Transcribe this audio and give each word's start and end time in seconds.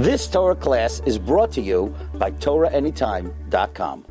This 0.00 0.26
Torah 0.26 0.56
class 0.56 1.02
is 1.04 1.18
brought 1.18 1.52
to 1.52 1.60
you 1.60 1.94
by 2.14 2.30
TorahAnytime.com. 2.30 4.06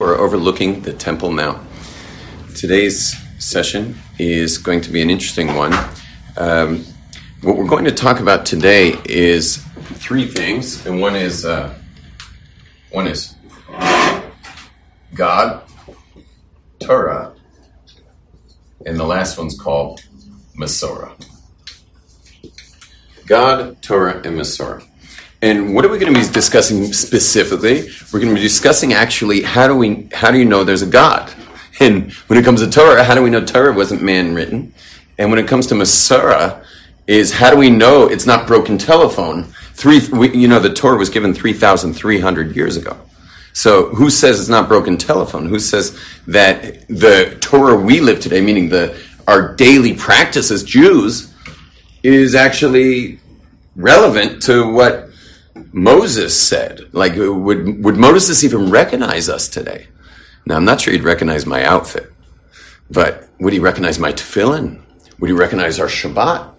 We're 0.00 0.18
overlooking 0.18 0.80
the 0.80 0.94
Temple 0.94 1.30
Mount. 1.30 1.60
Today's 2.54 3.14
session 3.38 3.98
is 4.18 4.56
going 4.56 4.80
to 4.80 4.90
be 4.90 5.02
an 5.02 5.10
interesting 5.10 5.54
one. 5.54 5.74
Um, 6.38 6.86
what 7.42 7.58
we're 7.58 7.68
going 7.68 7.84
to 7.84 7.92
talk 7.92 8.20
about 8.20 8.46
today 8.46 8.94
is 9.04 9.58
three 9.96 10.26
things, 10.26 10.86
and 10.86 11.02
one 11.02 11.14
is 11.14 11.44
uh, 11.44 11.78
one 12.90 13.06
is 13.06 13.34
God, 15.12 15.62
Torah, 16.80 17.34
and 18.86 18.98
the 18.98 19.04
last 19.04 19.36
one's 19.36 19.60
called 19.60 20.00
Masorah. 20.58 21.12
God, 23.26 23.82
Torah, 23.82 24.14
and 24.24 24.40
Masorah. 24.40 24.85
And 25.42 25.74
what 25.74 25.84
are 25.84 25.88
we 25.88 25.98
going 25.98 26.12
to 26.12 26.18
be 26.18 26.26
discussing 26.32 26.92
specifically? 26.92 27.90
We're 28.12 28.20
going 28.20 28.34
to 28.34 28.40
be 28.40 28.46
discussing 28.46 28.94
actually 28.94 29.42
how 29.42 29.68
do 29.68 29.76
we 29.76 30.08
how 30.12 30.30
do 30.30 30.38
you 30.38 30.44
know 30.44 30.64
there's 30.64 30.82
a 30.82 30.86
God? 30.86 31.32
And 31.78 32.12
when 32.28 32.38
it 32.38 32.44
comes 32.44 32.62
to 32.62 32.70
Torah, 32.70 33.04
how 33.04 33.14
do 33.14 33.22
we 33.22 33.28
know 33.28 33.44
Torah 33.44 33.72
wasn't 33.72 34.02
man 34.02 34.34
written? 34.34 34.72
And 35.18 35.30
when 35.30 35.38
it 35.38 35.46
comes 35.46 35.66
to 35.68 35.74
Masorah, 35.74 36.64
is 37.06 37.32
how 37.32 37.50
do 37.50 37.56
we 37.56 37.70
know 37.70 38.08
it's 38.08 38.26
not 38.26 38.46
broken 38.46 38.78
telephone? 38.78 39.44
Three, 39.74 40.00
we, 40.08 40.34
you 40.34 40.48
know, 40.48 40.58
the 40.58 40.72
Torah 40.72 40.96
was 40.96 41.10
given 41.10 41.34
three 41.34 41.52
thousand 41.52 41.94
three 41.94 42.18
hundred 42.18 42.56
years 42.56 42.76
ago. 42.76 42.96
So 43.52 43.88
who 43.90 44.10
says 44.10 44.40
it's 44.40 44.48
not 44.48 44.68
broken 44.68 44.96
telephone? 44.96 45.46
Who 45.46 45.58
says 45.58 45.98
that 46.26 46.88
the 46.88 47.36
Torah 47.40 47.76
we 47.76 48.00
live 48.00 48.20
today, 48.20 48.40
meaning 48.40 48.68
the 48.68 48.98
our 49.28 49.54
daily 49.54 49.94
practice 49.94 50.50
as 50.50 50.64
Jews, 50.64 51.32
is 52.02 52.34
actually 52.34 53.20
relevant 53.76 54.42
to 54.44 54.70
what 54.70 55.05
Moses 55.72 56.38
said. 56.38 56.80
Like, 56.92 57.14
would, 57.16 57.84
would 57.84 57.96
Moses 57.96 58.44
even 58.44 58.70
recognize 58.70 59.28
us 59.28 59.48
today? 59.48 59.88
Now, 60.46 60.56
I'm 60.56 60.64
not 60.64 60.80
sure 60.80 60.92
he'd 60.92 61.02
recognize 61.02 61.44
my 61.44 61.64
outfit, 61.64 62.12
but 62.90 63.28
would 63.40 63.52
he 63.52 63.58
recognize 63.58 63.98
my 63.98 64.12
tefillin? 64.12 64.80
Would 65.18 65.30
he 65.30 65.36
recognize 65.36 65.80
our 65.80 65.86
Shabbat? 65.88 66.52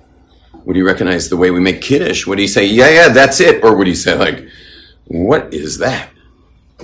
Would 0.65 0.75
he 0.75 0.81
recognize 0.81 1.29
the 1.29 1.37
way 1.37 1.51
we 1.51 1.59
make 1.59 1.81
Kiddush? 1.81 2.27
Would 2.27 2.39
he 2.39 2.47
say, 2.47 2.65
yeah, 2.65 2.89
yeah, 2.89 3.09
that's 3.09 3.39
it? 3.39 3.63
Or 3.63 3.77
would 3.77 3.87
he 3.87 3.95
say, 3.95 4.15
like, 4.17 4.47
what 5.05 5.53
is 5.53 5.77
that? 5.77 6.09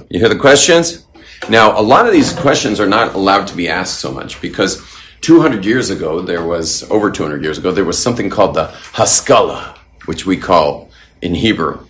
You 0.10 0.20
hear 0.20 0.30
the 0.30 0.38
questions? 0.38 1.06
Now, 1.50 1.78
a 1.78 1.82
lot 1.82 2.06
of 2.06 2.14
these 2.14 2.32
questions 2.32 2.80
are 2.80 2.88
not 2.88 3.16
allowed 3.16 3.48
to 3.48 3.56
be 3.56 3.68
asked 3.68 4.00
so 4.00 4.12
much 4.12 4.40
because 4.42 4.82
200 5.22 5.66
years 5.66 5.90
ago, 5.90 6.22
there 6.22 6.46
was, 6.46 6.90
over 6.90 7.12
200 7.12 7.44
years 7.44 7.58
ago, 7.58 7.72
there 7.72 7.84
was 7.84 8.02
something 8.02 8.30
called 8.30 8.56
the 8.56 8.68
Haskalah, 8.94 9.78
which 10.06 10.26
we 10.26 10.38
call 10.38 10.90
in 11.22 11.36
Hebrew. 11.36 11.86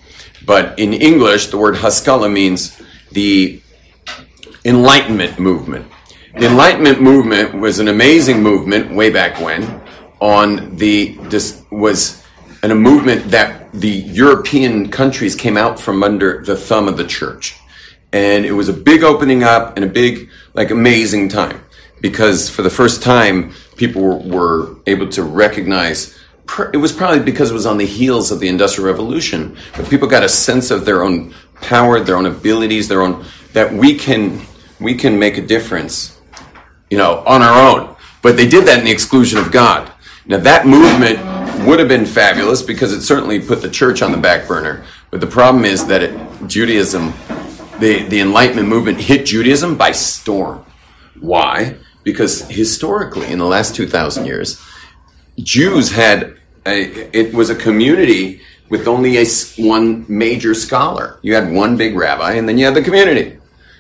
But 0.46 0.78
in 0.80 0.94
English, 0.94 1.48
the 1.48 1.58
word 1.58 1.78
Haskalah 1.78 2.30
means 2.30 2.82
the 3.12 3.62
Enlightenment 4.66 5.40
movement. 5.40 5.88
The 6.38 6.48
Enlightenment 6.48 7.02
movement 7.02 7.54
was 7.54 7.80
an 7.80 7.88
amazing 7.88 8.42
movement 8.42 8.96
way 8.96 9.10
back 9.10 9.40
when. 9.40 9.82
On 10.20 10.76
the 10.78 11.18
this 11.24 11.64
was 11.70 12.24
an, 12.64 12.72
a 12.72 12.76
movement 12.76 13.30
that 13.32 13.72
the 13.74 13.90
European 13.90 14.90
countries 14.90 15.36
came 15.36 15.58
out 15.58 15.80
from 15.80 16.02
under 16.02 16.42
the 16.44 16.56
thumb 16.56 16.88
of 16.88 16.96
the 16.96 17.06
church, 17.06 17.58
and 18.14 18.46
it 18.46 18.54
was 18.54 18.70
a 18.70 18.74
big 18.74 19.04
opening 19.04 19.44
up 19.44 19.76
and 19.76 19.84
a 19.84 19.88
big 19.88 20.30
like 20.54 20.72
amazing 20.72 21.28
time 21.28 21.62
because 22.00 22.50
for 22.50 22.62
the 22.62 22.70
first 22.70 23.02
time 23.02 23.54
people 23.76 24.02
were, 24.02 24.18
were 24.18 24.76
able 24.88 25.08
to 25.10 25.24
recognize 25.24 26.18
it 26.74 26.78
was 26.78 26.92
probably 26.92 27.20
because 27.20 27.50
it 27.52 27.54
was 27.54 27.66
on 27.66 27.78
the 27.78 27.86
heels 27.86 28.32
of 28.32 28.40
the 28.40 28.48
industrial 28.48 28.90
revolution 28.90 29.56
but 29.76 29.90
people 29.90 30.08
got 30.08 30.24
a 30.24 30.30
sense 30.30 30.72
of 30.72 30.86
their 30.86 31.04
own 31.04 31.34
power 31.62 32.00
their 32.00 32.18
own 32.18 32.26
abilities 32.26 32.88
their 32.88 33.02
own 33.02 33.26
that 33.54 33.72
we 33.72 33.98
can 33.98 34.42
we 34.80 34.94
can 34.94 35.18
make 35.18 35.38
a 35.38 35.42
difference 35.42 36.20
you 36.90 36.98
know 36.98 37.24
on 37.26 37.42
our 37.42 37.68
own. 37.70 37.96
But 38.22 38.38
they 38.38 38.48
did 38.48 38.68
that 38.68 38.80
in 38.80 38.86
the 38.86 38.92
exclusion 38.92 39.40
of 39.40 39.52
god. 39.52 39.92
Now 40.28 40.38
that 40.38 40.68
movement 40.68 41.18
would 41.68 41.80
have 41.80 41.88
been 41.88 42.06
fabulous 42.06 42.62
because 42.62 42.92
it 42.94 43.02
certainly 43.02 43.40
put 43.40 43.62
the 43.62 43.70
church 43.70 44.02
on 44.02 44.12
the 44.12 44.18
back 44.18 44.48
burner. 44.48 44.86
But 45.10 45.22
the 45.22 45.28
problem 45.28 45.66
is 45.66 45.88
that 45.88 46.04
it, 46.04 46.48
judaism 46.48 47.14
the, 47.80 48.04
the 48.04 48.20
enlightenment 48.20 48.68
movement 48.68 49.00
hit 49.00 49.26
judaism 49.26 49.76
by 49.76 49.92
storm. 49.92 50.64
Why? 51.20 51.78
Because 52.04 52.42
historically 52.48 53.28
in 53.32 53.40
the 53.40 53.46
last 53.46 53.76
2000 53.76 54.26
years 54.26 54.62
Jews 55.38 55.92
had 55.92 56.38
a, 56.66 57.18
it 57.18 57.34
was 57.34 57.50
a 57.50 57.56
community 57.56 58.42
with 58.70 58.88
only 58.88 59.18
a 59.18 59.26
one 59.58 60.06
major 60.08 60.54
scholar. 60.54 61.20
You 61.22 61.36
had 61.36 61.52
one 61.52 61.78
big 61.78 61.96
rabbi, 61.96 62.34
and 62.34 62.48
then 62.48 62.58
you 62.58 62.66
had 62.66 62.76
the 62.76 62.82
community. 62.82 63.34
I 63.34 63.40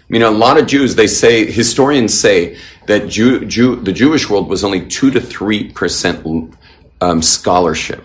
mean, 0.09 0.21
a 0.21 0.29
lot 0.29 0.59
of 0.59 0.67
Jews, 0.67 0.95
they 0.95 1.07
say, 1.07 1.49
historians 1.49 2.13
say 2.13 2.57
that 2.87 3.07
Jew, 3.07 3.45
Jew, 3.45 3.77
the 3.77 3.93
Jewish 3.93 4.29
world 4.29 4.49
was 4.49 4.63
only 4.63 4.85
2 4.85 5.11
to 5.11 5.19
3% 5.19 6.55
um, 7.01 7.21
scholarship. 7.21 8.03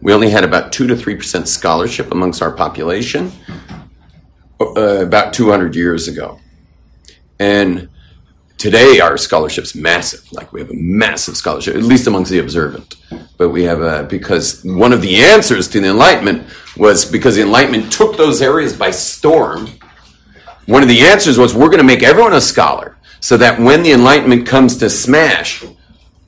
We 0.00 0.12
only 0.12 0.30
had 0.30 0.44
about 0.44 0.72
2 0.72 0.86
to 0.88 0.94
3% 0.94 1.46
scholarship 1.46 2.12
amongst 2.12 2.42
our 2.42 2.52
population 2.52 3.32
uh, 4.60 5.04
about 5.04 5.32
200 5.32 5.74
years 5.74 6.06
ago. 6.06 6.38
And 7.38 7.88
today 8.58 9.00
our 9.00 9.16
scholarship's 9.16 9.74
massive. 9.74 10.30
Like 10.32 10.52
we 10.52 10.60
have 10.60 10.70
a 10.70 10.74
massive 10.74 11.36
scholarship, 11.36 11.76
at 11.76 11.82
least 11.82 12.06
amongst 12.06 12.30
the 12.30 12.40
observant. 12.40 12.96
But 13.36 13.50
we 13.50 13.62
have 13.62 13.80
a, 13.80 14.02
because 14.02 14.62
one 14.64 14.92
of 14.92 15.00
the 15.00 15.16
answers 15.16 15.68
to 15.68 15.80
the 15.80 15.88
Enlightenment 15.88 16.46
was 16.76 17.10
because 17.10 17.36
the 17.36 17.42
Enlightenment 17.42 17.92
took 17.92 18.16
those 18.16 18.42
areas 18.42 18.76
by 18.76 18.90
storm. 18.90 19.68
One 20.66 20.82
of 20.82 20.88
the 20.88 21.00
answers 21.00 21.38
was 21.38 21.54
we're 21.54 21.68
going 21.68 21.78
to 21.78 21.84
make 21.84 22.02
everyone 22.02 22.34
a 22.34 22.40
scholar 22.40 22.98
so 23.20 23.36
that 23.36 23.58
when 23.58 23.82
the 23.82 23.92
Enlightenment 23.92 24.46
comes 24.46 24.76
to 24.78 24.90
smash 24.90 25.64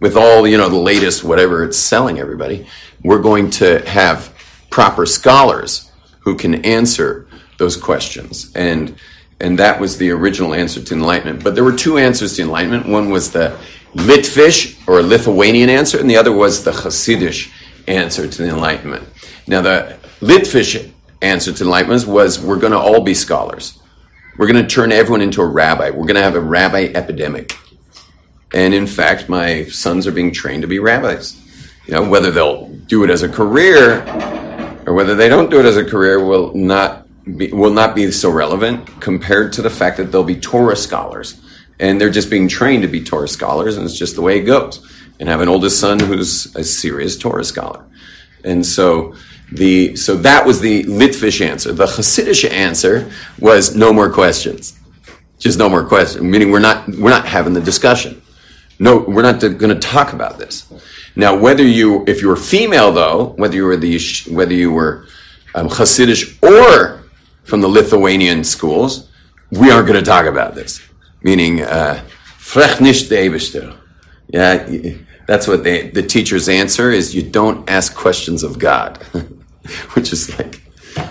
with 0.01 0.17
all, 0.17 0.47
you 0.47 0.57
know, 0.57 0.69
the 0.69 0.77
latest 0.77 1.23
whatever 1.25 1.65
it's 1.65 1.77
selling 1.77 2.19
everybody, 2.19 2.67
we're 3.03 3.21
going 3.21 3.51
to 3.51 3.87
have 3.89 4.35
proper 4.71 5.05
scholars 5.05 5.91
who 6.21 6.37
can 6.37 6.65
answer 6.65 7.27
those 7.59 7.77
questions. 7.77 8.51
And 8.55 8.95
and 9.41 9.59
that 9.59 9.81
was 9.81 9.97
the 9.97 10.11
original 10.11 10.55
answer 10.55 10.83
to 10.83 10.95
enlightenment. 10.95 11.43
But 11.43 11.55
there 11.55 11.65
were 11.65 11.77
two 11.77 11.99
answers 11.99 12.37
to 12.37 12.43
enlightenment. 12.43 12.87
One 12.87 13.11
was 13.11 13.33
the 13.33 13.59
Litvish 13.95 14.77
or 14.87 15.03
Lithuanian 15.03 15.71
answer, 15.71 15.99
and 15.99 16.09
the 16.09 16.17
other 16.17 16.33
was 16.33 16.63
the 16.63 16.71
Hasidish 16.71 17.51
answer 17.89 18.29
to 18.29 18.43
the 18.43 18.49
enlightenment. 18.49 19.09
Now, 19.47 19.63
the 19.63 19.99
Litvish 20.21 20.93
answer 21.23 21.53
to 21.53 21.65
enlightenment 21.65 22.07
was 22.07 22.39
we're 22.39 22.59
going 22.59 22.73
to 22.73 22.79
all 22.79 23.03
be 23.03 23.15
scholars. 23.15 23.79
We're 24.39 24.47
going 24.47 24.63
to 24.63 24.69
turn 24.69 24.93
everyone 24.93 25.23
into 25.23 25.43
a 25.43 25.47
rabbi. 25.47 25.91
We're 25.91 26.07
going 26.07 26.15
to 26.15 26.23
have 26.23 26.37
a 26.37 26.41
rabbi 26.41 26.93
epidemic. 26.95 27.57
And 28.53 28.75
in 28.75 28.87
fact, 28.87 29.29
my 29.29 29.65
sons 29.65 30.07
are 30.07 30.13
being 30.13 30.33
trained 30.33 30.63
to 30.63 30.69
be 30.69 30.79
rabbis. 30.79 31.37
You 31.87 31.95
know, 31.95 32.09
whether 32.09 32.31
they'll 32.31 32.69
do 32.69 33.05
it 33.05 33.11
as 33.11 33.23
a 33.23 33.29
career 33.29 34.05
or 34.87 34.95
whether 34.95 35.15
they 35.15 35.29
don't 35.29 35.51
do 35.51 35.61
it 35.61 35.67
as 35.67 35.77
a 35.77 35.85
career 35.85 36.25
will 36.25 36.55
not 36.55 37.00
be, 37.37 37.53
will 37.53 37.73
not 37.73 37.95
be 37.95 38.11
so 38.11 38.31
relevant 38.31 39.01
compared 39.01 39.53
to 39.55 39.63
the 39.63 39.71
fact 39.71 39.97
that 39.99 40.13
they'll 40.13 40.25
be 40.25 40.39
Torah 40.39 40.77
scholars. 40.77 41.41
And 41.79 42.01
they're 42.01 42.11
just 42.11 42.31
being 42.31 42.49
trained 42.49 42.83
to 42.83 42.89
be 42.89 43.03
Torah 43.03 43.29
scholars, 43.29 43.77
and 43.77 43.87
it's 43.87 43.99
just 43.99 44.15
the 44.15 44.23
way 44.23 44.39
it 44.39 44.43
goes. 44.43 44.87
And 45.19 45.29
have 45.29 45.41
an 45.41 45.49
oldest 45.49 45.81
son 45.81 45.99
who's 45.99 46.55
a 46.57 46.65
serious 46.65 47.17
Torah 47.17 47.45
scholar. 47.45 47.85
And 48.45 48.65
so 48.65 49.15
the 49.53 49.97
so 49.97 50.17
that 50.17 50.47
was 50.47 50.61
the 50.61 50.85
Litvish 50.85 51.45
answer. 51.45 51.73
The 51.73 51.87
Hasidic 51.87 52.49
answer 52.51 53.11
was 53.39 53.75
no 53.75 53.93
more 53.93 54.11
questions. 54.11 54.79
Just 55.39 55.59
no 55.59 55.69
more 55.69 55.85
questions. 55.85 56.23
Meaning 56.23 56.51
we're 56.51 56.61
not 56.61 56.89
we're 56.89 57.11
not 57.11 57.27
having 57.27 57.53
the 57.53 57.61
discussion. 57.61 58.23
No, 58.79 58.99
we're 58.99 59.23
not 59.23 59.41
going 59.41 59.69
to 59.69 59.79
talk 59.79 60.15
about 60.15 60.39
this. 60.39 60.73
Now, 61.17 61.37
whether 61.37 61.65
you 61.65 62.05
if 62.07 62.23
you 62.23 62.29
were 62.29 62.37
female 62.37 62.93
though, 62.93 63.35
whether 63.37 63.57
you 63.57 63.65
were 63.65 63.77
the 63.77 64.01
whether 64.31 64.55
you 64.55 64.73
were 64.73 65.07
um, 65.55 65.69
Hasidic 65.69 66.43
or 66.43 67.00
from 67.45 67.61
the 67.61 67.69
Lithuanian 67.69 68.45
schools, 68.45 69.11
we 69.51 69.71
aren't 69.71 69.87
going 69.87 69.99
to 69.99 70.05
talk 70.05 70.27
about 70.27 70.55
this. 70.55 70.81
Meaning, 71.23 71.63
uh, 71.63 72.03
Yeah, 74.29 74.69
that's 75.27 75.47
what 75.47 75.65
they, 75.65 75.91
the 75.91 76.03
teacher's 76.03 76.49
answer 76.49 76.91
is 76.91 77.15
you 77.15 77.23
don't 77.23 77.69
ask 77.69 77.95
questions 77.95 78.43
of 78.43 78.59
God, 78.59 78.97
which 79.95 80.13
is 80.13 80.37
like 80.39 80.61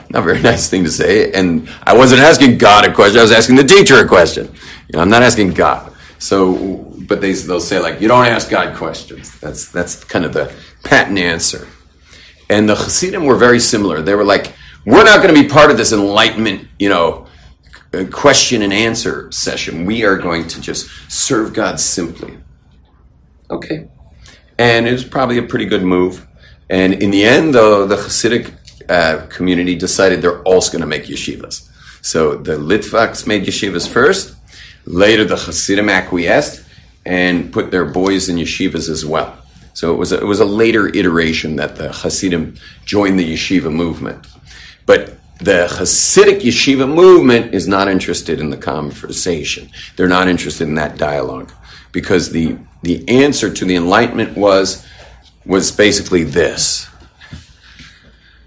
not 0.10 0.20
a 0.20 0.22
very 0.22 0.42
nice 0.42 0.70
thing 0.70 0.84
to 0.84 0.92
say. 0.92 1.32
And 1.32 1.70
I 1.84 1.96
wasn't 1.96 2.22
asking 2.22 2.58
God 2.58 2.86
a 2.86 2.94
question, 2.94 3.20
I 3.20 3.22
was 3.22 3.32
asking 3.32 3.56
the 3.56 3.64
teacher 3.64 4.00
a 4.00 4.08
question. 4.08 4.48
You 4.48 4.94
know, 4.94 5.00
I'm 5.00 5.10
not 5.10 5.24
asking 5.24 5.54
God. 5.54 5.94
So, 6.18 6.54
but 7.08 7.22
they, 7.22 7.32
they'll 7.34 7.62
say 7.62 7.80
like, 7.80 8.02
you 8.02 8.08
don't 8.08 8.26
ask 8.26 8.50
God 8.50 8.76
questions. 8.76 9.40
That's, 9.40 9.72
that's 9.72 10.04
kind 10.04 10.26
of 10.26 10.34
the 10.34 10.54
patent 10.84 11.18
answer. 11.18 11.68
And 12.50 12.68
the 12.68 12.76
Hasidim 12.76 13.24
were 13.26 13.36
very 13.36 13.60
similar. 13.60 14.02
They 14.02 14.16
were 14.16 14.26
like, 14.26 14.54
we're 14.86 15.04
not 15.04 15.22
going 15.22 15.34
to 15.34 15.42
be 15.42 15.48
part 15.48 15.72
of 15.72 15.78
this 15.78 15.92
enlightenment, 15.92 16.68
you 16.78 16.90
know, 16.90 17.28
question 18.12 18.62
and 18.62 18.72
answer 18.72 19.32
session. 19.32 19.86
We 19.86 20.04
are 20.04 20.18
going 20.18 20.48
to 20.48 20.62
just 20.62 20.90
serve 21.12 21.54
God 21.54 21.80
simply. 21.80 22.38
Okay. 23.50 23.88
And 24.58 24.88
it 24.88 24.92
was 24.92 25.04
probably 25.04 25.38
a 25.38 25.44
pretty 25.44 25.66
good 25.66 25.84
move. 25.84 26.26
And 26.70 26.94
in 26.94 27.12
the 27.12 27.24
end, 27.24 27.56
though, 27.56 27.88
the 27.88 27.96
Hasidic 27.96 28.54
uh, 28.90 29.26
community 29.28 29.76
decided 29.76 30.22
they're 30.22 30.44
also 30.44 30.72
going 30.72 30.82
to 30.82 30.88
make 30.88 31.06
yeshivas. 31.06 31.68
So 32.02 32.36
the 32.36 32.58
Litvaks 32.58 33.26
made 33.28 33.44
yeshivas 33.44 33.88
first. 33.88 34.36
Later, 34.86 35.26
the 35.26 35.36
Hasidim 35.36 35.90
acquiesced 35.90 36.66
and 37.06 37.52
put 37.52 37.72
their 37.72 37.86
boys 37.86 38.30
in 38.30 38.38
yeshivas 38.38 38.90
as 38.90 39.06
well. 39.06 39.36
So 39.74 39.94
it 39.94 39.98
was 39.98 40.12
a, 40.12 40.20
it 40.20 40.26
was 40.26 40.40
a 40.40 40.46
later 40.46 40.88
iteration 40.90 41.56
that 41.56 41.76
the 41.76 41.92
Hasidim 41.92 42.56
joined 42.86 43.20
the 43.20 43.34
yeshiva 43.34 43.72
movement. 43.74 44.28
But 44.90 45.20
the 45.38 45.68
Hasidic 45.70 46.42
yeshiva 46.42 46.92
movement 46.92 47.54
is 47.54 47.68
not 47.68 47.88
interested 47.88 48.40
in 48.40 48.50
the 48.50 48.58
conversation. 48.58 49.70
They're 49.96 50.08
not 50.08 50.28
interested 50.28 50.68
in 50.68 50.74
that 50.76 50.98
dialogue 50.98 51.52
because 51.92 52.32
the 52.32 52.58
the 52.82 53.08
answer 53.08 53.54
to 53.54 53.66
the 53.66 53.76
Enlightenment 53.76 54.36
was 54.36 54.84
was 55.46 55.72
basically 55.72 56.24
this. 56.24 56.88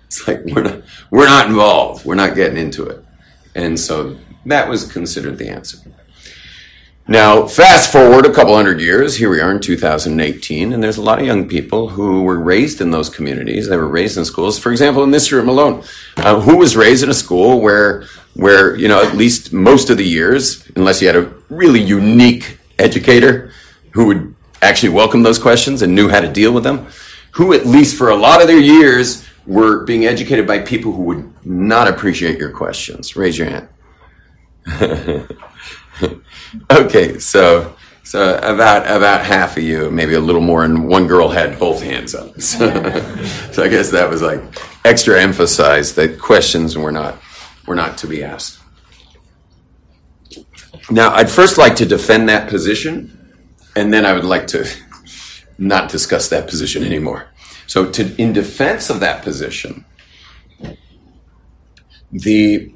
It's 0.07 0.27
like 0.27 0.41
we're 0.47 0.65
not 0.65 0.83
we're 1.13 1.29
not 1.29 1.47
involved. 1.47 2.05
We're 2.05 2.17
not 2.17 2.35
getting 2.35 2.59
into 2.59 2.89
it, 2.89 3.05
and 3.55 3.79
so 3.79 4.19
that 4.47 4.69
was 4.69 4.91
considered 4.91 5.39
the 5.39 5.49
answer. 5.49 5.79
Now, 7.09 7.49
fast 7.49 7.91
forward 7.91 8.27
a 8.27 8.33
couple 8.33 8.55
hundred 8.55 8.81
years, 8.81 9.17
here 9.17 9.29
we 9.29 9.41
are 9.41 9.51
in 9.51 9.59
2018, 9.59 10.73
and 10.73 10.81
there's 10.81 10.99
a 10.99 11.03
lot 11.03 11.19
of 11.19 11.27
young 11.27 11.49
people 11.49 11.89
who 11.89 12.23
were 12.23 12.39
raised 12.39 12.81
in 12.81 12.93
those 12.93 13.09
communities. 13.09 13.69
They 13.69 13.77
were 13.77 13.89
raised 13.89 14.17
in 14.17 14.25
schools. 14.25 14.57
For 14.57 14.71
example, 14.71 15.03
in 15.03 15.11
this 15.11 15.33
room 15.33 15.49
alone, 15.49 15.83
uh, 16.19 16.41
who 16.41 16.57
was 16.57 16.77
raised 16.77 17.03
in 17.03 17.11
a 17.11 17.15
school 17.15 17.61
where, 17.61 18.05
where 18.35 18.77
you 18.77 18.87
know, 18.87 19.03
at 19.03 19.17
least 19.17 19.53
most 19.53 19.91
of 19.91 19.97
the 19.97 20.05
years, 20.05 20.65
unless 20.77 21.03
you 21.03 21.09
had 21.09 21.17
a 21.17 21.33
really 21.51 21.81
unique 21.81 22.59
educator 22.79 23.51
who 23.91 24.07
would 24.07 24.35
actually 24.63 24.91
welcome 24.91 25.25
those 25.25 25.41
questions 25.41 25.83
and 25.83 25.93
knew 25.93 26.09
how 26.09 26.21
to 26.21 26.33
deal 26.33 26.53
with 26.53 26.63
them, 26.63 26.87
who 27.33 27.53
at 27.53 27.67
least 27.67 27.97
for 27.97 28.11
a 28.11 28.17
lot 28.17 28.41
of 28.41 28.47
their 28.47 28.61
years 28.61 29.27
were 29.45 29.85
being 29.85 30.07
educated 30.07 30.47
by 30.47 30.61
people 30.61 30.93
who 30.93 31.03
would 31.03 31.45
not 31.45 31.89
appreciate 31.89 32.39
your 32.39 32.53
questions. 32.53 33.17
Raise 33.17 33.37
your 33.37 33.49
hand. 33.49 33.69
okay, 36.71 37.19
so 37.19 37.75
so 38.05 38.37
about 38.39 38.85
about 38.85 39.25
half 39.25 39.57
of 39.57 39.63
you, 39.63 39.91
maybe 39.91 40.15
a 40.15 40.21
little 40.21 40.41
more, 40.41 40.65
and 40.65 40.87
one 40.87 41.07
girl 41.07 41.29
had 41.29 41.59
both 41.59 41.83
hands 41.83 42.15
up. 42.15 42.35
So, 42.41 42.69
so 43.53 43.63
I 43.63 43.69
guess 43.69 43.91
that 43.91 44.11
was 44.11 44.23
like 44.23 44.43
extra 44.85 45.21
emphasized 45.21 45.97
that 45.97 46.19
questions 46.19 46.77
were 46.77 46.93
not 46.93 47.19
were 47.67 47.75
not 47.75 47.97
to 47.99 48.07
be 48.07 48.23
asked. 48.25 48.59
Now, 50.91 51.15
I'd 51.15 51.31
first 51.31 51.59
like 51.59 51.77
to 51.77 51.87
defend 51.87 52.29
that 52.29 52.49
position, 52.49 53.17
and 53.77 53.93
then 53.93 54.05
I 54.05 54.13
would 54.13 54.25
like 54.25 54.47
to 54.49 54.69
not 55.59 55.91
discuss 55.91 56.29
that 56.29 56.49
position 56.49 56.85
anymore. 56.85 57.29
So, 57.67 57.91
to, 57.93 58.15
in 58.21 58.33
defense 58.33 58.91
of 58.91 59.01
that 59.01 59.23
position, 59.23 59.85
the 62.11 62.73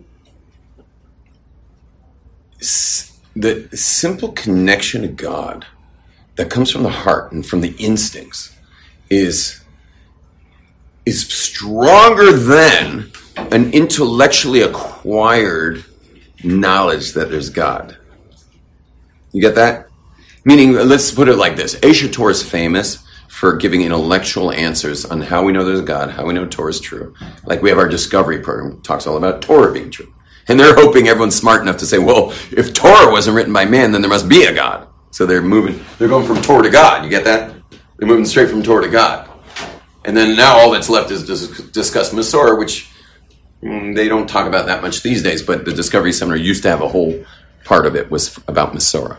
the 3.34 3.68
simple 3.76 4.32
connection 4.32 5.02
to 5.02 5.08
God 5.08 5.66
that 6.36 6.50
comes 6.50 6.70
from 6.70 6.82
the 6.82 6.90
heart 6.90 7.32
and 7.32 7.44
from 7.44 7.60
the 7.60 7.74
instincts 7.78 8.54
is 9.10 9.60
is 11.04 11.28
stronger 11.28 12.32
than 12.32 13.12
an 13.52 13.72
intellectually 13.72 14.60
acquired 14.60 15.84
knowledge 16.42 17.12
that 17.12 17.30
there's 17.30 17.50
God. 17.50 17.96
You 19.32 19.40
get 19.40 19.54
that? 19.54 19.86
Meaning, 20.44 20.72
let's 20.72 21.10
put 21.10 21.28
it 21.28 21.36
like 21.36 21.56
this: 21.56 21.76
Aish 21.76 22.06
HaTorah 22.06 22.32
is 22.32 22.42
famous 22.42 23.06
for 23.28 23.54
giving 23.56 23.82
intellectual 23.82 24.50
answers 24.50 25.04
on 25.04 25.20
how 25.20 25.44
we 25.44 25.52
know 25.52 25.62
there's 25.62 25.80
a 25.80 25.84
God, 25.84 26.10
how 26.10 26.24
we 26.24 26.32
know 26.32 26.46
Torah 26.46 26.70
is 26.70 26.80
true. 26.80 27.14
Like 27.44 27.60
we 27.60 27.68
have 27.68 27.78
our 27.78 27.88
discovery 27.88 28.38
program 28.40 28.80
talks 28.80 29.06
all 29.06 29.18
about 29.18 29.42
Torah 29.42 29.72
being 29.72 29.90
true. 29.90 30.10
And 30.48 30.60
they're 30.60 30.76
hoping 30.76 31.08
everyone's 31.08 31.34
smart 31.34 31.62
enough 31.62 31.78
to 31.78 31.86
say, 31.86 31.98
well, 31.98 32.30
if 32.52 32.72
Torah 32.72 33.10
wasn't 33.10 33.34
written 33.34 33.52
by 33.52 33.64
man, 33.64 33.90
then 33.90 34.00
there 34.00 34.08
must 34.08 34.28
be 34.28 34.44
a 34.44 34.54
God. 34.54 34.86
So 35.10 35.26
they're 35.26 35.42
moving, 35.42 35.84
they're 35.98 36.06
going 36.06 36.24
from 36.24 36.40
Torah 36.40 36.62
to 36.62 36.70
God. 36.70 37.02
You 37.02 37.10
get 37.10 37.24
that? 37.24 37.52
They're 37.96 38.06
moving 38.06 38.24
straight 38.24 38.48
from 38.48 38.62
Torah 38.62 38.84
to 38.84 38.88
God. 38.88 39.28
And 40.04 40.16
then 40.16 40.36
now 40.36 40.56
all 40.56 40.70
that's 40.70 40.88
left 40.88 41.10
is 41.10 41.24
to 41.24 41.62
discuss 41.72 42.12
Masorah, 42.12 42.56
which 42.56 42.88
mm, 43.60 43.96
they 43.96 44.08
don't 44.08 44.28
talk 44.28 44.46
about 44.46 44.66
that 44.66 44.82
much 44.82 45.02
these 45.02 45.20
days, 45.20 45.42
but 45.42 45.64
the 45.64 45.72
Discovery 45.72 46.12
Seminar 46.12 46.36
used 46.36 46.62
to 46.62 46.68
have 46.68 46.80
a 46.80 46.88
whole 46.88 47.24
part 47.64 47.86
of 47.86 47.96
it 47.96 48.08
was 48.08 48.38
about 48.46 48.72
Masorah. 48.72 49.18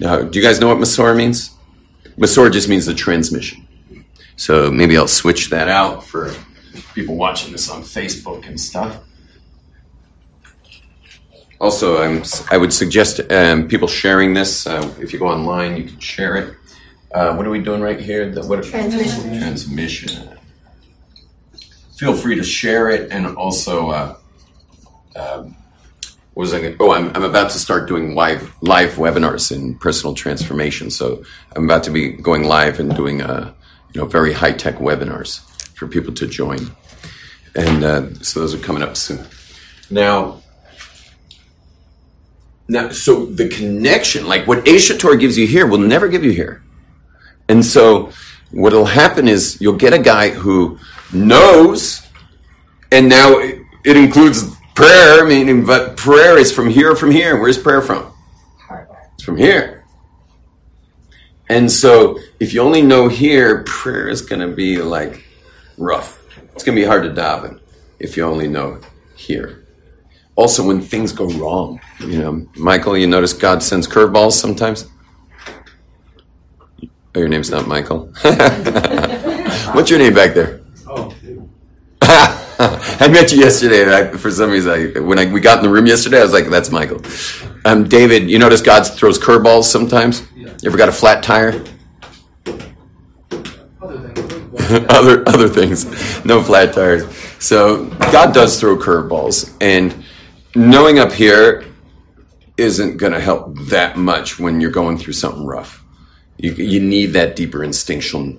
Now, 0.00 0.22
do 0.22 0.38
you 0.38 0.44
guys 0.44 0.60
know 0.60 0.68
what 0.68 0.78
Masorah 0.78 1.16
means? 1.16 1.52
Masorah 2.16 2.52
just 2.52 2.68
means 2.68 2.84
the 2.84 2.94
transmission. 2.94 3.64
So 4.36 4.70
maybe 4.70 4.96
I'll 4.96 5.06
switch 5.06 5.50
that 5.50 5.68
out 5.68 6.04
for 6.04 6.34
people 6.94 7.16
watching 7.16 7.52
this 7.52 7.70
on 7.70 7.82
Facebook 7.82 8.46
and 8.48 8.60
stuff. 8.60 8.98
Also, 11.60 12.02
I'm, 12.02 12.22
I 12.50 12.56
would 12.56 12.72
suggest 12.72 13.20
um, 13.32 13.66
people 13.66 13.88
sharing 13.88 14.32
this. 14.34 14.66
Uh, 14.66 14.94
if 15.00 15.12
you 15.12 15.18
go 15.18 15.28
online, 15.28 15.76
you 15.76 15.84
can 15.84 15.98
share 15.98 16.36
it. 16.36 16.54
Uh, 17.12 17.34
what 17.34 17.46
are 17.46 17.50
we 17.50 17.60
doing 17.60 17.80
right 17.80 17.98
here? 17.98 18.30
The, 18.30 18.46
what, 18.46 18.62
transmission. 18.62 19.38
Transmission. 19.38 20.38
Feel 21.96 22.14
free 22.14 22.36
to 22.36 22.44
share 22.44 22.90
it 22.90 23.10
and 23.10 23.26
also. 23.36 23.90
Uh, 23.90 24.16
um, 25.16 25.56
what 26.38 26.42
was 26.42 26.54
I 26.54 26.60
going 26.60 26.76
Oh, 26.78 26.92
I'm, 26.92 27.08
I'm 27.16 27.24
about 27.24 27.50
to 27.50 27.58
start 27.58 27.88
doing 27.88 28.14
live 28.14 28.54
live 28.60 28.90
webinars 28.92 29.50
in 29.50 29.76
personal 29.76 30.14
transformation. 30.14 30.88
So 30.88 31.24
I'm 31.56 31.64
about 31.64 31.82
to 31.84 31.90
be 31.90 32.10
going 32.12 32.44
live 32.44 32.78
and 32.78 32.94
doing 32.94 33.22
uh, 33.22 33.52
you 33.92 34.00
know 34.00 34.06
very 34.06 34.32
high 34.32 34.52
tech 34.52 34.76
webinars 34.76 35.40
for 35.74 35.88
people 35.88 36.14
to 36.14 36.28
join, 36.28 36.70
and 37.56 37.82
uh, 37.82 38.14
so 38.22 38.38
those 38.38 38.54
are 38.54 38.58
coming 38.58 38.84
up 38.84 38.96
soon. 38.96 39.26
Now, 39.90 40.40
now, 42.68 42.90
so 42.90 43.24
the 43.24 43.48
connection, 43.48 44.26
like 44.26 44.46
what 44.46 44.64
Aish 44.66 44.94
HaTorah 44.94 45.18
gives 45.18 45.38
you 45.38 45.46
here, 45.46 45.66
will 45.66 45.78
never 45.78 46.06
give 46.06 46.22
you 46.22 46.32
here. 46.32 46.62
And 47.48 47.64
so 47.64 48.12
what'll 48.50 48.84
happen 48.84 49.26
is 49.26 49.58
you'll 49.58 49.76
get 49.76 49.94
a 49.94 49.98
guy 49.98 50.28
who 50.28 50.78
knows, 51.10 52.06
and 52.92 53.08
now 53.08 53.38
it, 53.38 53.62
it 53.84 53.96
includes 53.96 54.54
prayer, 54.74 55.26
meaning, 55.26 55.64
but 55.64 55.96
prayer 55.96 56.36
is 56.36 56.52
from 56.52 56.68
here, 56.68 56.94
from 56.94 57.10
here. 57.10 57.40
Where's 57.40 57.56
prayer 57.56 57.80
from? 57.80 58.12
It's 59.14 59.24
from 59.24 59.38
here. 59.38 59.86
And 61.48 61.72
so 61.72 62.18
if 62.38 62.52
you 62.52 62.60
only 62.60 62.82
know 62.82 63.08
here, 63.08 63.64
prayer 63.64 64.08
is 64.08 64.20
going 64.20 64.46
to 64.46 64.54
be 64.54 64.82
like 64.82 65.24
rough. 65.78 66.22
It's 66.54 66.64
going 66.64 66.76
to 66.76 66.82
be 66.82 66.86
hard 66.86 67.04
to 67.04 67.10
daven 67.10 67.60
if 67.98 68.18
you 68.18 68.24
only 68.24 68.46
know 68.46 68.80
here 69.16 69.57
also 70.38 70.64
when 70.64 70.80
things 70.80 71.12
go 71.12 71.26
wrong. 71.30 71.80
You 71.98 72.18
know, 72.20 72.46
Michael, 72.56 72.96
you 72.96 73.08
notice 73.08 73.32
God 73.32 73.60
sends 73.60 73.88
curveballs 73.88 74.32
sometimes? 74.32 74.86
Oh, 76.80 77.18
your 77.18 77.28
name's 77.28 77.50
not 77.50 77.66
Michael. 77.66 78.06
What's 79.72 79.90
your 79.90 79.98
name 79.98 80.14
back 80.14 80.34
there? 80.34 80.60
Oh, 80.86 81.12
I 82.02 83.08
met 83.10 83.32
you 83.32 83.38
yesterday, 83.40 83.82
and 83.82 83.90
I, 83.90 84.06
for 84.16 84.30
some 84.30 84.50
reason, 84.50 84.70
I, 84.70 85.00
when 85.00 85.18
I, 85.18 85.26
we 85.26 85.40
got 85.40 85.58
in 85.58 85.64
the 85.64 85.70
room 85.70 85.86
yesterday, 85.86 86.20
I 86.20 86.22
was 86.22 86.32
like, 86.32 86.46
"That's 86.46 86.70
Michael." 86.70 87.02
Um, 87.64 87.88
David, 87.88 88.30
you 88.30 88.38
notice 88.38 88.60
God 88.60 88.84
throws 88.84 89.18
curveballs 89.18 89.64
sometimes. 89.64 90.22
Yeah. 90.36 90.46
You 90.62 90.68
ever 90.70 90.78
got 90.78 90.88
a 90.88 90.92
flat 90.92 91.22
tire? 91.22 91.64
Other 93.80 94.08
things. 94.08 94.70
other 94.88 95.28
other 95.28 95.48
things, 95.48 96.24
no 96.24 96.42
flat 96.42 96.72
tires. 96.72 97.04
So 97.40 97.86
God 98.12 98.32
does 98.34 98.58
throw 98.60 98.76
curveballs, 98.76 99.56
and 99.60 100.04
knowing 100.58 100.98
up 100.98 101.12
here 101.12 101.64
isn't 102.56 102.96
going 102.96 103.12
to 103.12 103.20
help 103.20 103.56
that 103.58 103.96
much 103.96 104.38
when 104.38 104.60
you're 104.60 104.70
going 104.70 104.98
through 104.98 105.12
something 105.12 105.46
rough. 105.46 105.84
You, 106.36 106.52
you 106.52 106.80
need 106.80 107.06
that 107.12 107.36
deeper 107.36 107.62
instinctual, 107.62 108.36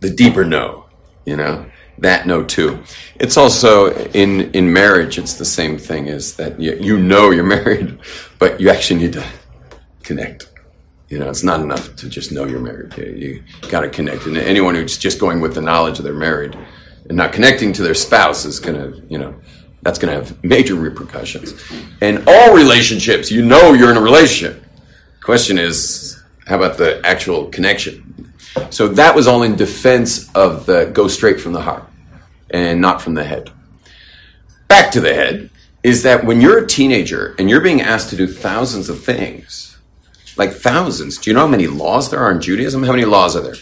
the 0.00 0.10
deeper 0.10 0.44
know, 0.44 0.86
you 1.24 1.36
know, 1.36 1.66
that 1.98 2.26
know 2.26 2.44
too. 2.44 2.82
It's 3.16 3.36
also 3.36 3.94
in, 4.08 4.52
in 4.52 4.72
marriage, 4.72 5.18
it's 5.18 5.34
the 5.34 5.44
same 5.44 5.78
thing 5.78 6.06
is 6.06 6.36
that 6.36 6.60
you, 6.60 6.74
you 6.74 6.98
know 6.98 7.30
you're 7.30 7.44
married, 7.58 7.98
but 8.38 8.60
you 8.60 8.70
actually 8.70 9.00
need 9.00 9.12
to 9.12 9.24
connect. 10.02 10.50
You 11.08 11.20
know, 11.20 11.30
it's 11.30 11.44
not 11.44 11.60
enough 11.60 11.94
to 11.96 12.08
just 12.08 12.32
know 12.32 12.44
you're 12.44 12.58
married. 12.58 12.96
You, 12.96 13.04
you 13.04 13.68
got 13.68 13.82
to 13.82 13.88
connect. 13.88 14.26
And 14.26 14.36
anyone 14.36 14.74
who's 14.74 14.98
just 14.98 15.20
going 15.20 15.40
with 15.40 15.54
the 15.54 15.60
knowledge 15.60 15.98
of 15.98 16.04
they're 16.04 16.14
married 16.14 16.58
and 17.08 17.16
not 17.16 17.32
connecting 17.32 17.72
to 17.74 17.82
their 17.82 17.94
spouse 17.94 18.44
is 18.44 18.58
going 18.58 18.76
to, 18.76 19.06
you 19.08 19.18
know, 19.18 19.34
that's 19.84 19.98
going 19.98 20.12
to 20.12 20.24
have 20.24 20.42
major 20.42 20.74
repercussions. 20.74 21.54
And 22.00 22.24
all 22.26 22.54
relationships, 22.54 23.30
you 23.30 23.44
know 23.44 23.74
you're 23.74 23.90
in 23.90 23.96
a 23.96 24.02
relationship. 24.02 24.64
Question 25.22 25.58
is, 25.58 26.22
how 26.46 26.56
about 26.56 26.78
the 26.78 27.00
actual 27.06 27.46
connection? 27.46 28.32
So 28.70 28.88
that 28.88 29.14
was 29.14 29.26
all 29.26 29.42
in 29.42 29.56
defense 29.56 30.30
of 30.34 30.66
the 30.66 30.86
go 30.86 31.06
straight 31.08 31.40
from 31.40 31.52
the 31.52 31.60
heart 31.60 31.84
and 32.50 32.80
not 32.80 33.02
from 33.02 33.14
the 33.14 33.24
head. 33.24 33.50
Back 34.68 34.90
to 34.92 35.00
the 35.00 35.14
head 35.14 35.50
is 35.82 36.02
that 36.02 36.24
when 36.24 36.40
you're 36.40 36.64
a 36.64 36.66
teenager 36.66 37.34
and 37.38 37.50
you're 37.50 37.60
being 37.60 37.82
asked 37.82 38.10
to 38.10 38.16
do 38.16 38.26
thousands 38.26 38.88
of 38.88 39.04
things, 39.04 39.76
like 40.36 40.52
thousands, 40.52 41.18
do 41.18 41.30
you 41.30 41.34
know 41.34 41.40
how 41.40 41.46
many 41.46 41.66
laws 41.66 42.10
there 42.10 42.20
are 42.20 42.30
in 42.30 42.40
Judaism? 42.40 42.82
How 42.82 42.92
many 42.92 43.04
laws 43.04 43.36
are 43.36 43.42
there? 43.42 43.54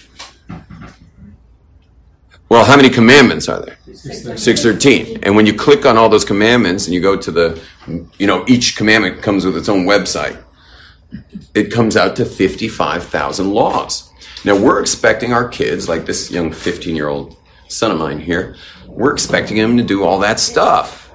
Well, 2.53 2.67
how 2.67 2.77
many 2.77 2.91
commandments 2.91 3.49
are 3.49 3.63
there? 3.63 3.79
613. 3.95 5.21
And 5.23 5.35
when 5.35 5.47
you 5.47 5.55
click 5.55 5.87
on 5.87 5.97
all 5.97 6.11
those 6.11 6.27
commandments 6.27 6.85
and 6.85 6.93
you 6.93 7.01
go 7.01 7.17
to 7.17 7.31
the, 7.31 7.59
you 8.19 8.27
know, 8.27 8.45
each 8.47 8.77
commandment 8.77 9.23
comes 9.23 9.47
with 9.47 9.57
its 9.57 9.71
own 9.71 9.87
website, 9.87 10.37
it 11.55 11.73
comes 11.73 11.97
out 11.97 12.15
to 12.17 12.27
55,000 12.27 13.51
laws. 13.51 14.11
Now, 14.45 14.55
we're 14.55 14.83
expecting 14.83 15.33
our 15.33 15.49
kids, 15.49 15.89
like 15.89 16.05
this 16.05 16.31
young 16.31 16.53
15 16.53 16.95
year 16.95 17.09
old 17.09 17.39
son 17.69 17.91
of 17.91 17.99
mine 17.99 18.21
here, 18.21 18.55
we're 18.87 19.15
expecting 19.15 19.57
him 19.57 19.79
to 19.79 19.83
do 19.83 20.05
all 20.05 20.19
that 20.19 20.39
stuff. 20.39 21.11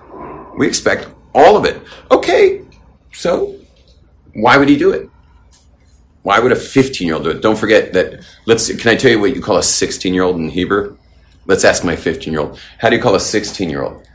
We 0.58 0.65
expect 0.65 1.08
all 1.36 1.56
of 1.56 1.65
it. 1.65 1.79
Okay, 2.10 2.65
so 3.13 3.56
why 4.34 4.58
would 4.58 4.70
he 4.70 4.75
do 4.75 4.89
it? 4.89 5.08
Why 6.24 6.39
would 6.39 6.51
a 6.51 6.56
15 6.56 7.06
year 7.06 7.13
old 7.13 7.25
do 7.25 7.29
it? 7.29 7.44
Don't 7.44 7.60
forget 7.60 7.94
that, 7.94 8.25
let's, 8.48 8.75
can 8.75 8.89
I 8.89 8.96
tell 8.96 9.12
you 9.12 9.20
what 9.20 9.36
you 9.36 9.41
call 9.44 9.58
a 9.58 9.63
16 9.63 10.15
year 10.15 10.24
old 10.24 10.38
in 10.38 10.50
Hebrew? 10.50 10.98
Let's 11.48 11.63
ask 11.63 11.84
my 11.84 11.96
15 11.96 12.32
year 12.32 12.42
old. 12.42 12.60
How 12.77 12.89
do 12.89 12.98
you 12.98 13.01
call 13.01 13.16
a 13.16 13.20
16 13.20 13.70
year 13.70 13.82
old? 13.82 14.06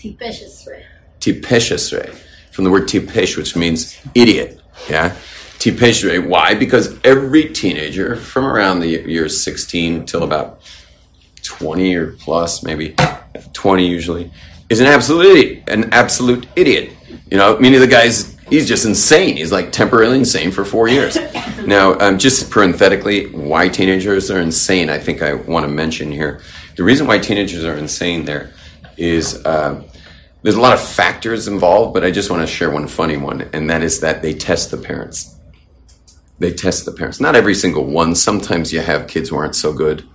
Tipeshesre. 0.00 0.84
Tipeshesre. 1.20 2.14
From 2.50 2.64
the 2.64 2.70
word 2.70 2.88
tipesh, 2.88 3.36
which 3.36 3.54
means 3.56 3.98
idiot. 4.14 4.60
Yeah? 4.88 5.14
Tipeshesre. 5.58 6.26
Why? 6.26 6.54
Because 6.54 6.98
every 7.04 7.48
teenager 7.48 8.16
from 8.16 8.44
around 8.44 8.80
the 8.80 8.88
years 8.88 9.40
16 9.40 10.06
till 10.06 10.24
about 10.24 10.60
20 11.42 11.94
or 11.94 12.12
plus, 12.12 12.64
maybe 12.64 12.96
20 13.52 13.86
usually, 13.86 14.32
is 14.68 14.80
an 14.80 14.86
absolute 14.86 15.26
idiot. 15.26 15.68
An 15.68 15.92
absolute 15.92 16.48
idiot. 16.56 16.92
You 17.30 17.36
know, 17.36 17.58
meaning 17.58 17.80
the 17.80 17.86
guy's 17.86 18.36
he's 18.48 18.66
just 18.66 18.84
insane. 18.84 19.36
He's 19.36 19.52
like 19.52 19.70
temporarily 19.70 20.18
insane 20.18 20.50
for 20.50 20.64
four 20.64 20.88
years. 20.88 21.16
now, 21.64 21.98
um, 22.00 22.18
just 22.18 22.50
parenthetically, 22.50 23.26
why 23.28 23.68
teenagers 23.68 24.30
are 24.30 24.40
insane, 24.40 24.90
I 24.90 24.98
think 24.98 25.22
I 25.22 25.34
want 25.34 25.64
to 25.64 25.68
mention 25.70 26.10
here. 26.10 26.40
The 26.80 26.84
reason 26.84 27.06
why 27.06 27.18
teenagers 27.18 27.62
are 27.62 27.76
insane 27.76 28.24
there 28.24 28.54
is 28.96 29.44
uh, 29.44 29.82
there's 30.40 30.54
a 30.54 30.60
lot 30.62 30.72
of 30.72 30.80
factors 30.80 31.46
involved, 31.46 31.92
but 31.92 32.04
I 32.04 32.10
just 32.10 32.30
want 32.30 32.40
to 32.40 32.46
share 32.46 32.70
one 32.70 32.88
funny 32.88 33.18
one, 33.18 33.42
and 33.52 33.68
that 33.68 33.82
is 33.82 34.00
that 34.00 34.22
they 34.22 34.32
test 34.32 34.70
the 34.70 34.78
parents. 34.78 35.36
They 36.38 36.54
test 36.54 36.86
the 36.86 36.92
parents. 36.92 37.20
Not 37.20 37.36
every 37.36 37.54
single 37.54 37.84
one. 37.84 38.14
Sometimes 38.14 38.72
you 38.72 38.80
have 38.80 39.08
kids 39.08 39.28
who 39.28 39.36
aren't 39.36 39.56
so 39.56 39.74
good, 39.74 40.08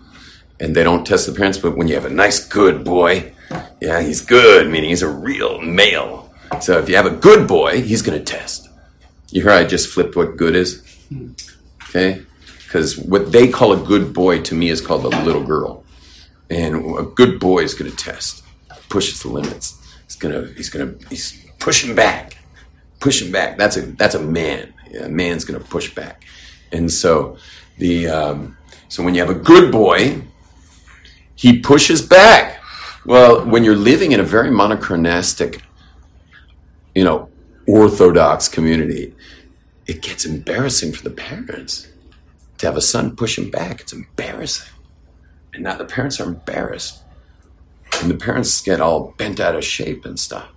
and 0.59 0.75
they 0.75 0.83
don't 0.83 1.05
test 1.05 1.27
the 1.27 1.33
parents. 1.33 1.59
But 1.59 1.77
when 1.77 1.87
you 1.87 1.93
have 1.93 2.05
a 2.05 2.09
nice, 2.09 2.43
good 2.43 2.83
boy, 2.83 3.31
yeah, 3.79 4.01
he's 4.01 4.21
good, 4.21 4.67
meaning 4.67 4.89
he's 4.89 5.03
a 5.03 5.07
real 5.07 5.61
male. 5.61 6.33
So 6.61 6.79
if 6.79 6.89
you 6.89 6.95
have 6.95 7.05
a 7.05 7.15
good 7.15 7.47
boy, 7.47 7.83
he's 7.83 8.01
going 8.01 8.17
to 8.17 8.25
test. 8.25 8.69
You 9.29 9.43
hear 9.43 9.51
I 9.51 9.65
just 9.65 9.89
flipped 9.89 10.15
what 10.15 10.35
good 10.35 10.55
is? 10.55 10.81
Okay? 11.89 12.23
Because 12.63 12.97
what 12.97 13.31
they 13.31 13.49
call 13.49 13.71
a 13.71 13.85
good 13.85 14.15
boy 14.15 14.41
to 14.41 14.55
me 14.55 14.69
is 14.69 14.81
called 14.81 15.05
a 15.05 15.23
little 15.23 15.43
girl. 15.43 15.84
And 16.49 16.97
a 16.97 17.03
good 17.03 17.39
boy 17.39 17.63
is 17.63 17.73
going 17.73 17.89
to 17.89 17.97
test, 17.97 18.43
pushes 18.89 19.21
the 19.21 19.29
limits. 19.29 19.81
He's 20.05 20.15
gonna, 20.15 20.47
he's 20.55 20.69
gonna, 20.69 20.93
he's 21.09 21.45
pushing 21.59 21.95
back, 21.95 22.37
pushing 22.99 23.31
back. 23.31 23.57
That's 23.57 23.77
a, 23.77 23.81
that's 23.81 24.15
a 24.15 24.21
man. 24.21 24.73
A 25.01 25.09
man's 25.09 25.43
gonna 25.43 25.59
push 25.59 25.93
back. 25.93 26.23
And 26.71 26.91
so 26.91 27.37
the, 27.77 28.07
um, 28.07 28.57
so 28.87 29.03
when 29.03 29.15
you 29.15 29.21
have 29.21 29.29
a 29.29 29.39
good 29.39 29.71
boy, 29.71 30.21
he 31.35 31.59
pushes 31.59 32.01
back. 32.01 32.61
Well, 33.05 33.45
when 33.45 33.63
you're 33.63 33.75
living 33.75 34.11
in 34.13 34.19
a 34.19 34.23
very 34.23 34.49
monochronistic, 34.49 35.61
you 36.93 37.03
know, 37.03 37.29
orthodox 37.67 38.47
community, 38.47 39.13
it 39.85 40.01
gets 40.01 40.25
embarrassing 40.25 40.93
for 40.93 41.03
the 41.03 41.09
parents 41.09 41.87
to 42.57 42.67
have 42.67 42.77
a 42.77 42.81
son 42.81 43.15
pushing 43.15 43.51
back. 43.51 43.81
It's 43.81 43.93
embarrassing. 43.93 44.71
And 45.55 45.63
now 45.63 45.77
the 45.77 45.85
parents 45.85 46.19
are 46.19 46.25
embarrassed. 46.25 47.01
And 48.01 48.11
the 48.11 48.15
parents 48.15 48.61
get 48.61 48.81
all 48.81 49.13
bent 49.17 49.39
out 49.39 49.55
of 49.55 49.63
shape 49.63 50.05
and 50.05 50.19
stuff. 50.19 50.47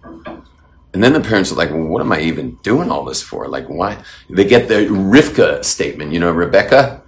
And 0.92 1.04
then 1.04 1.12
the 1.12 1.20
parents 1.20 1.52
are 1.52 1.54
like, 1.54 1.70
well, 1.70 1.86
what 1.86 2.02
am 2.02 2.12
I 2.12 2.20
even 2.20 2.56
doing 2.62 2.90
all 2.90 3.04
this 3.04 3.22
for? 3.22 3.46
Like, 3.46 3.68
why? 3.68 4.02
They 4.28 4.44
get 4.44 4.68
the 4.68 4.86
Rivka 4.86 5.64
statement. 5.64 6.12
You 6.12 6.18
know, 6.18 6.32
Rebecca? 6.32 7.02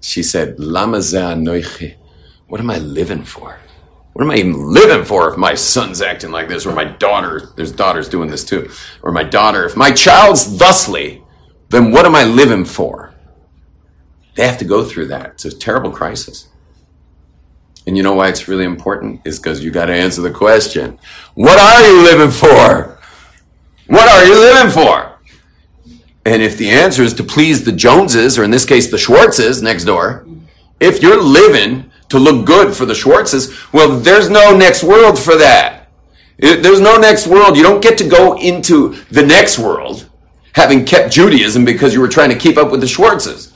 She 0.00 0.22
said. 0.22 0.56
What 0.58 2.60
am 2.60 2.70
I 2.70 2.78
living 2.78 3.24
for? 3.24 3.60
What 4.12 4.24
am 4.24 4.30
I 4.30 4.36
even 4.36 4.72
living 4.72 5.04
for 5.04 5.30
if 5.30 5.36
my 5.36 5.54
son's 5.54 6.02
acting 6.02 6.30
like 6.30 6.48
this, 6.48 6.66
or 6.66 6.74
my 6.74 6.84
daughter, 6.84 7.50
there's 7.54 7.70
daughters 7.70 8.08
doing 8.08 8.30
this 8.30 8.44
too, 8.44 8.70
or 9.02 9.12
my 9.12 9.22
daughter, 9.22 9.64
if 9.64 9.76
my 9.76 9.90
child's 9.90 10.56
thusly, 10.56 11.22
then 11.68 11.92
what 11.92 12.06
am 12.06 12.14
I 12.14 12.24
living 12.24 12.64
for? 12.64 13.14
They 14.34 14.46
have 14.46 14.58
to 14.58 14.64
go 14.64 14.84
through 14.84 15.08
that. 15.08 15.32
It's 15.32 15.44
a 15.44 15.56
terrible 15.56 15.90
crisis. 15.90 16.48
And 17.86 17.96
you 17.96 18.02
know 18.02 18.14
why 18.14 18.28
it's 18.28 18.48
really 18.48 18.64
important? 18.64 19.20
Is 19.24 19.38
because 19.38 19.62
you 19.62 19.70
got 19.70 19.86
to 19.86 19.94
answer 19.94 20.22
the 20.22 20.30
question 20.30 20.98
What 21.34 21.58
are 21.58 21.86
you 21.86 22.02
living 22.02 22.30
for? 22.30 22.98
What 23.86 24.08
are 24.08 24.24
you 24.24 24.34
living 24.34 24.72
for? 24.72 25.12
And 26.24 26.42
if 26.42 26.58
the 26.58 26.70
answer 26.70 27.04
is 27.04 27.14
to 27.14 27.24
please 27.24 27.64
the 27.64 27.70
Joneses, 27.70 28.36
or 28.36 28.42
in 28.42 28.50
this 28.50 28.64
case, 28.64 28.90
the 28.90 28.96
Schwartzes 28.96 29.62
next 29.62 29.84
door, 29.84 30.26
if 30.80 31.00
you're 31.00 31.22
living 31.22 31.90
to 32.08 32.18
look 32.18 32.44
good 32.44 32.74
for 32.74 32.84
the 32.84 32.94
Schwartzes, 32.94 33.72
well, 33.72 33.96
there's 33.96 34.28
no 34.28 34.56
next 34.56 34.82
world 34.82 35.18
for 35.18 35.36
that. 35.36 35.88
There's 36.38 36.80
no 36.80 36.96
next 36.96 37.28
world. 37.28 37.56
You 37.56 37.62
don't 37.62 37.80
get 37.80 37.96
to 37.98 38.08
go 38.08 38.36
into 38.38 38.96
the 39.10 39.24
next 39.24 39.58
world 39.58 40.08
having 40.52 40.84
kept 40.84 41.12
Judaism 41.12 41.64
because 41.64 41.94
you 41.94 42.00
were 42.00 42.08
trying 42.08 42.30
to 42.30 42.36
keep 42.36 42.56
up 42.56 42.70
with 42.70 42.80
the 42.80 42.86
Schwartzes. 42.86 43.52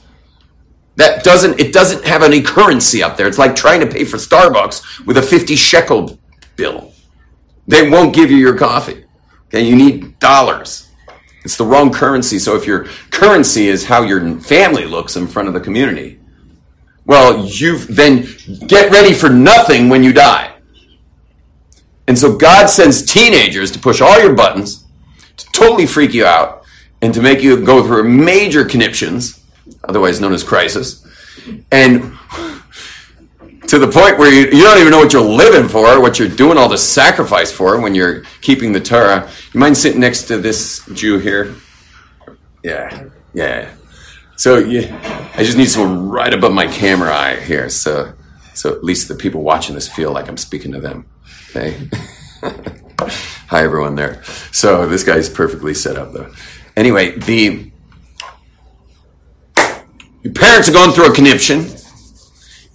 That 0.97 1.23
doesn't, 1.23 1.59
it 1.59 1.73
doesn't 1.73 2.05
have 2.05 2.21
any 2.21 2.41
currency 2.41 3.01
up 3.01 3.17
there. 3.17 3.27
It's 3.27 3.37
like 3.37 3.55
trying 3.55 3.79
to 3.79 3.87
pay 3.87 4.03
for 4.03 4.17
Starbucks 4.17 5.05
with 5.05 5.17
a 5.17 5.21
50 5.21 5.55
shekel 5.55 6.19
bill. 6.55 6.91
They 7.67 7.89
won't 7.89 8.13
give 8.13 8.29
you 8.29 8.37
your 8.37 8.57
coffee. 8.57 9.05
Okay, 9.47 9.61
you 9.61 9.75
need 9.75 10.19
dollars. 10.19 10.89
It's 11.43 11.57
the 11.57 11.65
wrong 11.65 11.91
currency. 11.91 12.39
So 12.39 12.55
if 12.55 12.67
your 12.67 12.85
currency 13.09 13.67
is 13.67 13.85
how 13.85 14.03
your 14.03 14.39
family 14.39 14.85
looks 14.85 15.15
in 15.15 15.27
front 15.27 15.47
of 15.47 15.53
the 15.53 15.59
community, 15.59 16.19
well, 17.05 17.45
you've 17.45 17.93
then 17.93 18.27
get 18.67 18.91
ready 18.91 19.13
for 19.13 19.29
nothing 19.29 19.89
when 19.89 20.03
you 20.03 20.13
die. 20.13 20.53
And 22.07 22.17
so 22.17 22.35
God 22.35 22.67
sends 22.67 23.03
teenagers 23.03 23.71
to 23.71 23.79
push 23.79 24.01
all 24.01 24.19
your 24.21 24.33
buttons, 24.33 24.85
to 25.37 25.45
totally 25.51 25.85
freak 25.85 26.13
you 26.13 26.25
out, 26.25 26.63
and 27.01 27.13
to 27.13 27.21
make 27.21 27.41
you 27.41 27.63
go 27.63 27.83
through 27.83 28.03
major 28.03 28.63
conniptions 28.63 29.40
otherwise 29.83 30.19
known 30.19 30.33
as 30.33 30.43
crisis, 30.43 31.05
and 31.71 32.17
to 33.67 33.79
the 33.79 33.87
point 33.87 34.17
where 34.17 34.29
you, 34.29 34.45
you 34.57 34.63
don't 34.63 34.79
even 34.79 34.91
know 34.91 34.97
what 34.97 35.13
you're 35.13 35.21
living 35.21 35.69
for, 35.69 36.01
what 36.01 36.19
you're 36.19 36.27
doing 36.27 36.57
all 36.57 36.67
the 36.67 36.77
sacrifice 36.77 37.51
for 37.51 37.79
when 37.79 37.95
you're 37.95 38.23
keeping 38.41 38.73
the 38.73 38.81
Torah. 38.81 39.29
You 39.53 39.59
mind 39.61 39.77
sitting 39.77 40.01
next 40.01 40.23
to 40.23 40.37
this 40.37 40.85
Jew 40.93 41.19
here? 41.19 41.55
Yeah, 42.63 43.05
yeah. 43.33 43.73
So 44.35 44.57
yeah, 44.57 45.31
I 45.35 45.43
just 45.43 45.57
need 45.57 45.69
someone 45.69 46.09
right 46.09 46.33
above 46.33 46.53
my 46.53 46.67
camera 46.67 47.15
eye 47.15 47.39
here, 47.39 47.69
so 47.69 48.13
so 48.53 48.73
at 48.73 48.83
least 48.83 49.07
the 49.07 49.15
people 49.15 49.41
watching 49.41 49.75
this 49.75 49.87
feel 49.87 50.11
like 50.11 50.27
I'm 50.27 50.37
speaking 50.37 50.73
to 50.73 50.79
them. 50.79 51.05
Okay. 51.49 51.89
Hi 53.47 53.63
everyone 53.63 53.95
there. 53.95 54.21
So 54.51 54.85
this 54.85 55.03
guy's 55.03 55.29
perfectly 55.29 55.73
set 55.73 55.97
up 55.97 56.11
though. 56.11 56.31
Anyway, 56.75 57.17
the 57.19 57.70
your 60.23 60.33
parents 60.33 60.69
are 60.69 60.73
going 60.73 60.91
through 60.91 61.11
a 61.11 61.15
conniption, 61.15 61.65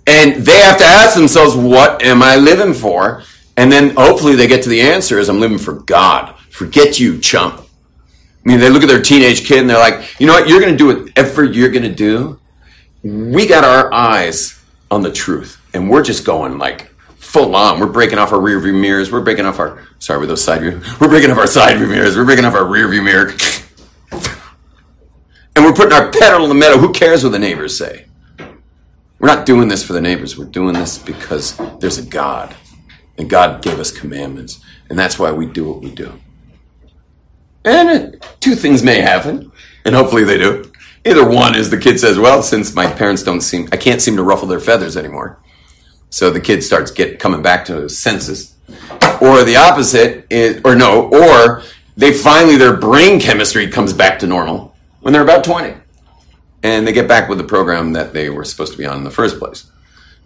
and 0.07 0.45
they 0.45 0.61
have 0.61 0.79
to 0.79 0.85
ask 0.85 1.17
themselves, 1.17 1.55
What 1.55 2.03
am 2.03 2.23
I 2.23 2.37
living 2.37 2.75
for? 2.75 3.23
And 3.57 3.73
then 3.73 3.97
hopefully 3.97 4.37
they 4.37 4.47
get 4.47 4.63
to 4.65 4.69
the 4.69 4.83
answer 4.83 5.19
is 5.19 5.29
I'm 5.29 5.41
living 5.41 5.59
for 5.59 5.75
God. 5.75 6.37
Forget 6.51 7.01
you, 7.01 7.19
chump. 7.19 7.61
I 7.61 8.49
mean, 8.49 8.61
they 8.61 8.71
look 8.71 8.83
at 8.83 8.89
their 8.89 9.03
teenage 9.03 9.47
kid 9.47 9.59
and 9.59 9.69
they're 9.69 9.79
like, 9.79 10.21
you 10.21 10.27
know 10.27 10.35
what, 10.35 10.49
you're 10.49 10.61
going 10.61 10.73
to 10.73 10.79
do 10.79 10.87
whatever 10.87 11.43
you're 11.43 11.71
going 11.71 11.83
to 11.83 11.95
do. 11.95 12.39
We 13.03 13.47
got 13.47 13.65
our 13.65 13.93
eyes 13.93 14.63
on 14.91 15.03
the 15.03 15.13
truth, 15.13 15.61
and 15.75 15.91
we're 15.91 16.03
just 16.03 16.25
going 16.25 16.59
like 16.59 16.93
full 17.17 17.57
on. 17.57 17.81
We're 17.81 17.87
breaking 17.87 18.19
off 18.19 18.33
our 18.33 18.41
rear 18.41 18.61
view 18.61 18.73
mirrors. 18.73 19.11
We're 19.11 19.23
breaking 19.23 19.47
off 19.47 19.59
our, 19.59 19.83
sorry, 19.99 20.21
with 20.21 20.29
those 20.29 20.45
side 20.45 20.61
view. 20.61 20.81
We're 21.01 21.09
breaking 21.09 21.31
off 21.31 21.39
our 21.39 21.47
side 21.47 21.79
view 21.79 21.87
mirrors. 21.87 22.17
We're 22.17 22.25
breaking 22.25 22.45
off 22.45 22.55
our 22.55 22.65
rear 22.65 22.89
view 22.89 23.03
mirror 23.03 23.33
we're 25.67 25.73
putting 25.73 25.93
our 25.93 26.13
pedal 26.13 26.45
in 26.45 26.49
the 26.49 26.55
meadow. 26.55 26.79
Who 26.79 26.93
cares 26.93 27.25
what 27.25 27.33
the 27.33 27.41
neighbors 27.41 27.77
say? 27.77 28.07
We're 29.19 29.27
not 29.27 29.47
doing 29.47 29.67
this 29.67 29.83
for 29.83 29.95
the 29.95 30.01
neighbors. 30.01 30.39
We're 30.39 30.45
doing 30.45 30.75
this 30.75 30.97
because 30.97 31.57
there's 31.81 31.99
a 31.99 32.07
God. 32.07 32.55
And 33.19 33.29
God 33.29 33.63
gave 33.63 33.81
us 33.81 33.91
commandments. 33.91 34.61
And 34.89 34.97
that's 34.97 35.19
why 35.19 35.33
we 35.33 35.47
do 35.47 35.65
what 35.65 35.81
we 35.81 35.91
do. 35.91 36.21
And 37.65 38.25
two 38.39 38.55
things 38.55 38.85
may 38.85 39.01
happen, 39.01 39.51
and 39.85 39.93
hopefully 39.97 40.23
they 40.23 40.39
do. 40.39 40.71
Either 41.05 41.29
one 41.29 41.57
is 41.57 41.69
the 41.69 41.79
kid 41.79 41.99
says, 41.99 42.17
Well, 42.17 42.45
since 42.45 42.73
my 42.73 42.87
parents 42.89 43.25
don't 43.25 43.41
seem, 43.41 43.69
I 43.73 43.77
can't 43.77 44.01
seem 44.01 44.15
to 44.17 44.23
ruffle 44.23 44.47
their 44.47 44.61
feathers 44.61 44.97
anymore. 44.97 45.41
So 46.11 46.31
the 46.31 46.41
kid 46.41 46.63
starts 46.63 46.93
get 46.93 47.19
coming 47.19 47.43
back 47.43 47.65
to 47.65 47.83
his 47.83 47.99
senses. 47.99 48.55
Or 49.21 49.43
the 49.43 49.57
opposite 49.57 50.27
is, 50.31 50.61
or 50.65 50.77
no, 50.77 51.09
or 51.09 51.63
they 51.97 52.13
finally, 52.13 52.57
their 52.57 52.77
brain 52.77 53.19
chemistry 53.19 53.67
comes 53.67 53.93
back 53.93 54.21
to 54.21 54.29
normal 54.29 54.76
when 55.07 55.13
they're 55.13 55.23
about 55.23 55.45
20. 55.45 55.73
And 56.65 56.85
they 56.85 56.93
get 56.93 57.07
back 57.07 57.29
with 57.29 57.39
the 57.39 57.45
program 57.45 57.93
that 57.93 58.13
they 58.13 58.29
were 58.29 58.43
supposed 58.43 58.73
to 58.73 58.79
be 58.79 58.85
on 58.85 58.99
in 58.99 59.05
the 59.05 59.11
first 59.13 59.39
place. 59.39 59.71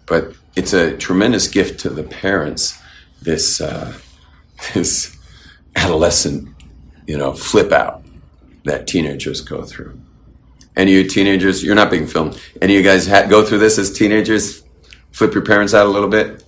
But 0.07 0.33
it's 0.55 0.73
a 0.73 0.97
tremendous 0.97 1.47
gift 1.47 1.79
to 1.81 1.89
the 1.91 2.01
parents. 2.01 2.81
This 3.21 3.61
uh, 3.61 3.95
this 4.73 5.15
adolescent, 5.75 6.49
you 7.05 7.15
know, 7.15 7.31
flip 7.31 7.71
out 7.71 8.03
that 8.65 8.87
teenagers 8.87 9.41
go 9.41 9.65
through. 9.65 9.99
Any 10.75 10.93
of 10.93 11.03
you 11.03 11.07
teenagers, 11.07 11.63
you're 11.63 11.75
not 11.75 11.91
being 11.91 12.07
filmed. 12.07 12.41
Any 12.59 12.75
of 12.75 12.83
you 12.83 12.83
guys 12.83 13.05
ha- 13.05 13.27
go 13.27 13.45
through 13.45 13.59
this 13.59 13.77
as 13.77 13.93
teenagers? 13.93 14.63
Flip 15.11 15.31
your 15.31 15.45
parents 15.45 15.75
out 15.75 15.85
a 15.85 15.89
little 15.89 16.09
bit. 16.09 16.43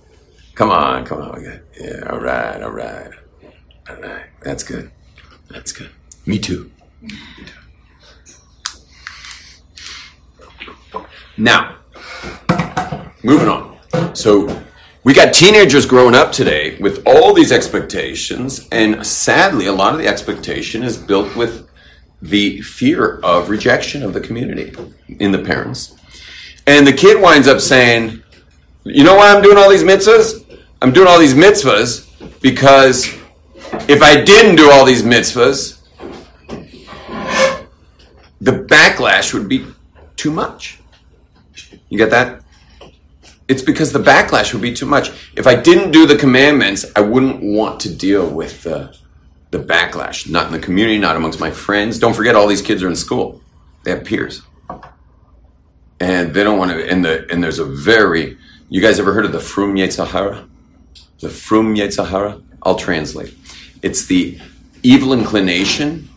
Come 0.56 0.70
on, 0.70 1.04
come 1.04 1.22
on. 1.22 1.60
Yeah, 1.80 2.08
all 2.10 2.18
right, 2.18 2.60
all 2.60 2.72
right, 2.72 3.12
all 3.88 3.96
right. 4.00 4.26
That's 4.42 4.64
good. 4.64 4.90
That's 5.50 5.70
good. 5.70 5.90
Me 6.26 6.40
too. 6.40 6.72
Me 7.00 7.10
too. 7.10 7.63
Now, 11.36 11.76
moving 13.22 13.48
on. 13.48 14.14
So, 14.14 14.62
we 15.02 15.12
got 15.12 15.34
teenagers 15.34 15.84
growing 15.84 16.14
up 16.14 16.32
today 16.32 16.76
with 16.78 17.02
all 17.06 17.34
these 17.34 17.52
expectations, 17.52 18.66
and 18.70 19.04
sadly, 19.06 19.66
a 19.66 19.72
lot 19.72 19.92
of 19.92 19.98
the 19.98 20.06
expectation 20.06 20.82
is 20.82 20.96
built 20.96 21.34
with 21.36 21.68
the 22.22 22.60
fear 22.62 23.18
of 23.20 23.50
rejection 23.50 24.02
of 24.02 24.14
the 24.14 24.20
community 24.20 24.74
in 25.18 25.32
the 25.32 25.38
parents. 25.38 25.96
And 26.66 26.86
the 26.86 26.92
kid 26.92 27.20
winds 27.20 27.48
up 27.48 27.60
saying, 27.60 28.22
You 28.84 29.04
know 29.04 29.16
why 29.16 29.34
I'm 29.34 29.42
doing 29.42 29.58
all 29.58 29.68
these 29.68 29.82
mitzvahs? 29.82 30.42
I'm 30.80 30.92
doing 30.92 31.08
all 31.08 31.18
these 31.18 31.34
mitzvahs 31.34 32.08
because 32.40 33.06
if 33.88 34.02
I 34.02 34.22
didn't 34.22 34.56
do 34.56 34.70
all 34.70 34.84
these 34.84 35.02
mitzvahs, 35.02 35.80
the 38.40 38.52
backlash 38.52 39.34
would 39.34 39.48
be 39.48 39.66
too 40.16 40.30
much. 40.30 40.78
You 41.94 41.98
get 41.98 42.10
that? 42.10 42.42
It's 43.46 43.62
because 43.62 43.92
the 43.92 44.00
backlash 44.00 44.52
would 44.52 44.60
be 44.60 44.74
too 44.74 44.84
much. 44.84 45.10
If 45.36 45.46
I 45.46 45.54
didn't 45.54 45.92
do 45.92 46.08
the 46.08 46.16
commandments, 46.16 46.84
I 46.96 47.02
wouldn't 47.02 47.40
want 47.40 47.78
to 47.82 47.94
deal 47.94 48.28
with 48.28 48.64
the, 48.64 48.96
the 49.52 49.60
backlash. 49.60 50.28
Not 50.28 50.48
in 50.48 50.52
the 50.52 50.58
community, 50.58 50.98
not 50.98 51.14
amongst 51.14 51.38
my 51.38 51.52
friends. 51.52 52.00
Don't 52.00 52.12
forget, 52.12 52.34
all 52.34 52.48
these 52.48 52.62
kids 52.62 52.82
are 52.82 52.88
in 52.88 52.96
school. 52.96 53.40
They 53.84 53.92
have 53.92 54.04
peers, 54.04 54.42
and 56.00 56.34
they 56.34 56.42
don't 56.42 56.58
want 56.58 56.72
to. 56.72 56.90
And 56.90 57.04
the 57.04 57.30
and 57.30 57.44
there's 57.44 57.60
a 57.60 57.64
very. 57.64 58.38
You 58.70 58.80
guys 58.80 58.98
ever 58.98 59.12
heard 59.12 59.24
of 59.24 59.30
the 59.30 59.38
Frum 59.38 59.76
Yetzer 59.76 60.08
Hara? 60.08 60.48
The 61.20 61.30
Frum 61.30 61.76
Yetzer 61.76 62.08
Hara. 62.08 62.40
I'll 62.64 62.74
translate. 62.74 63.36
It's 63.82 64.06
the 64.06 64.40
evil 64.82 65.12
inclination 65.12 66.08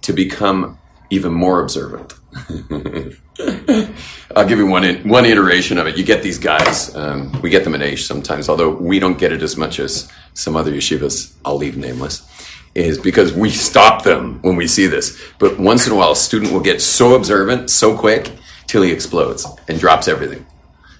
to 0.00 0.12
become 0.12 0.78
even 1.10 1.32
more 1.32 1.60
observant. 1.60 2.14
I'll 4.36 4.46
give 4.46 4.58
you 4.58 4.66
one 4.66 4.84
one 5.08 5.24
iteration 5.24 5.78
of 5.78 5.86
it. 5.86 5.96
You 5.96 6.04
get 6.04 6.22
these 6.22 6.38
guys. 6.38 6.94
Um, 6.94 7.32
we 7.42 7.50
get 7.50 7.64
them 7.64 7.74
in 7.74 7.80
Aish 7.80 8.06
sometimes, 8.06 8.48
although 8.48 8.70
we 8.70 8.98
don't 8.98 9.18
get 9.18 9.32
it 9.32 9.42
as 9.42 9.56
much 9.56 9.78
as 9.78 10.10
some 10.34 10.56
other 10.56 10.72
yeshivas. 10.72 11.34
I'll 11.44 11.56
leave 11.56 11.76
nameless. 11.76 12.28
Is 12.74 12.98
because 12.98 13.34
we 13.34 13.50
stop 13.50 14.02
them 14.02 14.40
when 14.40 14.56
we 14.56 14.66
see 14.66 14.86
this. 14.86 15.20
But 15.38 15.58
once 15.58 15.86
in 15.86 15.92
a 15.92 15.96
while, 15.96 16.12
a 16.12 16.16
student 16.16 16.52
will 16.52 16.60
get 16.60 16.80
so 16.80 17.14
observant, 17.14 17.68
so 17.68 17.96
quick, 17.96 18.30
till 18.66 18.80
he 18.82 18.90
explodes 18.90 19.46
and 19.68 19.78
drops 19.78 20.08
everything. 20.08 20.46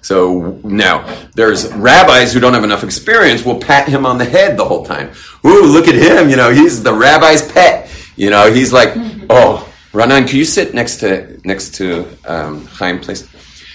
So 0.03 0.59
now 0.63 1.07
there's 1.33 1.73
rabbis 1.73 2.33
who 2.33 2.39
don't 2.39 2.53
have 2.53 2.63
enough 2.63 2.83
experience 2.83 3.43
will 3.43 3.59
pat 3.59 3.87
him 3.87 4.05
on 4.05 4.17
the 4.17 4.25
head 4.25 4.57
the 4.57 4.65
whole 4.65 4.85
time. 4.85 5.11
Ooh, 5.45 5.65
look 5.65 5.87
at 5.87 5.95
him! 5.95 6.29
You 6.29 6.35
know, 6.35 6.51
he's 6.51 6.83
the 6.83 6.93
rabbi's 6.93 7.51
pet. 7.51 7.89
You 8.15 8.29
know, 8.29 8.51
he's 8.53 8.71
like, 8.71 8.93
oh, 9.29 9.67
Ranan, 9.93 10.27
can 10.27 10.37
you 10.37 10.45
sit 10.45 10.73
next 10.73 10.97
to 10.97 11.39
next 11.45 11.75
to 11.75 12.07
um, 12.25 12.65
Chaim, 12.65 12.99
please? 12.99 13.29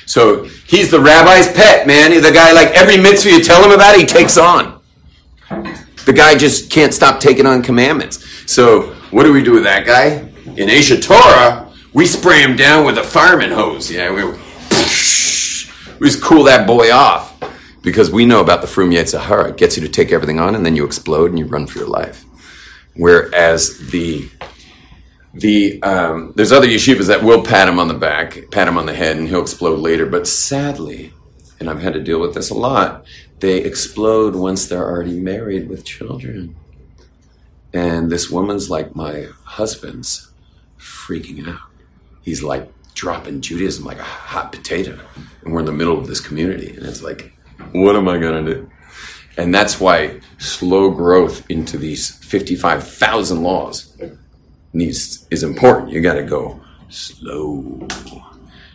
So 0.05 0.45
he's 0.67 0.91
the 0.91 1.01
rabbi's 1.01 1.53
pet, 1.53 1.87
man. 1.87 2.11
He's 2.11 2.23
the 2.23 2.33
guy 2.33 2.53
like 2.53 2.69
every 2.75 2.97
mitzvah 2.97 3.31
you 3.31 3.45
tell 3.45 3.63
him 3.63 3.71
about, 3.71 3.97
he 3.97 4.05
takes 4.05 4.37
on. 4.37 4.81
The 6.07 6.13
guy 6.13 6.37
just 6.37 6.71
can't 6.71 6.93
stop 6.93 7.21
taking 7.21 7.47
on 7.47 7.63
commandments. 7.63 8.25
So 8.51 8.95
what 9.11 9.25
do 9.25 9.33
we 9.33 9.45
do 9.45 9.53
with 9.53 9.65
that 9.65 9.87
guy? 9.87 10.29
In 10.57 10.69
Aish 10.69 11.01
Torah, 11.03 11.71
we 11.93 12.05
spray 12.07 12.43
him 12.43 12.57
down 12.57 12.85
with 12.85 12.99
a 12.99 13.05
fireman 13.05 13.53
hose. 13.53 13.91
Yeah, 13.91 14.11
we, 14.11 14.25
we 14.25 16.09
just 16.09 16.23
cool 16.23 16.45
that 16.45 16.67
boy 16.67 16.91
off 16.91 17.39
because 17.83 18.11
we 18.11 18.25
know 18.25 18.41
about 18.41 18.61
the 18.61 18.67
Frum 18.67 18.91
Yetzer 18.91 19.21
Hara. 19.21 19.51
It 19.51 19.57
gets 19.57 19.77
you 19.77 19.83
to 19.87 19.89
take 19.89 20.11
everything 20.11 20.41
on, 20.41 20.55
and 20.55 20.67
then 20.67 20.75
you 20.75 20.85
explode 20.85 21.31
and 21.31 21.39
you 21.39 21.47
run 21.47 21.67
for 21.67 21.79
your 21.79 21.89
life. 21.89 22.25
Whereas 22.97 23.91
the 23.91 24.29
the 25.35 25.83
um, 25.83 26.33
there's 26.37 26.53
other 26.53 26.67
yeshivas 26.67 27.07
that 27.09 27.23
will 27.23 27.43
pat 27.43 27.69
him 27.69 27.79
on 27.79 27.89
the 27.89 27.95
back, 27.95 28.51
pat 28.51 28.69
him 28.69 28.79
on 28.79 28.87
the 28.87 28.95
head, 28.95 29.17
and 29.17 29.29
he'll 29.29 29.43
explode 29.43 29.79
later. 29.79 30.07
But 30.07 30.27
sadly, 30.27 31.13
and 31.61 31.69
I've 31.69 31.81
had 31.81 31.95
to 31.95 32.03
deal 32.03 32.21
with 32.21 32.35
this 32.35 32.51
a 32.51 32.55
lot, 32.55 33.05
they 33.41 33.59
explode 33.59 34.35
once 34.35 34.67
they're 34.67 34.89
already 34.89 35.19
married 35.19 35.69
with 35.69 35.85
children. 35.85 36.57
And 37.73 38.11
this 38.11 38.31
woman's 38.31 38.71
like 38.71 38.97
my 38.97 39.29
husband's 39.45 40.31
freaking 40.79 41.49
out. 41.49 41.69
He's 42.23 42.43
like 42.43 42.69
dropping 42.95 43.41
Judaism 43.41 43.85
like 43.85 43.99
a 43.99 44.05
hot 44.05 44.53
potato. 44.53 44.99
And 45.45 45.53
we're 45.53 45.61
in 45.61 45.67
the 45.67 45.73
middle 45.73 45.99
of 45.99 46.07
this 46.07 46.21
community. 46.21 46.75
And 46.75 46.87
it's 46.87 47.03
like, 47.03 47.33
what 47.73 47.95
am 47.95 48.09
I 48.09 48.19
going 48.19 48.45
to 48.45 48.55
do? 48.55 48.71
And 49.37 49.55
that's 49.55 49.79
why 49.79 50.21
slow 50.39 50.91
growth 50.91 51.49
into 51.49 51.79
these 51.79 52.11
55,000 52.25 53.43
laws 53.43 53.97
needs 54.73 55.27
is 55.31 55.43
important. 55.43 55.91
You 55.91 56.01
got 56.01 56.15
to 56.15 56.23
go 56.23 56.61
slow. 56.89 57.87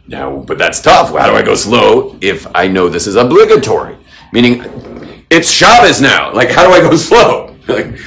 Now, 0.08 0.38
but 0.38 0.58
that's 0.58 0.82
tough. 0.82 1.10
How 1.10 1.28
do 1.28 1.36
I 1.36 1.42
go 1.42 1.56
slow 1.56 2.18
if 2.22 2.46
I 2.56 2.68
know 2.68 2.90
this 2.90 3.08
is 3.08 3.16
obligatory? 3.16 3.98
Meaning, 4.32 4.64
it's 5.30 5.50
Shabbos 5.50 6.02
now. 6.02 6.34
Like, 6.34 6.52
how 6.52 6.68
do 6.68 6.74
I 6.74 6.82
go 6.82 6.96
slow? 7.10 7.56
Like, 7.68 7.98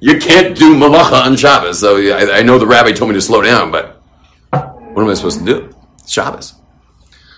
you 0.00 0.18
can't 0.18 0.56
do 0.56 0.76
malacha 0.76 1.24
on 1.24 1.36
Shabbos. 1.36 1.80
So 1.80 1.96
I, 1.96 2.38
I, 2.38 2.42
know 2.42 2.58
the 2.58 2.66
rabbi 2.66 2.92
told 2.92 3.10
me 3.10 3.14
to 3.14 3.20
slow 3.20 3.42
down, 3.42 3.70
but 3.70 4.00
what 4.50 5.02
am 5.02 5.08
I 5.08 5.14
supposed 5.14 5.40
to 5.40 5.44
do? 5.44 5.74
It's 5.98 6.12
Shabbos. 6.12 6.54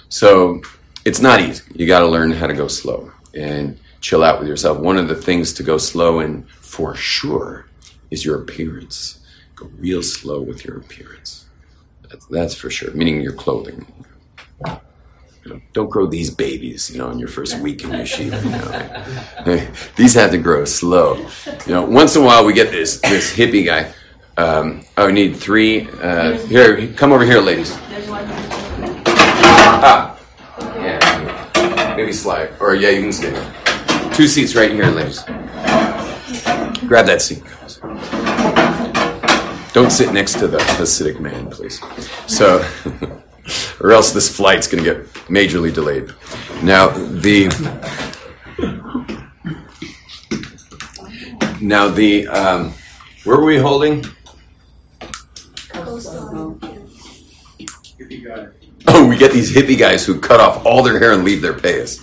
So 0.09 0.61
it's 1.05 1.21
not 1.21 1.41
easy. 1.41 1.63
You 1.75 1.87
got 1.87 2.01
to 2.01 2.09
learn 2.09 2.33
how 2.33 2.47
to 2.47 2.55
go 2.55 2.69
slow 2.69 3.13
and 3.35 3.79
chill 4.01 4.25
out 4.25 4.41
with 4.41 4.49
yourself. 4.49 4.79
One 4.79 4.99
of 4.99 5.09
the 5.09 5.15
things 5.15 5.53
to 5.55 5.63
go 5.63 5.79
slow 5.79 6.21
in, 6.21 6.43
for 6.61 6.95
sure, 6.95 7.67
is 8.11 8.25
your 8.25 8.43
appearance 8.43 9.19
go 9.61 9.70
real 9.79 10.03
slow 10.03 10.40
with 10.40 10.64
your 10.64 10.79
appearance. 10.79 11.46
That's, 12.31 12.55
for 12.55 12.70
sure. 12.70 12.90
Meaning 12.92 13.20
your 13.20 13.33
clothing. 13.33 13.87
You 15.44 15.55
know, 15.55 15.61
don't 15.73 15.88
grow 15.88 16.07
these 16.07 16.31
babies, 16.31 16.90
you 16.90 16.99
know, 16.99 17.11
in 17.11 17.18
your 17.18 17.29
first 17.29 17.59
week 17.61 17.85
in 17.85 17.90
yeshiva. 17.90 18.42
You 19.46 19.57
know. 19.57 19.66
these 19.96 20.14
have 20.14 20.33
to 20.33 20.38
grow 20.38 20.64
slow. 20.64 21.16
You 21.66 21.73
know, 21.73 21.85
once 21.85 22.16
in 22.16 22.23
a 22.23 22.25
while 22.25 22.44
we 22.44 22.53
get 22.53 22.70
this 22.70 23.01
this 23.01 23.35
hippie 23.35 23.64
guy. 23.64 23.92
Um, 24.37 24.85
oh, 24.96 25.09
I 25.09 25.11
need 25.12 25.37
three. 25.37 25.88
Uh, 26.03 26.38
here, 26.46 26.88
come 26.94 27.12
over 27.12 27.25
here, 27.25 27.40
ladies. 27.40 27.77
Ah, 29.83 30.18
yeah. 30.77 31.94
Maybe 31.96 32.12
slide, 32.12 32.51
or 32.61 32.75
yeah, 32.75 32.90
you 32.90 33.03
can 33.03 33.12
stay. 33.12 33.33
Two 34.14 34.27
seats 34.27 34.55
right 34.55 34.70
here, 34.70 34.87
ladies. 34.87 35.23
Grab 36.87 37.07
that 37.07 37.23
seat. 37.23 37.42
Don't 39.72 39.90
sit 39.90 40.12
next 40.12 40.35
to 40.40 40.48
the 40.48 40.59
Hasidic 40.59 41.20
man, 41.20 41.48
please. 41.48 41.80
So, 42.26 42.64
or 43.80 43.92
else 43.92 44.12
this 44.12 44.35
flight's 44.35 44.66
going 44.66 44.83
to 44.83 44.94
get 44.94 45.06
majorly 45.28 45.72
delayed. 45.72 46.11
Now, 46.62 46.88
the. 46.88 47.48
Now, 51.61 51.88
the. 51.88 52.26
Um, 52.28 52.72
where 53.24 53.37
were 53.37 53.44
we 53.44 53.59
holding? 53.59 54.04
Oh, 58.87 59.06
we 59.09 59.16
get 59.16 59.33
these 59.33 59.54
hippie 59.54 59.78
guys 59.78 60.04
who 60.04 60.18
cut 60.18 60.40
off 60.40 60.64
all 60.66 60.83
their 60.83 60.98
hair 60.98 61.12
and 61.12 61.22
leave 61.22 61.42
their 61.42 61.54
payas. 61.54 62.00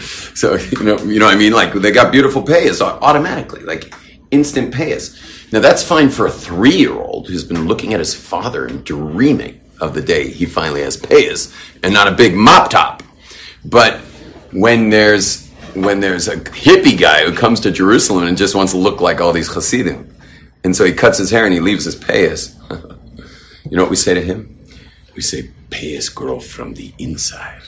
so 0.36 0.54
you 0.54 0.84
know, 0.84 0.98
you 1.00 1.18
know 1.18 1.26
what 1.26 1.34
I 1.34 1.38
mean? 1.38 1.52
Like 1.52 1.74
they 1.74 1.90
got 1.90 2.10
beautiful 2.10 2.42
payas 2.42 2.80
automatically, 2.80 3.62
like 3.62 3.92
instant 4.30 4.74
payas. 4.74 5.52
Now, 5.52 5.60
that's 5.60 5.82
fine 5.82 6.10
for 6.10 6.26
a 6.26 6.30
three 6.30 6.76
year 6.76 6.94
old 6.94 7.28
who's 7.28 7.44
been 7.44 7.66
looking 7.66 7.92
at 7.92 8.00
his 8.00 8.14
father 8.14 8.66
and 8.66 8.84
dreaming 8.84 9.60
of 9.80 9.94
the 9.94 10.02
day 10.02 10.30
he 10.30 10.44
finally 10.44 10.82
has 10.82 10.96
payas 10.96 11.54
and 11.82 11.92
not 11.92 12.06
a 12.06 12.12
big 12.12 12.34
mop 12.34 12.70
top. 12.70 13.02
But 13.64 14.00
when 14.52 14.90
there's 14.90 15.48
when 15.74 16.00
there's 16.00 16.26
a 16.26 16.36
hippie 16.36 16.98
guy 16.98 17.24
who 17.24 17.34
comes 17.34 17.60
to 17.60 17.70
Jerusalem 17.70 18.24
and 18.24 18.36
just 18.36 18.54
wants 18.54 18.72
to 18.72 18.78
look 18.78 19.00
like 19.00 19.20
all 19.20 19.32
these 19.32 19.52
Hasidim, 19.52 20.12
and 20.64 20.74
so 20.74 20.84
he 20.84 20.92
cuts 20.92 21.18
his 21.18 21.30
hair 21.30 21.44
and 21.44 21.54
he 21.54 21.60
leaves 21.60 21.84
his 21.84 21.96
payas. 21.96 22.56
you 23.70 23.76
know 23.76 23.82
what 23.82 23.90
we 23.90 23.96
say 23.96 24.14
to 24.14 24.20
him? 24.20 24.58
We 25.14 25.22
say, 25.22 25.50
payas 25.70 26.12
grow 26.12 26.40
from 26.40 26.74
the 26.74 26.92
inside. 26.98 27.62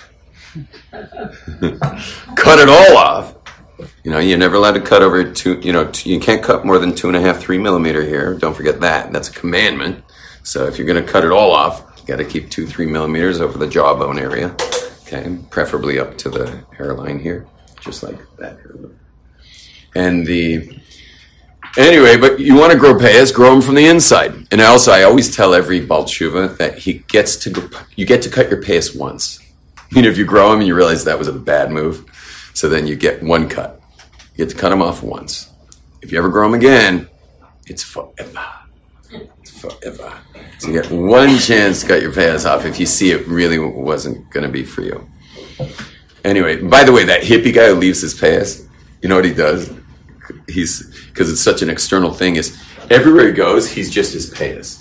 Cut 0.90 2.58
it 2.58 2.68
all 2.68 2.96
off 2.96 3.41
you 4.04 4.10
know, 4.10 4.18
you're 4.18 4.38
never 4.38 4.56
allowed 4.56 4.72
to 4.72 4.80
cut 4.80 5.02
over 5.02 5.30
two. 5.32 5.60
You 5.60 5.72
know, 5.72 5.90
you 6.04 6.20
can't 6.20 6.42
cut 6.42 6.64
more 6.64 6.78
than 6.78 6.94
two 6.94 7.08
and 7.08 7.16
a 7.16 7.20
half, 7.20 7.38
three 7.38 7.58
millimeter 7.58 8.02
here. 8.04 8.34
Don't 8.34 8.54
forget 8.54 8.80
that. 8.80 9.12
That's 9.12 9.28
a 9.28 9.32
commandment. 9.32 10.04
So 10.42 10.66
if 10.66 10.78
you're 10.78 10.86
going 10.86 11.04
to 11.04 11.10
cut 11.10 11.24
it 11.24 11.30
all 11.30 11.52
off, 11.52 12.00
you 12.00 12.06
got 12.06 12.16
to 12.16 12.24
keep 12.24 12.50
two, 12.50 12.66
three 12.66 12.86
millimeters 12.86 13.40
over 13.40 13.58
the 13.58 13.68
jawbone 13.68 14.18
area. 14.18 14.54
Okay, 15.02 15.38
preferably 15.50 15.98
up 15.98 16.16
to 16.18 16.30
the 16.30 16.64
hairline 16.76 17.18
here, 17.18 17.46
just 17.80 18.02
like 18.02 18.18
that. 18.38 18.58
And 19.94 20.26
the 20.26 20.80
anyway, 21.76 22.16
but 22.16 22.40
you 22.40 22.54
want 22.54 22.72
to 22.72 22.78
grow 22.78 22.94
payas, 22.94 23.32
grow 23.32 23.50
them 23.50 23.62
from 23.62 23.74
the 23.74 23.86
inside. 23.86 24.46
And 24.50 24.60
also, 24.60 24.90
I 24.92 25.02
always 25.02 25.34
tell 25.34 25.54
every 25.54 25.80
baal 25.80 26.04
teshuva 26.04 26.56
that 26.58 26.78
he 26.78 26.94
gets 27.08 27.36
to 27.36 27.70
you 27.96 28.06
get 28.06 28.22
to 28.22 28.30
cut 28.30 28.50
your 28.50 28.62
payas 28.62 28.96
once. 28.96 29.38
You 29.90 30.02
know, 30.02 30.08
if 30.08 30.16
you 30.16 30.24
grow 30.24 30.50
them 30.50 30.60
and 30.60 30.66
you 30.66 30.74
realize 30.74 31.04
that 31.04 31.18
was 31.18 31.28
a 31.28 31.32
bad 31.32 31.70
move, 31.70 32.06
so 32.54 32.68
then 32.68 32.86
you 32.86 32.96
get 32.96 33.22
one 33.22 33.48
cut. 33.48 33.80
You 34.34 34.44
get 34.44 34.50
to 34.50 34.56
cut 34.56 34.70
them 34.70 34.82
off 34.82 35.02
once. 35.02 35.50
If 36.02 36.12
you 36.12 36.18
ever 36.18 36.28
grow 36.28 36.50
them 36.50 36.54
again, 36.54 37.08
it's 37.66 37.82
forever. 37.82 38.44
It's 39.40 39.50
forever. 39.50 40.12
So 40.58 40.68
you 40.68 40.80
get 40.80 40.90
one 40.90 41.38
chance 41.38 41.82
to 41.82 41.88
cut 41.88 42.02
your 42.02 42.12
payas 42.12 42.48
off 42.48 42.64
if 42.64 42.78
you 42.78 42.86
see 42.86 43.10
it 43.10 43.26
really 43.26 43.58
wasn't 43.58 44.30
going 44.30 44.44
to 44.44 44.52
be 44.52 44.64
for 44.64 44.82
you. 44.82 45.06
Anyway, 46.24 46.62
by 46.62 46.84
the 46.84 46.92
way, 46.92 47.04
that 47.04 47.22
hippie 47.22 47.52
guy 47.52 47.68
who 47.68 47.74
leaves 47.74 48.00
his 48.00 48.18
payas, 48.18 48.68
you 49.00 49.08
know 49.08 49.16
what 49.16 49.24
he 49.24 49.34
does? 49.34 49.72
He's 50.48 51.06
because 51.08 51.30
it's 51.30 51.40
such 51.40 51.62
an 51.62 51.70
external 51.70 52.12
thing. 52.12 52.36
Is 52.36 52.60
everywhere 52.90 53.26
he 53.26 53.32
goes, 53.32 53.70
he's 53.70 53.90
just 53.90 54.12
his 54.12 54.32
payas. 54.32 54.80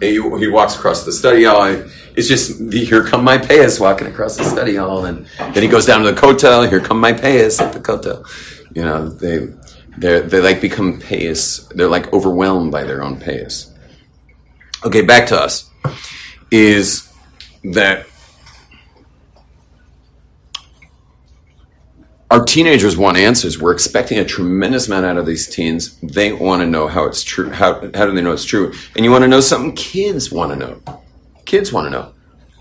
He, 0.00 0.14
he 0.14 0.48
walks 0.48 0.76
across 0.76 1.04
the 1.04 1.12
study 1.12 1.44
hall. 1.44 1.82
It's 2.16 2.28
just 2.28 2.72
here 2.72 3.04
come 3.04 3.22
my 3.22 3.36
payas 3.36 3.78
walking 3.78 4.06
across 4.06 4.36
the 4.36 4.44
study 4.44 4.76
hall, 4.76 5.04
and 5.04 5.26
then 5.38 5.62
he 5.62 5.68
goes 5.68 5.84
down 5.84 6.02
to 6.02 6.10
the 6.10 6.18
kotel. 6.18 6.68
Here 6.68 6.80
come 6.80 6.98
my 6.98 7.12
payas 7.12 7.60
at 7.60 7.72
the 7.72 7.80
kotel. 7.80 8.26
You 8.74 8.82
know 8.82 9.08
they 9.08 9.48
they 9.98 10.20
they 10.20 10.40
like 10.40 10.60
become 10.60 10.98
payas. 11.00 11.68
They're 11.74 11.88
like 11.88 12.12
overwhelmed 12.12 12.72
by 12.72 12.84
their 12.84 13.02
own 13.02 13.18
payas. 13.20 13.70
Okay, 14.84 15.02
back 15.02 15.26
to 15.28 15.36
us. 15.36 15.70
Is 16.50 17.12
that 17.64 18.06
our 22.30 22.44
teenagers 22.44 22.96
want 22.96 23.16
answers. 23.16 23.60
We're 23.60 23.72
expecting 23.72 24.18
a 24.18 24.24
tremendous 24.24 24.88
amount 24.88 25.06
out 25.06 25.16
of 25.16 25.26
these 25.26 25.48
teens. 25.48 25.98
They 26.00 26.32
want 26.32 26.60
to 26.62 26.66
know 26.66 26.88
how 26.88 27.04
it's 27.04 27.22
true. 27.22 27.50
How, 27.50 27.80
how 27.94 28.06
do 28.06 28.12
they 28.12 28.22
know 28.22 28.32
it's 28.32 28.44
true? 28.44 28.72
And 28.94 29.04
you 29.04 29.10
want 29.10 29.22
to 29.22 29.28
know 29.28 29.40
something 29.40 29.74
kids 29.74 30.32
want 30.32 30.52
to 30.52 30.56
know. 30.56 31.02
Kids 31.46 31.72
want 31.72 31.86
to 31.86 31.90
know. 31.90 32.12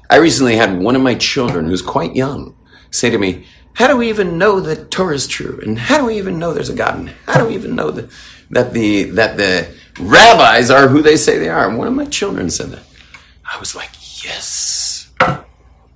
I 0.09 0.17
recently 0.17 0.55
had 0.55 0.79
one 0.79 0.95
of 0.95 1.01
my 1.01 1.15
children 1.15 1.65
who's 1.65 1.81
quite 1.81 2.15
young 2.15 2.55
say 2.91 3.09
to 3.09 3.17
me, 3.17 3.45
How 3.73 3.87
do 3.87 3.97
we 3.97 4.09
even 4.09 4.37
know 4.37 4.59
that 4.61 4.91
Torah 4.91 5.15
is 5.15 5.27
true? 5.27 5.59
And 5.63 5.77
how 5.77 5.97
do 5.97 6.05
we 6.05 6.17
even 6.17 6.39
know 6.39 6.53
there's 6.53 6.69
a 6.69 6.75
God? 6.75 6.99
And 6.99 7.09
how 7.25 7.39
do 7.39 7.47
we 7.47 7.55
even 7.55 7.75
know 7.75 7.91
that, 7.91 8.09
that, 8.51 8.73
the, 8.73 9.03
that 9.11 9.37
the 9.37 9.75
rabbis 9.99 10.69
are 10.69 10.87
who 10.87 11.01
they 11.01 11.17
say 11.17 11.39
they 11.39 11.49
are? 11.49 11.67
And 11.67 11.77
one 11.77 11.87
of 11.87 11.93
my 11.93 12.05
children 12.05 12.49
said 12.49 12.69
that. 12.69 12.83
I 13.43 13.59
was 13.59 13.75
like, 13.75 13.89
Yes. 14.23 15.11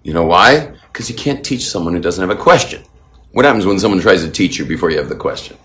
You 0.04 0.14
know 0.14 0.26
why? 0.26 0.74
Because 0.92 1.10
you 1.10 1.16
can't 1.16 1.46
teach 1.46 1.68
someone 1.68 1.94
who 1.94 2.00
doesn't 2.00 2.28
have 2.28 2.38
a 2.38 2.42
question. 2.42 2.84
What 3.32 3.46
happens 3.46 3.66
when 3.66 3.80
someone 3.80 4.02
tries 4.02 4.24
to 4.24 4.32
teach 4.32 4.58
you 4.58 4.66
before 4.66 4.90
you 4.90 4.98
have 4.98 5.10
the 5.10 5.16
question? 5.16 5.58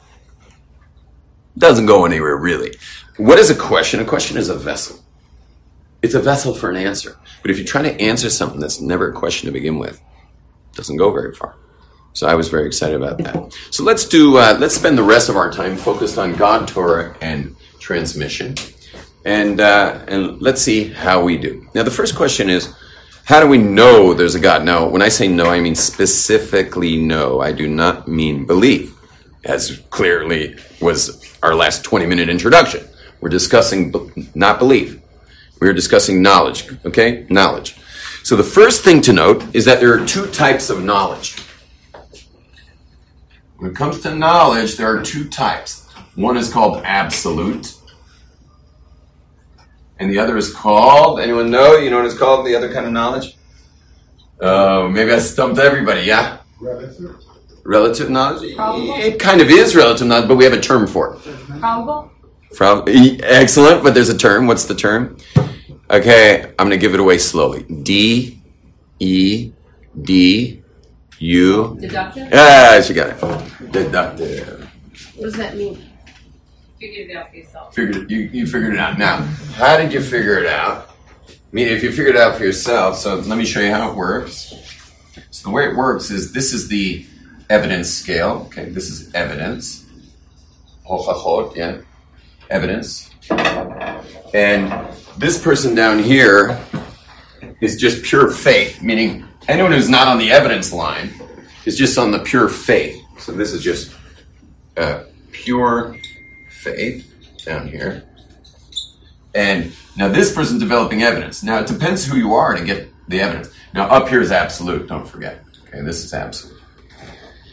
Doesn't 1.57 1.87
go 1.87 2.05
anywhere 2.05 2.37
really. 2.37 2.75
What 3.17 3.39
is 3.39 3.49
a 3.49 3.55
question? 3.55 4.01
A 4.01 4.05
question 4.05 4.37
is 4.37 4.49
a 4.49 4.55
vessel. 4.55 5.04
It's 6.05 6.13
a 6.13 6.21
vessel 6.21 6.53
for 6.53 6.69
an 6.69 6.77
answer. 6.77 7.17
But 7.41 7.51
if 7.51 7.59
you 7.59 7.65
try 7.65 7.81
to 7.81 7.99
answer 7.99 8.29
something 8.29 8.61
that's 8.61 8.79
never 8.79 9.09
a 9.09 9.13
question 9.15 9.47
to 9.47 9.53
begin 9.53 9.79
with, 9.79 9.95
it 9.95 10.77
doesn't 10.77 10.99
go 10.99 11.11
very 11.11 11.35
far. 11.35 11.57
So 12.13 12.27
I 12.27 12.35
was 12.35 12.51
very 12.51 12.67
excited 12.67 12.97
about 13.03 13.17
that. 13.25 13.57
So 13.71 13.85
let's 13.85 14.05
do. 14.07 14.37
Uh, 14.37 14.55
let's 14.61 14.75
spend 14.75 14.99
the 14.99 15.03
rest 15.03 15.31
of 15.31 15.37
our 15.37 15.51
time 15.51 15.79
focused 15.79 16.19
on 16.19 16.35
God, 16.35 16.69
Torah, 16.69 17.17
and 17.23 17.57
transmission, 17.79 18.55
and 19.25 19.63
uh, 19.63 20.05
and 20.07 20.43
let's 20.43 20.61
see 20.61 20.91
how 20.91 21.25
we 21.25 21.39
do. 21.39 21.67
Now, 21.75 21.85
the 21.85 21.91
first 21.91 22.15
question 22.17 22.51
is, 22.51 22.75
how 23.25 23.41
do 23.41 23.49
we 23.49 23.57
know 23.57 24.13
there's 24.13 24.35
a 24.35 24.41
God? 24.41 24.63
Now, 24.63 24.87
when 24.87 25.01
I 25.01 25.09
say 25.09 25.27
no, 25.27 25.47
I 25.47 25.59
mean 25.59 25.75
specifically 25.75 26.99
no. 26.99 27.41
I 27.41 27.51
do 27.51 27.67
not 27.67 28.09
mean 28.09 28.45
believe, 28.45 28.95
as 29.45 29.81
clearly 29.89 30.57
was 30.83 31.35
our 31.43 31.55
last 31.55 31.83
20 31.83 32.05
minute 32.05 32.29
introduction. 32.29 32.87
We're 33.23 33.31
discussing 33.31 33.91
not 34.35 34.59
belief. 34.59 35.01
We're 35.65 35.73
discussing 35.73 36.21
knowledge, 36.21 36.69
okay? 36.85 37.25
Knowledge. 37.31 37.75
So 38.23 38.37
the 38.37 38.43
first 38.45 38.85
thing 38.85 39.01
to 39.01 39.15
note 39.15 39.43
is 39.57 39.65
that 39.65 39.81
there 39.81 39.95
are 39.95 40.05
two 40.05 40.27
types 40.27 40.69
of 40.69 40.85
knowledge. 40.85 41.37
When 43.57 43.71
it 43.71 43.75
comes 43.75 44.03
to 44.03 44.15
knowledge, 44.15 44.77
there 44.77 44.95
are 44.95 45.03
two 45.03 45.27
types. 45.27 45.91
One 46.17 46.37
is 46.37 46.53
called 46.53 46.83
absolute, 46.85 47.73
and 49.99 50.11
the 50.11 50.19
other 50.19 50.37
is 50.37 50.53
called. 50.53 51.19
Anyone 51.19 51.51
know? 51.51 51.79
You 51.79 51.89
know 51.89 51.97
what 51.97 52.05
it's 52.05 52.19
called? 52.19 52.45
The 52.45 52.55
other 52.55 52.71
kind 52.71 52.85
of 52.85 52.93
knowledge? 52.93 53.35
Oh, 54.41 54.87
maybe 54.87 55.13
I 55.13 55.19
stumped 55.19 55.59
everybody. 55.59 56.03
Yeah. 56.03 56.41
Relative. 56.61 57.17
Relative 57.65 58.11
knowledge. 58.11 58.55
Probable. 58.55 58.97
It 58.97 59.19
kind 59.19 59.41
of 59.41 59.49
is 59.49 59.75
relative 59.75 60.09
knowledge, 60.09 60.29
but 60.29 60.37
we 60.37 60.45
have 60.45 60.53
a 60.53 60.61
term 60.61 60.87
for 60.87 61.15
it. 61.15 61.59
Probable? 61.59 62.11
Prob- 62.55 62.89
e- 62.89 63.19
excellent, 63.23 63.83
but 63.83 63.95
there's 63.95 64.11
a 64.11 64.17
term. 64.17 64.47
What's 64.47 64.67
the 64.67 64.75
term? 64.75 65.17
Okay, 65.91 66.45
I'm 66.59 66.67
gonna 66.67 66.77
give 66.77 66.95
it 66.95 67.01
away 67.01 67.19
slowly. 67.19 67.63
D 67.65 68.41
E 68.99 69.53
D 70.03 70.63
U. 71.19 71.77
Deductive? 71.81 72.29
Ah, 72.33 72.83
she 72.85 72.95
got 72.95 73.11
it. 73.11 73.73
Deductive. 73.73 74.69
What 75.17 75.25
does 75.25 75.35
that 75.35 75.57
mean? 75.57 75.83
Figured 76.81 77.11
it 77.11 77.17
out 77.17 77.31
for 77.31 77.37
yourself. 77.37 77.75
Figured 77.75 77.97
it, 77.97 78.11
you, 78.11 78.21
you 78.33 78.47
figured 78.47 78.75
it 78.75 78.79
out. 78.79 78.99
Now, 78.99 79.19
how 79.55 79.77
did 79.77 79.93
you 79.93 80.01
figure 80.01 80.39
it 80.39 80.47
out? 80.47 80.91
I 81.29 81.33
mean, 81.53 81.69
if 81.69 81.83
you 81.83 81.91
figured 81.91 82.17
it 82.17 82.21
out 82.21 82.37
for 82.37 82.45
yourself, 82.45 82.97
so 82.99 83.17
let 83.17 83.39
me 83.39 83.45
show 83.45 83.61
you 83.61 83.71
how 83.71 83.91
it 83.91 83.97
works. 83.97 84.53
So 85.31 85.49
the 85.49 85.55
way 85.55 85.69
it 85.69 85.77
works 85.77 86.11
is 86.11 86.33
this 86.33 86.53
is 86.53 86.69
the 86.69 87.07
evidence 87.49 87.91
scale. 87.91 88.47
Okay, 88.47 88.71
this 88.71 88.91
is 88.91 89.15
evidence. 89.15 89.87
Hochachot, 90.89 91.55
yeah, 91.57 91.79
evidence. 92.51 93.11
And 94.35 94.73
this 95.19 95.43
person 95.43 95.75
down 95.75 95.99
here 95.99 96.61
is 97.61 97.77
just 97.77 98.03
pure 98.03 98.31
faith, 98.31 98.83
meaning 98.83 99.27
anyone 99.49 99.73
who's 99.73 99.89
not 99.89 100.09
on 100.09 100.19
the 100.19 100.31
evidence 100.31 100.73
line 100.73 101.13
is 101.65 101.77
just 101.77 101.99
on 101.99 102.11
the 102.11 102.19
pure 102.21 102.49
faith. 102.49 103.03
So 103.19 103.33
this 103.33 103.53
is 103.53 103.63
just 103.63 103.95
uh, 104.77 105.05
pure 105.33 105.97
faith 106.51 107.11
down 107.45 107.69
here. 107.69 108.05
And 109.35 109.73
now 109.97 110.09
this 110.09 110.35
person's 110.35 110.61
developing 110.61 111.03
evidence. 111.03 111.43
Now 111.43 111.61
it 111.61 111.67
depends 111.67 112.05
who 112.05 112.17
you 112.17 112.35
are 112.35 112.55
to 112.55 112.65
get 112.65 112.89
the 113.09 113.21
evidence. 113.21 113.51
Now 113.73 113.89
up 113.89 114.09
here 114.09 114.21
is 114.21 114.31
absolute, 114.33 114.89
don't 114.89 115.07
forget. 115.07 115.43
Okay, 115.69 115.81
this 115.83 116.05
is 116.05 116.15
absolute. 116.15 116.61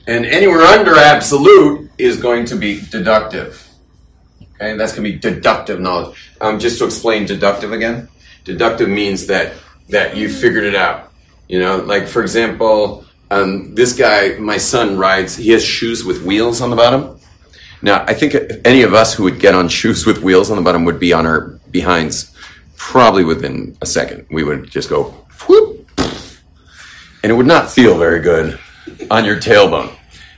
And 0.08 0.26
anywhere 0.26 0.62
under 0.62 0.97
absolute 0.97 1.91
is 1.97 2.17
going 2.17 2.45
to 2.45 2.56
be 2.56 2.82
deductive. 2.89 3.67
Okay, 4.62 4.78
that's 4.78 4.93
going 4.93 5.04
to 5.04 5.12
be 5.12 5.17
deductive 5.17 5.80
knowledge. 5.80 6.32
Um, 6.39 6.60
just 6.60 6.78
to 6.78 6.86
explain 6.86 7.26
deductive 7.26 7.71
again, 7.71 8.10
deductive 8.43 8.89
means 8.89 9.26
that 9.26 9.54
that 9.89 10.15
you 10.15 10.30
figured 10.30 10.65
it 10.65 10.76
out. 10.76 11.12
You 11.47 11.60
know, 11.60 11.78
like 11.78 12.08
for 12.08 12.21
example, 12.21 13.04
um, 13.32 13.74
this 13.74 13.93
guy, 13.93 14.38
my 14.38 14.58
son 14.58 15.00
rides. 15.00 15.36
He 15.36 15.50
has 15.50 15.65
shoes 15.65 16.06
with 16.06 16.21
wheels 16.24 16.62
on 16.62 16.69
the 16.69 16.76
bottom. 16.76 17.19
Now, 17.82 18.06
I 18.08 18.13
think 18.13 18.36
any 18.63 18.84
of 18.84 18.93
us 18.93 19.15
who 19.15 19.24
would 19.24 19.39
get 19.39 19.56
on 19.56 19.67
shoes 19.67 20.06
with 20.06 20.21
wheels 20.21 20.52
on 20.52 20.58
the 20.58 20.62
bottom 20.62 20.86
would 20.86 21.00
be 21.00 21.12
on 21.12 21.26
our 21.26 21.60
behinds 21.71 22.32
probably 22.78 23.24
within 23.24 23.76
a 23.82 23.88
second. 23.88 24.28
We 24.30 24.43
would 24.43 24.69
just 24.69 24.89
go 24.89 25.26
whoop, 25.47 25.89
and 25.97 27.32
it 27.32 27.34
would 27.34 27.47
not 27.47 27.71
feel 27.71 27.97
very 27.97 28.19
good 28.19 28.60
on 29.10 29.26
your 29.26 29.38
tailbone. 29.38 29.95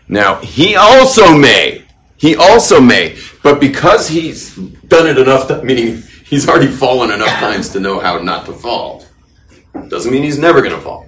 Now, 0.07 0.35
he 0.35 0.77
also 0.77 1.37
may, 1.37 1.83
he 2.23 2.37
also 2.37 2.79
may, 2.79 3.17
but 3.43 3.59
because 3.59 4.07
he's 4.07 4.55
done 4.55 5.07
it 5.07 5.17
enough, 5.17 5.49
to, 5.49 5.61
meaning 5.61 6.01
he's 6.25 6.47
already 6.47 6.71
fallen 6.71 7.11
enough 7.11 7.27
times 7.27 7.67
to 7.71 7.81
know 7.81 7.99
how 7.99 8.17
not 8.19 8.45
to 8.45 8.53
fall, 8.53 9.03
doesn't 9.89 10.09
mean 10.09 10.23
he's 10.23 10.39
never 10.39 10.61
going 10.61 10.73
to 10.73 10.79
fall. 10.79 11.05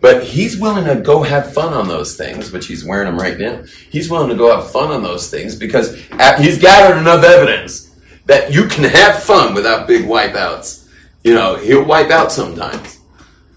But 0.00 0.24
he's 0.24 0.58
willing 0.58 0.86
to 0.86 1.02
go 1.02 1.22
have 1.22 1.52
fun 1.52 1.74
on 1.74 1.86
those 1.86 2.16
things, 2.16 2.50
which 2.50 2.66
he's 2.66 2.82
wearing 2.82 3.08
them 3.08 3.18
right 3.18 3.38
now. 3.38 3.62
He's 3.90 4.08
willing 4.08 4.30
to 4.30 4.34
go 4.34 4.56
have 4.56 4.70
fun 4.70 4.90
on 4.90 5.02
those 5.02 5.28
things 5.28 5.54
because 5.54 5.94
he's 6.38 6.58
gathered 6.58 6.96
enough 6.96 7.22
evidence 7.22 7.94
that 8.24 8.54
you 8.54 8.68
can 8.68 8.84
have 8.84 9.22
fun 9.22 9.52
without 9.52 9.86
big 9.86 10.06
wipeouts. 10.06 10.88
You 11.24 11.34
know, 11.34 11.56
he'll 11.56 11.84
wipe 11.84 12.10
out 12.10 12.32
sometimes, 12.32 13.00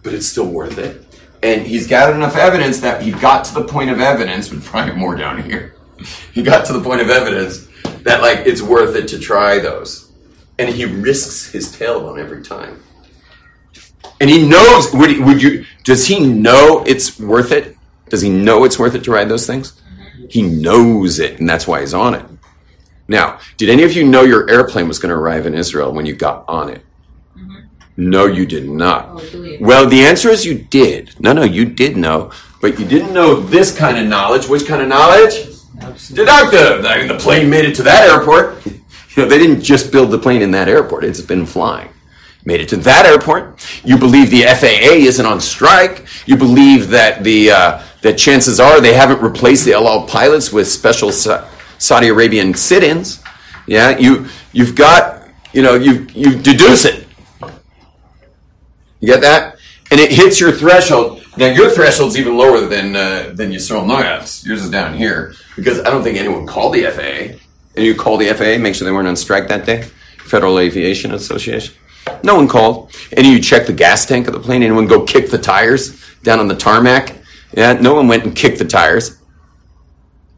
but 0.04 0.14
it's 0.14 0.28
still 0.28 0.48
worth 0.48 0.78
it. 0.78 1.08
And 1.42 1.66
he's 1.66 1.88
gathered 1.88 2.16
enough 2.16 2.36
evidence 2.36 2.82
that 2.82 3.02
he 3.02 3.12
got 3.12 3.46
to 3.46 3.54
the 3.54 3.64
point 3.64 3.92
of 3.92 4.02
evidence, 4.02 4.52
with 4.52 4.66
probably 4.66 4.96
more 4.96 5.16
down 5.16 5.42
here. 5.42 5.75
He 6.34 6.44
got 6.44 6.66
to 6.66 6.74
the 6.74 6.82
point 6.82 7.02
of 7.02 7.10
evidence 7.10 7.68
that 8.04 8.22
like 8.22 8.46
it's 8.46 8.62
worth 8.62 8.96
it 8.96 9.08
to 9.10 9.20
try 9.20 9.60
those. 9.60 10.12
And 10.58 10.70
he 10.70 10.86
risks 10.86 11.52
his 11.52 11.76
tailbone 11.76 12.20
every 12.20 12.42
time. 12.42 12.82
And 14.22 14.30
he 14.30 14.48
knows. 14.48 14.94
Would, 14.94 15.10
he, 15.10 15.20
would 15.20 15.42
you? 15.42 15.66
Does 15.84 16.08
he 16.08 16.26
know 16.26 16.84
it's 16.88 17.20
worth 17.20 17.52
it? 17.52 17.78
Does 18.10 18.22
he 18.22 18.30
know 18.30 18.64
it's 18.64 18.80
worth 18.80 18.96
it 18.96 19.04
to 19.04 19.12
ride 19.12 19.28
those 19.28 19.46
things? 19.46 19.82
He 20.30 20.42
knows 20.42 21.20
it, 21.20 21.40
and 21.40 21.50
that's 21.50 21.68
why 21.68 21.82
he's 21.82 21.94
on 21.94 22.14
it. 22.16 22.26
Now, 23.08 23.40
did 23.58 23.70
any 23.70 23.84
of 23.84 23.94
you 23.94 24.06
know 24.06 24.24
your 24.24 24.50
airplane 24.50 24.88
was 24.88 24.98
going 24.98 25.10
to 25.10 25.16
arrive 25.16 25.46
in 25.46 25.54
Israel 25.54 25.94
when 25.94 26.06
you 26.06 26.16
got 26.16 26.46
on 26.48 26.70
it? 26.70 26.84
No, 27.98 28.26
you 28.26 28.46
did 28.46 28.68
not. 28.68 29.10
Oh. 29.12 29.58
Well, 29.62 29.88
the 29.88 30.04
answer 30.04 30.30
is 30.30 30.46
you 30.46 30.56
did. 30.56 31.18
No, 31.20 31.32
no, 31.32 31.44
you 31.44 31.66
did 31.66 31.96
know, 31.96 32.32
but 32.62 32.80
you 32.80 32.86
didn't 32.86 33.14
know 33.14 33.36
this 33.36 33.76
kind 33.78 33.98
of 33.98 34.06
knowledge. 34.08 34.48
Which 34.48 34.66
kind 34.66 34.82
of 34.82 34.88
knowledge? 34.88 35.55
Deductive. 36.14 36.86
I 36.86 36.98
mean, 37.00 37.08
the 37.08 37.18
plane 37.18 37.50
made 37.50 37.66
it 37.66 37.76
to 37.76 37.84
that 37.84 38.10
airport. 38.10 38.66
You 38.66 39.24
know, 39.24 39.30
they 39.30 39.38
didn't 39.38 39.62
just 39.62 39.92
build 39.92 40.12
the 40.12 40.18
plane 40.20 40.42
in 40.42 40.52
that 40.52 40.68
airport. 40.68 41.04
It's 41.04 41.22
been 41.22 41.46
flying. 41.46 41.90
Made 42.44 42.62
it 42.62 42.70
to 42.70 42.78
that 42.78 43.06
airport. 43.06 43.66
You 43.84 43.98
believe 43.98 44.30
the 44.30 44.44
FAA 44.44 44.96
isn't 45.08 45.26
on 45.26 45.42
strike. 45.42 46.06
You 46.26 46.38
believe 46.38 46.90
that 46.90 47.24
the 47.24 47.52
uh, 47.52 47.84
that 48.02 48.18
chances 48.18 48.60
are 48.60 48.80
they 48.80 48.94
haven't 48.94 49.22
replaced 49.22 49.66
the 49.66 49.74
El 49.74 49.88
Al 49.88 50.06
pilots 50.06 50.52
with 50.52 50.68
special 50.68 51.12
Sa- 51.12 51.48
Saudi 51.80 52.10
Arabian 52.10 52.54
sit-ins. 52.54 53.24
Yeah, 53.66 53.98
you 53.98 54.28
you've 54.52 54.76
got 54.76 55.28
you 55.54 55.64
know 55.64 55.74
you 55.74 56.06
you 56.14 56.38
deduce 56.38 56.86
it. 56.86 57.08
You 59.00 59.08
get 59.08 59.22
that? 59.22 59.58
And 59.92 60.00
it 60.00 60.12
hits 60.12 60.40
your 60.40 60.52
threshold. 60.52 61.25
Now 61.38 61.48
your 61.48 61.70
threshold's 61.70 62.18
even 62.18 62.38
lower 62.38 62.62
than 62.62 62.96
uh, 62.96 63.32
than 63.34 63.52
Yisrael 63.52 63.86
Noyav's. 63.86 64.46
Yours 64.46 64.64
is 64.64 64.70
down 64.70 64.96
here 64.96 65.34
because 65.56 65.80
I 65.80 65.90
don't 65.90 66.04
think 66.04 66.18
anyone 66.18 66.48
called 66.48 66.74
the 66.74 66.84
FAA. 66.84 67.38
And 67.76 67.86
you 67.86 67.94
call 67.94 68.18
the 68.18 68.34
FAA, 68.34 68.58
make 68.58 68.74
sure 68.74 68.86
they 68.86 68.92
weren't 68.92 69.08
on 69.08 69.18
strike 69.18 69.50
that 69.50 69.66
day. 69.66 69.84
Federal 70.20 70.60
Aviation 70.60 71.14
Association. 71.14 71.76
No 72.24 72.36
one 72.36 72.48
called. 72.48 72.96
And 73.16 73.28
you 73.28 73.42
check 73.42 73.66
the 73.66 73.74
gas 73.74 74.06
tank 74.06 74.28
of 74.28 74.34
the 74.34 74.40
plane. 74.40 74.64
Anyone 74.64 74.88
go 74.88 75.04
kick 75.04 75.30
the 75.30 75.38
tires 75.38 76.02
down 76.24 76.40
on 76.40 76.48
the 76.48 76.56
tarmac? 76.56 77.16
Yeah, 77.54 77.74
no 77.74 77.94
one 77.94 78.08
went 78.08 78.24
and 78.24 78.36
kicked 78.36 78.60
the 78.60 78.66
tires. 78.66 79.18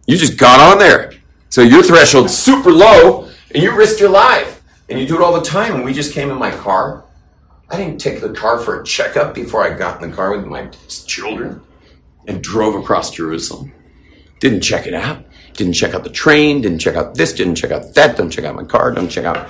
You 0.07 0.17
just 0.17 0.37
got 0.37 0.59
on 0.59 0.79
there. 0.79 1.13
So 1.49 1.61
your 1.61 1.83
threshold's 1.83 2.35
super 2.35 2.71
low, 2.71 3.29
and 3.53 3.63
you 3.63 3.75
risked 3.75 3.99
your 3.99 4.09
life. 4.09 4.63
And 4.89 4.99
you 4.99 5.05
do 5.05 5.15
it 5.15 5.21
all 5.21 5.33
the 5.33 5.45
time. 5.45 5.75
And 5.75 5.83
we 5.83 5.93
just 5.93 6.13
came 6.13 6.29
in 6.29 6.37
my 6.37 6.51
car. 6.51 7.03
I 7.69 7.77
didn't 7.77 7.99
take 7.99 8.21
the 8.21 8.33
car 8.33 8.59
for 8.59 8.81
a 8.81 8.85
checkup 8.85 9.35
before 9.35 9.63
I 9.63 9.77
got 9.77 10.01
in 10.01 10.09
the 10.09 10.15
car 10.15 10.37
with 10.37 10.45
my 10.45 10.69
children 10.87 11.61
and 12.27 12.41
drove 12.41 12.75
across 12.75 13.11
Jerusalem. 13.11 13.73
Didn't 14.39 14.61
check 14.61 14.87
it 14.87 14.93
out. 14.93 15.25
Didn't 15.53 15.73
check 15.73 15.93
out 15.93 16.03
the 16.03 16.09
train. 16.09 16.61
Didn't 16.61 16.79
check 16.79 16.95
out 16.95 17.15
this. 17.15 17.33
Didn't 17.33 17.55
check 17.55 17.71
out 17.71 17.93
that. 17.95 18.15
Don't 18.15 18.29
check 18.29 18.45
out 18.45 18.55
my 18.55 18.63
car. 18.63 18.91
Don't 18.91 19.09
check 19.09 19.25
out. 19.25 19.49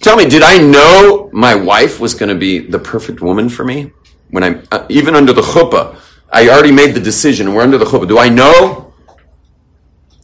Tell 0.00 0.16
me, 0.16 0.26
did 0.26 0.42
I 0.42 0.58
know 0.58 1.28
my 1.32 1.54
wife 1.54 2.00
was 2.00 2.14
going 2.14 2.28
to 2.28 2.34
be 2.34 2.58
the 2.58 2.78
perfect 2.78 3.20
woman 3.20 3.48
for 3.48 3.64
me? 3.64 3.90
When 4.30 4.44
I, 4.44 4.62
uh, 4.70 4.86
even 4.88 5.14
under 5.14 5.32
the 5.32 5.42
chuppah, 5.42 5.96
I 6.32 6.48
already 6.48 6.72
made 6.72 6.94
the 6.94 7.00
decision. 7.00 7.52
We're 7.52 7.62
under 7.62 7.78
the 7.78 7.84
chuppah. 7.84 8.06
Do 8.06 8.18
I 8.18 8.28
know? 8.28 8.94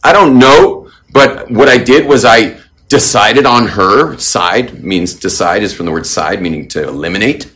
I 0.03 0.13
don't 0.13 0.39
know. 0.39 0.89
But 1.11 1.51
what 1.51 1.67
I 1.67 1.77
did 1.77 2.07
was 2.07 2.25
I 2.25 2.59
decided 2.87 3.45
on 3.45 3.67
her 3.67 4.17
side. 4.17 4.83
Means 4.83 5.13
decide 5.13 5.63
is 5.63 5.73
from 5.73 5.85
the 5.85 5.91
word 5.91 6.05
side, 6.05 6.41
meaning 6.41 6.67
to 6.69 6.87
eliminate. 6.87 7.53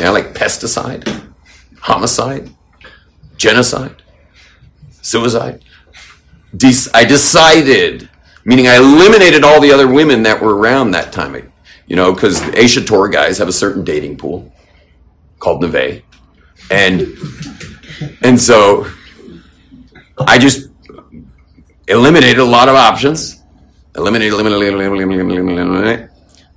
Yeah, 0.00 0.10
like 0.10 0.34
pesticide, 0.34 1.32
homicide, 1.80 2.50
genocide, 3.36 4.02
suicide. 5.00 5.62
Des- 6.56 6.90
I 6.92 7.04
decided, 7.04 8.08
meaning 8.44 8.66
I 8.66 8.76
eliminated 8.76 9.44
all 9.44 9.60
the 9.60 9.70
other 9.72 9.86
women 9.86 10.24
that 10.24 10.42
were 10.42 10.56
around 10.56 10.90
that 10.92 11.12
time. 11.12 11.52
You 11.86 11.94
know, 11.94 12.12
because 12.12 12.40
Aish 12.40 12.76
HaTorah 12.82 13.12
guys 13.12 13.38
have 13.38 13.46
a 13.46 13.52
certain 13.52 13.84
dating 13.84 14.16
pool 14.16 14.52
called 15.38 15.62
Neve. 15.62 16.02
And 16.70 17.16
and 18.22 18.40
so 18.40 18.86
I 20.18 20.38
just 20.38 20.68
eliminated 21.86 22.38
a 22.38 22.44
lot 22.44 22.68
of 22.68 22.74
options. 22.74 23.35
Eliminated, 23.96 24.34
eliminated, 24.34 24.74
eliminated, 24.74 25.20
eliminated, 25.20 25.66
eliminated. 25.66 26.10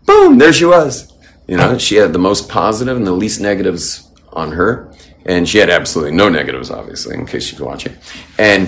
Boom, 0.05 0.37
there 0.37 0.51
she 0.51 0.65
was. 0.65 1.13
You 1.47 1.57
know, 1.57 1.77
she 1.77 1.95
had 1.95 2.13
the 2.13 2.19
most 2.19 2.49
positive 2.49 2.97
and 2.97 3.07
the 3.07 3.11
least 3.11 3.41
negatives 3.41 4.09
on 4.33 4.51
her. 4.51 4.93
And 5.25 5.47
she 5.47 5.57
had 5.57 5.69
absolutely 5.69 6.13
no 6.13 6.29
negatives, 6.29 6.71
obviously, 6.71 7.15
in 7.15 7.25
case 7.25 7.43
she's 7.43 7.59
watching. 7.59 7.95
And 8.37 8.67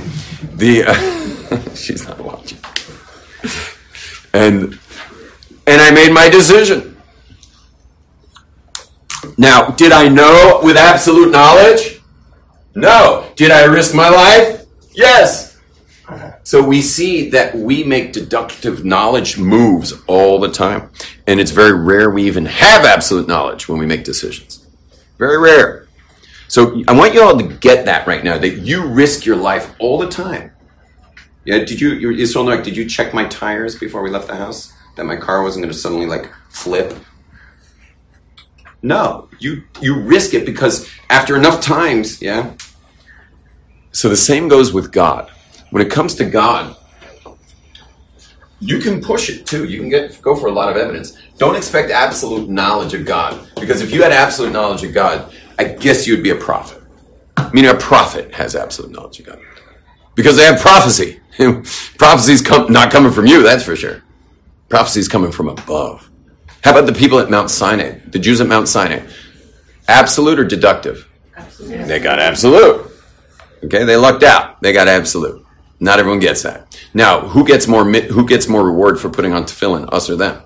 the 0.53 0.83
uh, 0.87 1.73
she's 1.75 2.07
not 2.07 2.19
watching. 2.19 2.59
And 4.33 4.79
and 5.67 5.81
I 5.81 5.91
made 5.91 6.13
my 6.13 6.29
decision. 6.29 6.97
Now, 9.37 9.69
did 9.71 9.91
I 9.91 10.07
know 10.07 10.59
with 10.63 10.77
absolute 10.77 11.31
knowledge? 11.31 11.99
No. 12.75 13.31
Did 13.35 13.51
I 13.51 13.65
risk 13.65 13.93
my 13.93 14.09
life? 14.09 14.65
Yes. 14.93 15.50
So 16.43 16.63
we 16.63 16.81
see 16.81 17.29
that 17.29 17.55
we 17.55 17.83
make 17.83 18.13
deductive 18.13 18.83
knowledge 18.83 19.37
moves 19.37 19.93
all 20.07 20.39
the 20.39 20.49
time. 20.49 20.89
And 21.27 21.39
it's 21.39 21.51
very 21.51 21.73
rare 21.73 22.09
we 22.09 22.23
even 22.23 22.45
have 22.45 22.83
absolute 22.83 23.27
knowledge 23.27 23.69
when 23.69 23.79
we 23.79 23.85
make 23.85 24.03
decisions. 24.03 24.65
Very 25.17 25.39
rare. 25.39 25.87
So 26.47 26.83
I 26.87 26.93
want 26.93 27.13
you 27.13 27.21
all 27.21 27.37
to 27.37 27.47
get 27.47 27.85
that 27.85 28.07
right 28.07 28.23
now 28.23 28.37
that 28.37 28.57
you 28.57 28.85
risk 28.85 29.25
your 29.25 29.37
life 29.37 29.73
all 29.79 29.97
the 29.97 30.09
time. 30.09 30.51
Yeah, 31.45 31.59
did 31.59 31.79
you, 31.79 31.93
you 31.93 32.11
Israel 32.11 32.45
Noak, 32.45 32.63
did 32.63 32.75
you 32.75 32.87
check 32.87 33.13
my 33.13 33.25
tires 33.27 33.77
before 33.77 34.01
we 34.01 34.09
left 34.09 34.27
the 34.27 34.35
house? 34.35 34.73
That 34.95 35.05
my 35.05 35.15
car 35.15 35.43
wasn't 35.43 35.63
going 35.63 35.73
to 35.73 35.77
suddenly 35.77 36.05
like 36.05 36.29
flip? 36.49 36.93
No, 38.83 39.29
you 39.39 39.63
you 39.79 39.99
risk 39.99 40.33
it 40.33 40.45
because 40.45 40.89
after 41.09 41.35
enough 41.35 41.61
times, 41.61 42.21
yeah. 42.21 42.53
So 43.91 44.09
the 44.09 44.17
same 44.17 44.47
goes 44.47 44.73
with 44.73 44.91
God. 44.91 45.31
When 45.71 45.85
it 45.85 45.89
comes 45.89 46.15
to 46.15 46.25
God, 46.25 46.75
you 48.59 48.79
can 48.79 49.01
push 49.01 49.29
it 49.29 49.45
too. 49.45 49.65
You 49.65 49.79
can 49.79 49.89
get 49.89 50.21
go 50.21 50.35
for 50.35 50.47
a 50.47 50.51
lot 50.51 50.69
of 50.69 50.77
evidence. 50.77 51.17
Don't 51.37 51.55
expect 51.55 51.89
absolute 51.89 52.47
knowledge 52.47 52.93
of 52.93 53.05
God 53.05 53.49
because 53.59 53.81
if 53.81 53.91
you 53.91 54.03
had 54.03 54.11
absolute 54.11 54.53
knowledge 54.53 54.83
of 54.83 54.93
God, 54.93 55.33
I 55.57 55.63
guess 55.63 56.05
you'd 56.05 56.23
be 56.23 56.29
a 56.29 56.35
prophet. 56.35 56.81
I 57.37 57.49
mean, 57.51 57.65
a 57.65 57.75
prophet 57.75 58.33
has 58.33 58.55
absolute 58.55 58.91
knowledge 58.91 59.19
of 59.19 59.25
God 59.25 59.39
because 60.15 60.37
they 60.37 60.45
have 60.45 60.61
prophecy. 60.61 61.19
Prophecy's 61.97 62.41
come, 62.41 62.71
not 62.71 62.91
coming 62.91 63.11
from 63.11 63.25
you, 63.25 63.41
that's 63.41 63.63
for 63.63 63.75
sure. 63.75 64.03
Prophecy's 64.69 65.07
coming 65.07 65.31
from 65.31 65.47
above. 65.47 66.09
How 66.63 66.71
about 66.71 66.85
the 66.85 66.93
people 66.93 67.19
at 67.19 67.29
Mount 67.29 67.49
Sinai, 67.49 67.99
the 68.07 68.19
Jews 68.19 68.41
at 68.41 68.47
Mount 68.47 68.67
Sinai? 68.67 69.01
Absolute 69.87 70.39
or 70.39 70.43
deductive? 70.43 71.07
Absolutely. 71.35 71.85
They 71.85 71.99
got 71.99 72.19
absolute. 72.19 72.91
Okay, 73.63 73.85
they 73.85 73.95
lucked 73.95 74.23
out. 74.23 74.61
They 74.61 74.73
got 74.73 74.87
absolute. 74.87 75.40
Not 75.81 75.97
everyone 75.97 76.19
gets 76.19 76.43
that. 76.43 76.77
Now, 76.93 77.21
who 77.21 77.43
gets 77.43 77.67
more 77.67 77.83
who 77.83 78.27
gets 78.27 78.47
more 78.47 78.63
reward 78.63 78.99
for 78.99 79.09
putting 79.09 79.33
on 79.33 79.45
tefillin, 79.45 79.91
us 79.91 80.11
or 80.11 80.15
them? 80.15 80.43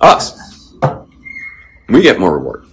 Us. 0.00 0.72
We 1.90 2.00
get 2.00 2.18
more 2.18 2.32
reward 2.38 2.66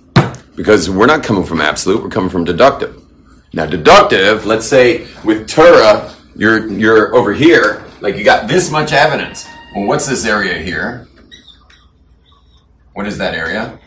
because 0.55 0.89
we're 0.89 1.07
not 1.07 1.23
coming 1.23 1.43
from 1.43 1.59
absolute. 1.59 2.01
We're 2.01 2.09
coming 2.09 2.29
from 2.29 2.45
deductive. 2.45 3.03
Now, 3.51 3.65
deductive. 3.65 4.45
Let's 4.45 4.65
say 4.65 5.07
with 5.25 5.49
Torah, 5.49 6.15
you're 6.37 6.71
you're 6.71 7.13
over 7.13 7.33
here, 7.33 7.83
like 7.99 8.15
you 8.15 8.23
got 8.23 8.47
this 8.47 8.71
much 8.71 8.93
evidence. 8.93 9.45
Well, 9.75 9.87
what's 9.87 10.07
this 10.07 10.25
area 10.25 10.57
here? 10.59 11.05
What 12.93 13.07
is 13.07 13.17
that 13.17 13.33
area? 13.33 13.77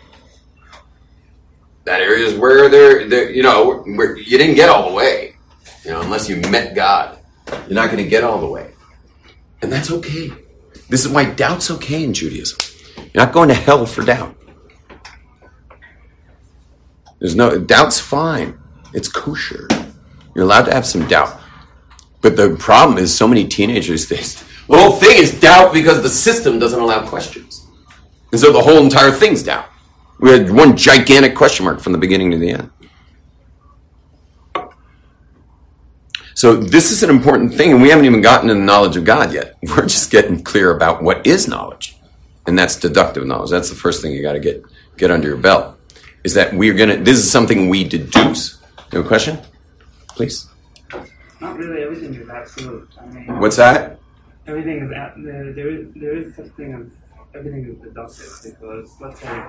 That 1.84 2.02
area 2.02 2.26
is 2.26 2.38
where 2.38 2.68
there, 2.68 3.08
there 3.08 3.30
you 3.30 3.42
know, 3.42 3.82
where 3.96 4.18
you 4.18 4.36
didn't 4.36 4.56
get 4.56 4.68
all 4.68 4.90
the 4.90 4.94
way, 4.94 5.36
you 5.82 5.92
know, 5.92 6.02
unless 6.02 6.28
you 6.28 6.36
met 6.50 6.74
God. 6.74 7.17
You're 7.50 7.74
not 7.74 7.90
going 7.90 8.02
to 8.02 8.08
get 8.08 8.24
all 8.24 8.40
the 8.40 8.46
way, 8.46 8.72
and 9.62 9.72
that's 9.72 9.90
okay. 9.90 10.32
This 10.88 11.04
is 11.04 11.12
why 11.12 11.24
doubt's 11.30 11.70
okay 11.70 12.04
in 12.04 12.14
Judaism. 12.14 12.58
You're 12.96 13.24
not 13.24 13.32
going 13.32 13.48
to 13.48 13.54
hell 13.54 13.86
for 13.86 14.02
doubt. 14.02 14.34
There's 17.18 17.34
no 17.34 17.58
doubt's 17.58 18.00
fine. 18.00 18.58
It's 18.94 19.08
kosher. 19.08 19.68
You're 20.34 20.44
allowed 20.44 20.66
to 20.66 20.72
have 20.72 20.86
some 20.86 21.06
doubt. 21.08 21.40
But 22.20 22.36
the 22.36 22.56
problem 22.58 22.98
is 22.98 23.16
so 23.16 23.28
many 23.28 23.46
teenagers 23.46 24.08
this 24.08 24.44
the 24.68 24.76
whole 24.76 24.92
thing 24.92 25.16
is 25.16 25.40
doubt 25.40 25.72
because 25.72 26.02
the 26.02 26.10
system 26.10 26.58
doesn't 26.58 26.78
allow 26.78 27.06
questions. 27.08 27.66
And 28.32 28.40
so 28.40 28.52
the 28.52 28.60
whole 28.60 28.82
entire 28.82 29.10
thing's 29.10 29.42
doubt. 29.42 29.66
We 30.20 30.30
had 30.30 30.50
one 30.50 30.76
gigantic 30.76 31.34
question 31.34 31.64
mark 31.64 31.80
from 31.80 31.92
the 31.92 31.98
beginning 31.98 32.30
to 32.32 32.36
the 32.36 32.50
end. 32.50 32.70
So 36.38 36.54
this 36.54 36.92
is 36.92 37.02
an 37.02 37.10
important 37.10 37.52
thing, 37.52 37.72
and 37.72 37.82
we 37.82 37.88
haven't 37.88 38.04
even 38.04 38.20
gotten 38.20 38.46
to 38.46 38.54
the 38.54 38.60
knowledge 38.60 38.96
of 38.96 39.04
God 39.04 39.32
yet. 39.32 39.56
We're 39.62 39.86
just 39.86 40.08
getting 40.08 40.40
clear 40.44 40.70
about 40.70 41.02
what 41.02 41.26
is 41.26 41.48
knowledge. 41.48 41.96
And 42.46 42.56
that's 42.56 42.76
deductive 42.76 43.26
knowledge. 43.26 43.50
That's 43.50 43.68
the 43.70 43.74
first 43.74 44.00
thing 44.00 44.12
you 44.12 44.22
gotta 44.22 44.38
get 44.38 44.62
get 44.96 45.10
under 45.10 45.26
your 45.26 45.36
belt. 45.36 45.76
Is 46.22 46.34
that 46.34 46.54
we're 46.54 46.74
gonna 46.74 46.96
this 46.98 47.18
is 47.18 47.28
something 47.28 47.68
we 47.68 47.82
deduce. 47.82 48.60
You 48.92 48.98
have 48.98 49.04
a 49.06 49.08
question? 49.08 49.38
Please. 50.10 50.46
Not 51.40 51.56
really 51.56 51.82
everything 51.82 52.14
is 52.14 52.28
absolute. 52.28 52.88
I 53.00 53.06
mean, 53.06 53.40
What's 53.40 53.56
that? 53.56 53.98
everything 54.46 54.78
is 54.84 54.92
at, 54.92 55.14
there, 55.16 55.52
there 55.52 55.70
is 55.70 55.92
there 55.94 56.16
is 56.16 56.36
such 56.36 56.52
thing 56.52 56.72
as 56.72 56.86
everything 57.34 57.64
is 57.66 57.76
deductive 57.78 58.40
because 58.44 58.90
let's 59.00 59.20
say 59.20 59.42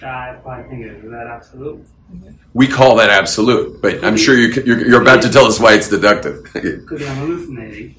that 0.00 0.42
five 0.44 0.68
fingers 0.68 1.04
is 1.04 1.10
that 1.10 1.26
absolute? 1.26 1.84
We 2.52 2.66
call 2.66 2.96
that 2.96 3.10
absolute, 3.10 3.80
but 3.80 4.04
I'm 4.04 4.16
sure 4.16 4.36
you, 4.36 4.48
you're, 4.64 4.86
you're 4.86 5.02
about 5.02 5.22
to 5.22 5.30
tell 5.30 5.46
us 5.46 5.58
why 5.58 5.74
it's 5.74 5.88
deductive. 5.88 6.44
Could 6.52 6.98
be 6.98 7.06
I'm 7.06 7.16
hallucinating. 7.16 7.94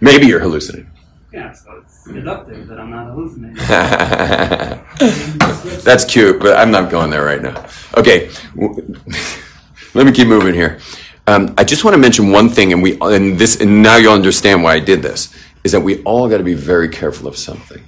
Maybe 0.00 0.26
you're 0.26 0.40
hallucinating. 0.40 0.90
Yeah, 1.32 1.52
so 1.52 1.82
it's 1.82 2.04
deductive 2.04 2.66
that 2.68 2.80
I'm 2.80 2.90
not 2.90 3.10
hallucinating. 3.10 3.56
That's 5.84 6.04
cute, 6.04 6.40
but 6.40 6.56
I'm 6.56 6.70
not 6.70 6.90
going 6.90 7.10
there 7.10 7.24
right 7.24 7.42
now. 7.42 7.66
Okay, 7.96 8.30
let 9.94 10.06
me 10.06 10.12
keep 10.12 10.28
moving 10.28 10.54
here. 10.54 10.78
Um, 11.26 11.54
I 11.58 11.64
just 11.64 11.84
want 11.84 11.94
to 11.94 11.98
mention 11.98 12.30
one 12.30 12.48
thing, 12.48 12.72
and 12.72 12.82
we 12.82 12.96
and 13.00 13.38
this 13.38 13.60
and 13.60 13.82
now 13.82 13.96
you'll 13.96 14.12
understand 14.12 14.62
why 14.62 14.74
I 14.74 14.80
did 14.80 15.02
this. 15.02 15.34
Is 15.64 15.72
that 15.72 15.80
we 15.80 16.00
all 16.04 16.28
got 16.28 16.38
to 16.38 16.44
be 16.44 16.54
very 16.54 16.88
careful 16.88 17.26
of 17.26 17.36
something. 17.36 17.82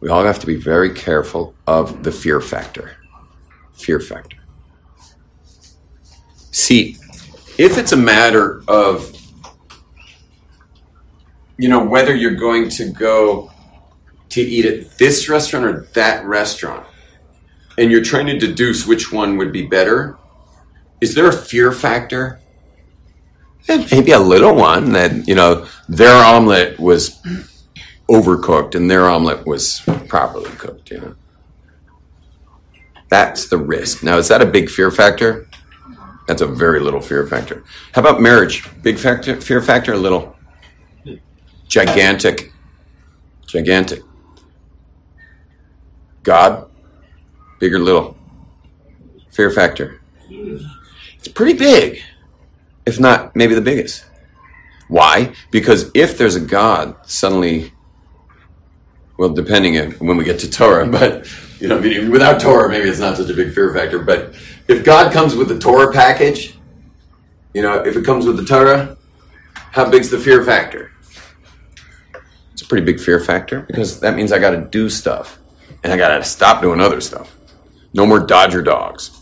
We 0.00 0.08
all 0.08 0.24
have 0.24 0.38
to 0.40 0.46
be 0.46 0.56
very 0.56 0.94
careful 0.94 1.54
of 1.66 2.02
the 2.04 2.12
fear 2.12 2.40
factor. 2.40 2.96
Fear 3.74 4.00
factor. 4.00 4.36
See, 6.50 6.96
if 7.58 7.78
it's 7.78 7.92
a 7.92 7.96
matter 7.96 8.62
of 8.68 9.14
you 11.56 11.68
know 11.68 11.84
whether 11.84 12.14
you're 12.14 12.34
going 12.34 12.68
to 12.68 12.90
go 12.90 13.50
to 14.28 14.40
eat 14.40 14.64
at 14.64 14.98
this 14.98 15.28
restaurant 15.28 15.66
or 15.66 15.80
that 15.94 16.24
restaurant 16.24 16.86
and 17.76 17.90
you're 17.90 18.04
trying 18.04 18.26
to 18.26 18.38
deduce 18.38 18.86
which 18.86 19.10
one 19.10 19.36
would 19.38 19.52
be 19.52 19.66
better 19.66 20.16
is 21.00 21.16
there 21.16 21.26
a 21.26 21.32
fear 21.32 21.72
factor 21.72 22.40
Eh, 23.68 23.86
maybe 23.92 24.12
a 24.12 24.18
little 24.18 24.54
one 24.54 24.92
that 24.92 25.28
you 25.28 25.34
know 25.34 25.66
their 25.88 26.14
omelet 26.14 26.78
was 26.78 27.20
overcooked 28.08 28.74
and 28.74 28.90
their 28.90 29.08
omelet 29.08 29.46
was 29.46 29.82
properly 30.08 30.50
cooked 30.52 30.90
you 30.90 30.98
know 30.98 31.14
that's 33.08 33.48
the 33.48 33.56
risk. 33.56 34.02
Now 34.02 34.18
is 34.18 34.28
that 34.28 34.42
a 34.42 34.46
big 34.46 34.68
fear 34.68 34.90
factor? 34.90 35.48
That's 36.26 36.42
a 36.42 36.46
very 36.46 36.78
little 36.78 37.00
fear 37.00 37.26
factor. 37.26 37.64
How 37.92 38.02
about 38.02 38.20
marriage? 38.20 38.68
Big 38.82 38.98
factor 38.98 39.40
fear 39.40 39.62
factor 39.62 39.96
little? 39.96 40.36
Gigantic. 41.68 42.52
Gigantic. 43.46 44.02
God? 46.22 46.70
Big 47.60 47.72
or 47.72 47.78
little? 47.78 48.16
Fear 49.30 49.50
factor. 49.52 50.00
It's 50.28 51.28
pretty 51.28 51.54
big 51.54 52.00
if 52.84 53.00
not 53.00 53.34
maybe 53.34 53.54
the 53.54 53.60
biggest. 53.60 54.04
Why? 54.88 55.34
Because 55.50 55.90
if 55.92 56.16
there's 56.16 56.36
a 56.36 56.40
God, 56.40 56.96
suddenly, 57.06 57.72
well, 59.18 59.28
depending 59.28 59.76
on 59.78 59.90
when 59.92 60.16
we 60.16 60.24
get 60.24 60.38
to 60.40 60.50
Torah, 60.50 60.86
but 60.90 61.28
you 61.60 61.68
know, 61.68 61.78
without 62.10 62.40
Torah, 62.40 62.68
maybe 62.68 62.88
it's 62.88 63.00
not 63.00 63.16
such 63.16 63.28
a 63.28 63.34
big 63.34 63.52
fear 63.52 63.74
factor. 63.74 63.98
But 63.98 64.34
if 64.68 64.84
God 64.84 65.12
comes 65.12 65.34
with 65.34 65.48
the 65.48 65.58
Torah 65.58 65.92
package, 65.92 66.54
you 67.52 67.62
know, 67.62 67.82
if 67.82 67.96
it 67.96 68.04
comes 68.04 68.24
with 68.26 68.36
the 68.36 68.44
Torah, 68.44 68.96
how 69.72 69.90
big's 69.90 70.08
the 70.08 70.18
fear 70.18 70.44
factor? 70.44 70.92
It's 72.52 72.62
a 72.62 72.66
pretty 72.66 72.86
big 72.86 73.00
fear 73.00 73.20
factor 73.20 73.60
because 73.62 74.00
that 74.00 74.14
means 74.16 74.32
I 74.32 74.38
got 74.38 74.50
to 74.50 74.60
do 74.60 74.88
stuff, 74.88 75.38
and 75.82 75.92
I 75.92 75.96
got 75.96 76.16
to 76.16 76.24
stop 76.24 76.62
doing 76.62 76.80
other 76.80 77.00
stuff. 77.00 77.36
No 77.92 78.06
more 78.06 78.20
Dodger 78.20 78.62
dogs. 78.62 79.20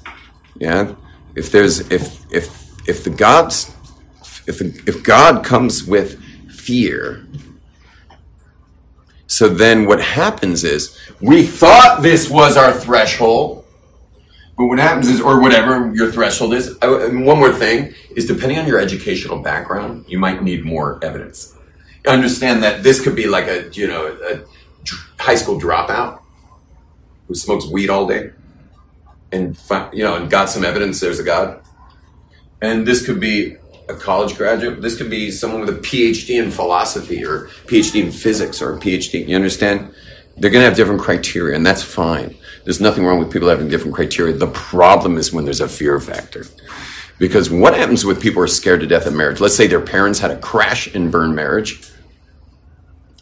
Yeah, 0.57 0.95
if 1.35 1.51
there's 1.51 1.81
if 1.91 2.25
if 2.33 2.89
if 2.89 3.05
the 3.05 3.11
gods 3.11 3.73
if 4.47 4.59
the, 4.59 4.67
if 4.87 5.03
God 5.03 5.45
comes 5.45 5.85
with 5.85 6.23
fear, 6.51 7.27
so 9.37 9.51
then 9.51 9.85
what 9.85 10.01
happens 10.01 10.65
is 10.65 10.99
we 11.21 11.43
thought 11.45 12.01
this 12.01 12.31
was 12.31 12.57
our 12.57 12.73
threshold, 12.73 13.67
but 14.57 14.65
what 14.65 14.79
happens 14.79 15.11
is, 15.11 15.21
or 15.21 15.43
whatever 15.43 15.95
your 15.95 16.11
threshold 16.11 16.55
is. 16.55 16.75
Uh, 16.81 17.11
one 17.11 17.39
more 17.39 17.53
thing 17.53 17.93
is 18.13 18.25
depending 18.25 18.59
on 18.59 18.67
your 18.67 18.81
educational 18.81 19.43
background, 19.43 20.07
you 20.09 20.19
might 20.19 20.43
need 20.43 20.65
more 20.65 20.99
evidence. 21.05 21.55
Understand 22.09 22.63
that 22.63 22.83
this 22.83 22.99
could 22.99 23.15
be 23.15 23.27
like 23.27 23.47
a 23.47 23.69
you 23.73 23.87
know 23.87 24.07
a 24.25 25.23
high 25.23 25.35
school 25.35 25.61
dropout 25.61 26.23
who 27.29 27.35
smokes 27.35 27.67
weed 27.67 27.91
all 27.91 28.07
day, 28.07 28.31
and 29.33 29.55
you 29.93 30.03
know 30.03 30.17
and 30.17 30.31
got 30.31 30.49
some 30.49 30.65
evidence 30.65 30.99
there's 30.99 31.19
a 31.19 31.25
God 31.25 31.61
and 32.63 32.87
this 32.87 33.05
could 33.05 33.21
be 33.21 33.57
a 33.89 33.95
college 33.95 34.37
graduate. 34.37 34.83
This 34.83 34.97
could 34.97 35.11
be 35.11 35.31
someone 35.31 35.61
with 35.61 35.71
a 35.71 35.79
PhD 35.81 36.43
in 36.43 36.51
philosophy 36.51 37.25
or 37.25 37.49
PhD 37.67 38.03
in 38.03 38.11
physics 38.11 38.61
or 38.61 38.77
a 38.77 38.81
PhD. 38.81 39.29
You 39.29 39.37
understand? 39.37 39.95
They're 40.37 40.51
going 40.51 40.63
to 40.63 40.69
have 40.69 40.77
different 40.77 41.01
criteria, 41.01 41.57
and 41.57 41.65
that's 41.65 41.83
fine. 41.83 42.37
There's 42.65 42.81
nothing 42.81 43.05
wrong 43.05 43.19
with 43.19 43.33
people 43.33 43.49
having 43.49 43.69
different 43.69 43.95
criteria. 43.95 44.35
The 44.35 44.49
problem 44.49 45.17
is 45.17 45.33
when 45.33 45.45
there's 45.45 45.61
a 45.61 45.69
fear 45.69 45.99
factor. 46.01 46.45
Because 47.19 47.49
what 47.49 47.75
happens 47.75 48.05
with 48.05 48.21
people 48.21 48.43
are 48.43 48.49
scared 48.49 48.81
to 48.81 48.87
death 48.87 49.07
of 49.07 49.15
marriage? 49.15 49.41
Let's 49.41 49.57
say 49.57 49.67
their 49.67 49.81
parents 49.81 50.19
had 50.19 50.31
a 50.31 50.39
crash 50.39 50.95
and 50.95 51.11
burn 51.11 51.35
marriage. 51.35 51.91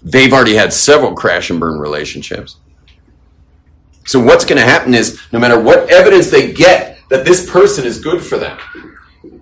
They've 0.03 0.33
already 0.33 0.55
had 0.55 0.73
several 0.73 1.15
crash 1.15 1.51
and 1.51 1.61
burn 1.61 1.79
relationships. 1.79 2.57
So 4.07 4.19
what's 4.19 4.45
going 4.45 4.59
to 4.59 4.67
happen 4.67 4.95
is 4.95 5.21
no 5.33 5.39
matter 5.39 5.59
what 5.59 5.91
evidence 5.91 6.31
they 6.31 6.53
get 6.53 6.99
that 7.11 7.25
this 7.25 7.49
person 7.49 7.85
is 7.85 8.01
good 8.01 8.23
for 8.23 8.37
them, 8.37 8.59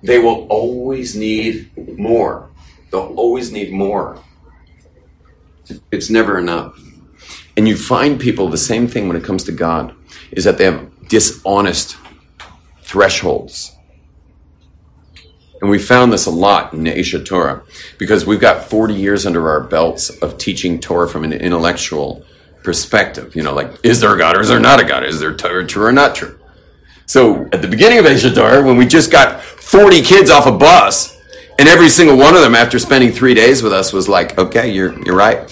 they 0.03 0.19
will 0.19 0.47
always 0.49 1.17
need 1.17 1.71
more. 1.99 2.51
They'll 2.91 3.15
always 3.17 3.53
need 3.53 3.73
more. 3.73 4.23
It's 5.91 6.11
never 6.11 6.39
enough. 6.39 6.79
And 7.57 7.69
you 7.69 7.77
find 7.77 8.21
people 8.21 8.49
the 8.49 8.59
same 8.59 8.89
thing 8.89 9.09
when 9.09 9.17
it 9.17 9.25
comes 9.25 9.45
to 9.45 9.53
God 9.53 9.95
is 10.31 10.45
that 10.45 10.59
they 10.59 10.65
have 10.65 11.09
dishonest 11.09 11.97
thresholds. 12.83 13.73
And 15.61 15.71
we 15.71 15.79
found 15.79 16.13
this 16.13 16.27
a 16.27 16.31
lot 16.31 16.73
in 16.73 16.85
Aish 16.85 17.17
HaTorah 17.17 17.63
because 17.97 18.27
we've 18.27 18.41
got 18.41 18.65
40 18.65 18.95
years 18.95 19.27
under 19.27 19.49
our 19.49 19.61
belts 19.61 20.11
of 20.11 20.37
teaching 20.37 20.81
Torah 20.81 21.09
from 21.09 21.23
an 21.23 21.33
intellectual 21.33 22.25
perspective. 22.65 23.37
You 23.37 23.45
know, 23.45 23.55
like, 23.55 23.71
is 23.85 24.01
there 24.01 24.13
a 24.13 24.19
God 24.19 24.37
or 24.37 24.41
is 24.41 24.49
there 24.49 24.59
not 24.59 24.81
a 24.81 24.85
God? 24.85 25.05
Is 25.05 25.21
there 25.21 25.35
Torah 25.35 25.67
true 25.67 25.85
or 25.85 25.93
not 25.93 26.17
true? 26.17 26.39
So 27.07 27.49
at 27.53 27.63
the 27.63 27.69
beginning 27.69 27.99
of 27.99 28.05
Aish 28.05 28.65
when 28.65 28.77
we 28.77 28.87
just 28.87 29.11
got 29.11 29.41
40 29.43 30.03
kids 30.03 30.31
off 30.31 30.47
a 30.47 30.53
bus, 30.53 31.19
and 31.59 31.69
every 31.69 31.89
single 31.89 32.17
one 32.17 32.35
of 32.35 32.41
them, 32.41 32.55
after 32.55 32.79
spending 32.79 33.13
three 33.13 33.35
days 33.35 33.63
with 33.63 33.73
us, 33.73 33.93
was 33.93 34.09
like, 34.09 34.39
okay, 34.39 34.73
you're, 34.73 34.99
you're 35.05 35.17
right. 35.17 35.51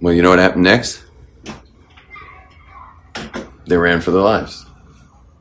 Well, 0.00 0.14
you 0.14 0.22
know 0.22 0.30
what 0.30 0.38
happened 0.38 0.64
next? 0.64 1.02
They 3.66 3.76
ran 3.76 4.00
for 4.00 4.10
their 4.10 4.22
lives. 4.22 4.66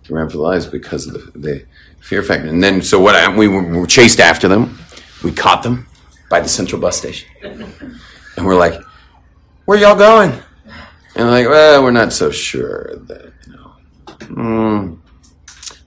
They 0.08 0.14
ran 0.14 0.30
for 0.30 0.38
their 0.38 0.48
lives 0.48 0.66
because 0.66 1.08
of 1.08 1.14
the, 1.14 1.40
the 1.40 1.66
fear 2.00 2.24
factor. 2.24 2.48
And 2.48 2.64
then, 2.64 2.82
so 2.82 3.00
what 3.00 3.16
happened? 3.16 3.38
We 3.38 3.48
were, 3.48 3.88
chased 3.88 4.20
after 4.20 4.48
them. 4.48 4.80
We 5.24 5.32
caught 5.32 5.64
them 5.64 5.88
by 6.30 6.40
the 6.40 6.50
central 6.50 6.82
bus 6.82 6.98
station. 6.98 7.30
And 7.44 8.46
we're 8.46 8.58
like, 8.58 8.82
where 9.66 9.78
y'all 9.78 9.96
going? 9.96 10.32
And 11.16 11.30
like, 11.30 11.48
well, 11.48 11.84
we're 11.84 11.92
not 11.92 12.14
so 12.14 12.32
sure 12.32 12.96
that, 13.08 13.34
you 13.46 13.54
know. 13.54 13.69
Mm, 14.20 14.98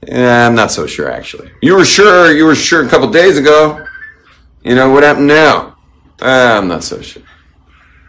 yeah, 0.06 0.46
I'm 0.46 0.54
not 0.54 0.70
so 0.70 0.86
sure 0.86 1.10
actually. 1.10 1.50
You 1.62 1.76
were 1.76 1.84
sure, 1.84 2.32
you 2.32 2.44
were 2.44 2.54
sure 2.54 2.84
a 2.84 2.88
couple 2.88 3.10
days 3.10 3.38
ago. 3.38 3.86
You 4.64 4.74
know, 4.74 4.90
what 4.90 5.02
happened 5.02 5.26
now? 5.26 5.76
Uh, 6.20 6.58
I'm 6.58 6.68
not 6.68 6.84
so 6.84 7.00
sure. 7.00 7.22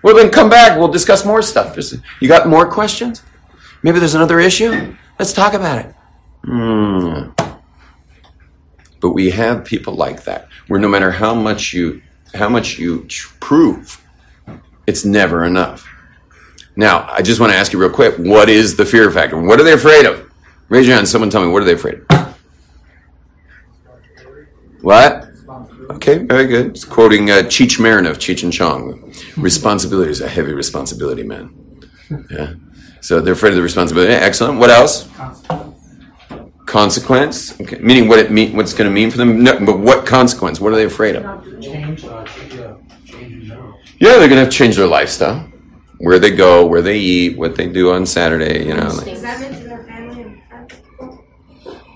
Well, 0.04 0.16
then 0.16 0.30
come 0.30 0.50
back. 0.50 0.78
We'll 0.78 0.90
discuss 0.90 1.26
more 1.26 1.42
stuff. 1.42 1.78
You 2.20 2.28
got 2.28 2.48
more 2.48 2.70
questions? 2.70 3.24
Maybe 3.84 4.00
there's 4.00 4.16
another 4.16 4.40
issue? 4.40 4.96
Let's 5.18 5.34
talk 5.34 5.54
about 5.54 5.86
it. 5.86 5.96
Hmm. 6.44 7.30
But 9.00 9.12
we 9.12 9.30
have 9.32 9.66
people 9.66 9.96
like 9.96 10.24
that, 10.26 10.48
where 10.68 10.80
no 10.80 10.88
matter 10.88 11.12
how 11.12 11.34
much 11.34 11.74
you 11.74 12.02
how 12.34 12.50
much 12.50 12.80
you 12.80 13.08
prove, 13.40 14.02
it's 14.88 15.06
never 15.06 15.46
enough. 15.46 15.88
Now, 16.76 17.08
I 17.12 17.22
just 17.22 17.40
want 17.40 17.52
to 17.52 17.58
ask 17.58 17.72
you 17.72 17.80
real 17.80 17.90
quick: 17.90 18.16
What 18.18 18.50
is 18.50 18.76
the 18.76 18.86
fear 18.86 19.12
factor? 19.12 19.40
What 19.40 19.60
are 19.60 19.64
they 19.64 19.74
afraid 19.74 20.06
of? 20.06 20.30
Raise 20.70 20.88
your 20.88 20.96
hand. 20.96 21.08
Someone 21.08 21.30
tell 21.30 21.46
me, 21.46 21.52
what 21.52 21.62
are 21.62 21.66
they 21.66 21.74
afraid 21.74 22.02
of? 22.10 22.38
What? 24.82 25.30
Okay, 25.92 26.18
very 26.18 26.48
good. 26.48 26.68
It's 26.68 26.86
quoting 26.86 27.30
uh, 27.30 27.36
Cheech 27.44 27.80
Marin 27.80 28.06
of 28.06 28.18
Cheech 28.18 28.44
and 28.44 28.52
Chong. 28.52 29.14
Responsibility 29.38 30.12
is 30.12 30.22
a 30.22 30.28
heavy 30.28 30.54
responsibility, 30.54 31.24
man. 31.24 31.54
Yeah. 32.32 32.54
So 33.02 33.20
they're 33.22 33.34
afraid 33.34 33.52
of 33.52 33.58
the 33.58 33.62
responsibility. 33.62 34.14
Excellent. 34.14 34.60
What 34.60 34.70
else? 34.70 35.08
Consequence. 36.66 37.60
Okay. 37.62 37.78
Meaning 37.80 38.08
what 38.08 38.20
it 38.20 38.32
mean, 38.32 38.56
what's 38.56 38.74
going 38.74 38.90
to 38.90 38.94
mean 38.94 39.12
for 39.12 39.18
them. 39.18 39.44
No, 39.44 39.60
but 39.64 39.78
what 39.78 40.06
consequence? 40.06 40.60
What 40.60 40.74
are 40.74 40.76
they 40.76 40.86
afraid 40.86 41.18
of? 41.18 41.62
Change. 41.62 42.06
Uh, 42.06 42.26
yeah, 44.00 44.18
they're 44.18 44.28
going 44.28 44.32
to 44.32 44.38
have 44.38 44.50
to 44.50 44.58
change 44.58 44.76
their 44.76 44.88
lifestyle, 44.88 45.48
where 46.04 46.20
they 46.20 46.32
go, 46.32 46.66
where 46.66 46.82
they 46.82 47.00
eat, 47.00 47.38
what 47.38 47.56
they 47.56 47.68
do 47.68 47.92
on 47.94 48.06
Saturday. 48.06 48.66
You 48.66 48.76
know. 48.76 48.90
Like, 48.90 49.08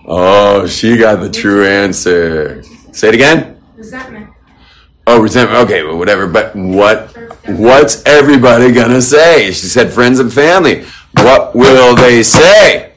Oh, 0.09 0.65
she 0.65 0.97
got 0.97 1.17
the 1.19 1.29
true 1.29 1.67
answer. 1.67 2.63
Say 2.93 3.09
it 3.09 3.13
again. 3.15 3.61
Resentment. 3.75 4.29
Oh, 5.05 5.21
resentment. 5.21 5.59
Okay, 5.65 5.83
well, 5.83 5.97
whatever. 5.97 6.25
But 6.27 6.55
what? 6.55 7.13
What's 7.47 8.05
everybody 8.05 8.71
gonna 8.71 9.01
say? 9.01 9.47
She 9.47 9.67
said 9.67 9.91
friends 9.91 10.19
and 10.19 10.31
family. 10.31 10.85
What 11.15 11.53
will 11.53 11.95
they 11.95 12.23
say? 12.23 12.93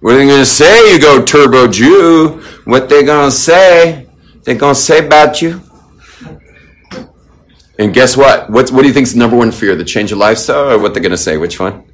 What 0.00 0.14
are 0.14 0.18
they 0.18 0.26
gonna 0.26 0.44
say? 0.44 0.92
You 0.92 1.00
go 1.00 1.24
turbo 1.24 1.68
Jew. 1.68 2.42
What 2.64 2.90
they 2.90 3.02
gonna 3.02 3.30
say? 3.30 4.06
They 4.44 4.54
gonna 4.54 4.74
say 4.74 5.06
about 5.06 5.40
you? 5.40 5.62
And 7.78 7.92
guess 7.92 8.16
what? 8.16 8.48
What, 8.50 8.70
what 8.70 8.82
do 8.82 8.88
you 8.88 8.94
think's 8.94 9.12
the 9.12 9.18
number 9.18 9.36
one 9.36 9.52
fear? 9.52 9.76
The 9.76 9.84
change 9.84 10.12
of 10.12 10.18
lifestyle 10.18 10.70
or 10.70 10.78
what 10.78 10.94
they're 10.94 11.02
going 11.02 11.10
to 11.10 11.18
say? 11.18 11.36
Which 11.36 11.60
one? 11.60 11.84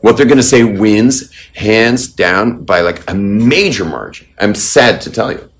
What 0.00 0.16
they're 0.16 0.26
going 0.26 0.38
to 0.38 0.42
say 0.42 0.64
wins 0.64 1.32
hands 1.54 2.08
down 2.08 2.64
by 2.64 2.80
like 2.80 3.08
a 3.10 3.14
major 3.14 3.84
margin. 3.84 4.28
I'm 4.38 4.54
sad 4.54 5.00
to 5.02 5.10
tell 5.10 5.32
you. 5.32 5.50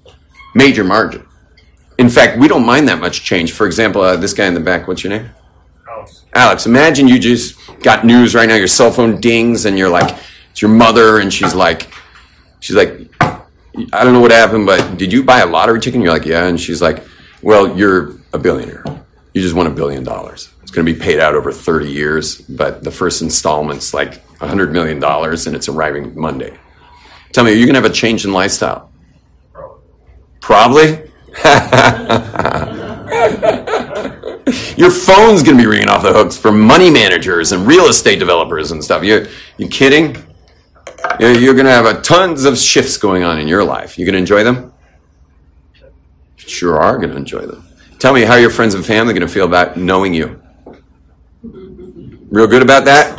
Major 0.54 0.84
margin. 0.84 1.26
In 1.98 2.08
fact, 2.08 2.38
we 2.38 2.48
don't 2.48 2.64
mind 2.64 2.88
that 2.88 2.98
much 2.98 3.22
change. 3.22 3.52
For 3.52 3.66
example, 3.66 4.00
uh, 4.02 4.16
this 4.16 4.32
guy 4.32 4.46
in 4.46 4.54
the 4.54 4.60
back, 4.60 4.88
what's 4.88 5.04
your 5.04 5.12
name? 5.12 5.30
Alex. 5.88 6.24
Alex, 6.34 6.66
imagine 6.66 7.08
you 7.08 7.18
just 7.18 7.56
got 7.80 8.04
news 8.04 8.34
right 8.34 8.48
now, 8.48 8.56
your 8.56 8.66
cell 8.66 8.90
phone 8.90 9.20
dings 9.20 9.64
and 9.66 9.78
you're 9.78 9.88
like, 9.88 10.16
it's 10.50 10.62
your 10.62 10.70
mother 10.70 11.20
and 11.20 11.32
she's 11.32 11.54
like, 11.54 11.88
she's 12.60 12.76
like, 12.76 13.10
I 13.20 14.04
don't 14.04 14.12
know 14.12 14.20
what 14.20 14.30
happened, 14.30 14.66
but 14.66 14.98
did 14.98 15.12
you 15.12 15.22
buy 15.22 15.40
a 15.40 15.46
lottery 15.46 15.80
ticket? 15.80 15.96
And 15.96 16.04
you're 16.04 16.12
like, 16.12 16.26
yeah. 16.26 16.46
And 16.46 16.60
she's 16.60 16.82
like, 16.82 17.04
well, 17.42 17.76
you're 17.76 18.14
a 18.34 18.38
billionaire. 18.38 18.84
You 19.32 19.40
just 19.40 19.54
won 19.54 19.66
a 19.66 19.70
billion 19.70 20.04
dollars. 20.04 20.52
It's 20.62 20.70
going 20.70 20.86
to 20.86 20.92
be 20.92 20.98
paid 20.98 21.20
out 21.20 21.34
over 21.34 21.52
30 21.52 21.90
years, 21.90 22.40
but 22.42 22.84
the 22.84 22.90
first 22.90 23.22
installment's 23.22 23.94
like 23.94 24.26
$100 24.38 24.72
million 24.72 25.02
and 25.02 25.56
it's 25.56 25.68
arriving 25.68 26.18
Monday. 26.18 26.56
Tell 27.32 27.44
me, 27.44 27.52
are 27.52 27.54
you 27.54 27.66
going 27.66 27.74
to 27.74 27.80
have 27.80 27.90
a 27.90 27.94
change 27.94 28.24
in 28.24 28.32
lifestyle? 28.32 28.90
Probably? 30.40 31.10
Your 34.76 34.90
phone's 34.90 35.42
going 35.42 35.56
to 35.56 35.62
be 35.62 35.66
ringing 35.66 35.88
off 35.88 36.02
the 36.02 36.12
hooks 36.12 36.36
for 36.36 36.52
money 36.52 36.90
managers 36.90 37.52
and 37.52 37.66
real 37.66 37.86
estate 37.86 38.18
developers 38.18 38.72
and 38.72 38.84
stuff. 38.84 39.02
You 39.02 39.26
you 39.56 39.68
kidding? 39.68 40.16
You're, 41.18 41.32
you're 41.32 41.54
going 41.54 41.66
to 41.66 41.72
have 41.72 41.86
a 41.86 42.00
tons 42.02 42.44
of 42.44 42.58
shifts 42.58 42.98
going 42.98 43.24
on 43.24 43.40
in 43.40 43.48
your 43.48 43.64
life. 43.64 43.98
You 43.98 44.04
going 44.04 44.14
to 44.14 44.18
enjoy 44.18 44.44
them? 44.44 44.72
Sure 46.36 46.78
are 46.78 46.98
going 46.98 47.10
to 47.10 47.16
enjoy 47.16 47.46
them. 47.46 47.66
Tell 48.04 48.12
me 48.12 48.20
how 48.20 48.34
your 48.34 48.50
friends 48.50 48.74
and 48.74 48.84
family 48.84 49.14
going 49.14 49.26
to 49.26 49.32
feel 49.32 49.46
about 49.46 49.78
knowing 49.78 50.12
you. 50.12 50.38
Real 51.42 52.46
good 52.46 52.60
about 52.60 52.84
that? 52.84 53.18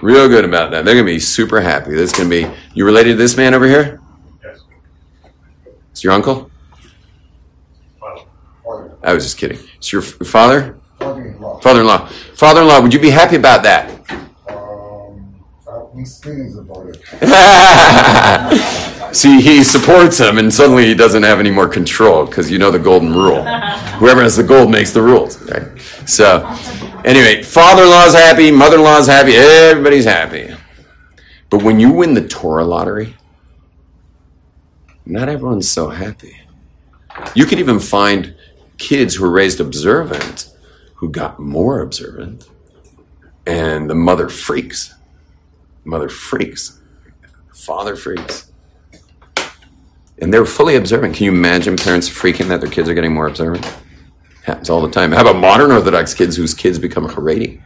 Real 0.00 0.26
good 0.26 0.46
about 0.46 0.70
that. 0.70 0.86
They're 0.86 0.94
going 0.94 1.04
to 1.04 1.12
be 1.12 1.20
super 1.20 1.60
happy. 1.60 1.90
This 1.90 2.10
is 2.10 2.16
going 2.16 2.30
to 2.30 2.48
be. 2.48 2.50
You 2.72 2.86
related 2.86 3.10
to 3.10 3.16
this 3.16 3.36
man 3.36 3.52
over 3.52 3.66
here? 3.66 4.00
Yes. 4.42 4.62
It's 5.90 6.02
your 6.02 6.14
uncle? 6.14 6.50
Well, 8.00 8.98
I 9.02 9.12
was 9.12 9.22
just 9.22 9.36
kidding. 9.36 9.58
It's 9.76 9.92
your 9.92 10.00
father? 10.00 10.78
Father-in-law. 10.98 11.60
Father-in-law. 11.60 12.06
Father-in-law, 12.36 12.80
would 12.80 12.94
you 12.94 13.00
be 13.00 13.10
happy 13.10 13.36
about 13.36 13.62
that? 13.64 13.90
Um, 14.48 15.34
I 15.68 15.72
have 15.74 15.94
mixed 15.94 16.24
feelings 16.24 16.56
about 16.56 16.86
it. 16.86 17.02
See, 19.14 19.40
he 19.40 19.62
supports 19.62 20.18
him, 20.18 20.38
and 20.38 20.52
suddenly 20.52 20.86
he 20.86 20.94
doesn't 20.94 21.22
have 21.22 21.38
any 21.38 21.50
more 21.50 21.68
control 21.68 22.26
because 22.26 22.50
you 22.50 22.58
know 22.58 22.72
the 22.72 22.80
golden 22.80 23.12
rule. 23.12 23.44
Whoever 23.98 24.22
has 24.22 24.36
the 24.36 24.42
gold 24.42 24.70
makes 24.70 24.90
the 24.92 25.02
rules. 25.02 25.40
Right? 25.50 25.80
So, 26.04 26.44
anyway, 27.04 27.44
father-in-law's 27.44 28.14
happy, 28.14 28.50
mother-in-law's 28.50 29.06
happy, 29.06 29.36
everybody's 29.36 30.04
happy. 30.04 30.54
But 31.48 31.62
when 31.62 31.78
you 31.78 31.92
win 31.92 32.14
the 32.14 32.26
Torah 32.26 32.64
lottery, 32.64 33.14
not 35.06 35.28
everyone's 35.28 35.70
so 35.70 35.90
happy. 35.90 36.40
You 37.36 37.46
could 37.46 37.60
even 37.60 37.78
find 37.78 38.34
kids 38.78 39.14
who 39.14 39.22
were 39.22 39.30
raised 39.30 39.60
observant 39.60 40.50
who 41.04 41.10
got 41.10 41.38
more 41.38 41.80
observant, 41.80 42.48
and 43.46 43.90
the 43.90 43.94
mother 43.94 44.28
freaks. 44.28 44.94
Mother 45.84 46.08
freaks. 46.08 46.80
Father 47.52 47.94
freaks. 47.94 48.50
And 50.18 50.32
they're 50.32 50.46
fully 50.46 50.76
observant. 50.76 51.14
Can 51.14 51.24
you 51.24 51.32
imagine 51.32 51.76
parents 51.76 52.08
freaking 52.08 52.48
that 52.48 52.60
their 52.60 52.70
kids 52.70 52.88
are 52.88 52.94
getting 52.94 53.12
more 53.12 53.26
observant? 53.26 53.64
Happens 54.44 54.70
all 54.70 54.80
the 54.80 54.90
time. 54.90 55.12
How 55.12 55.22
about 55.22 55.36
modern 55.36 55.72
Orthodox 55.72 56.14
kids 56.14 56.36
whose 56.36 56.54
kids 56.54 56.78
become 56.78 57.08
Haredi? 57.08 57.60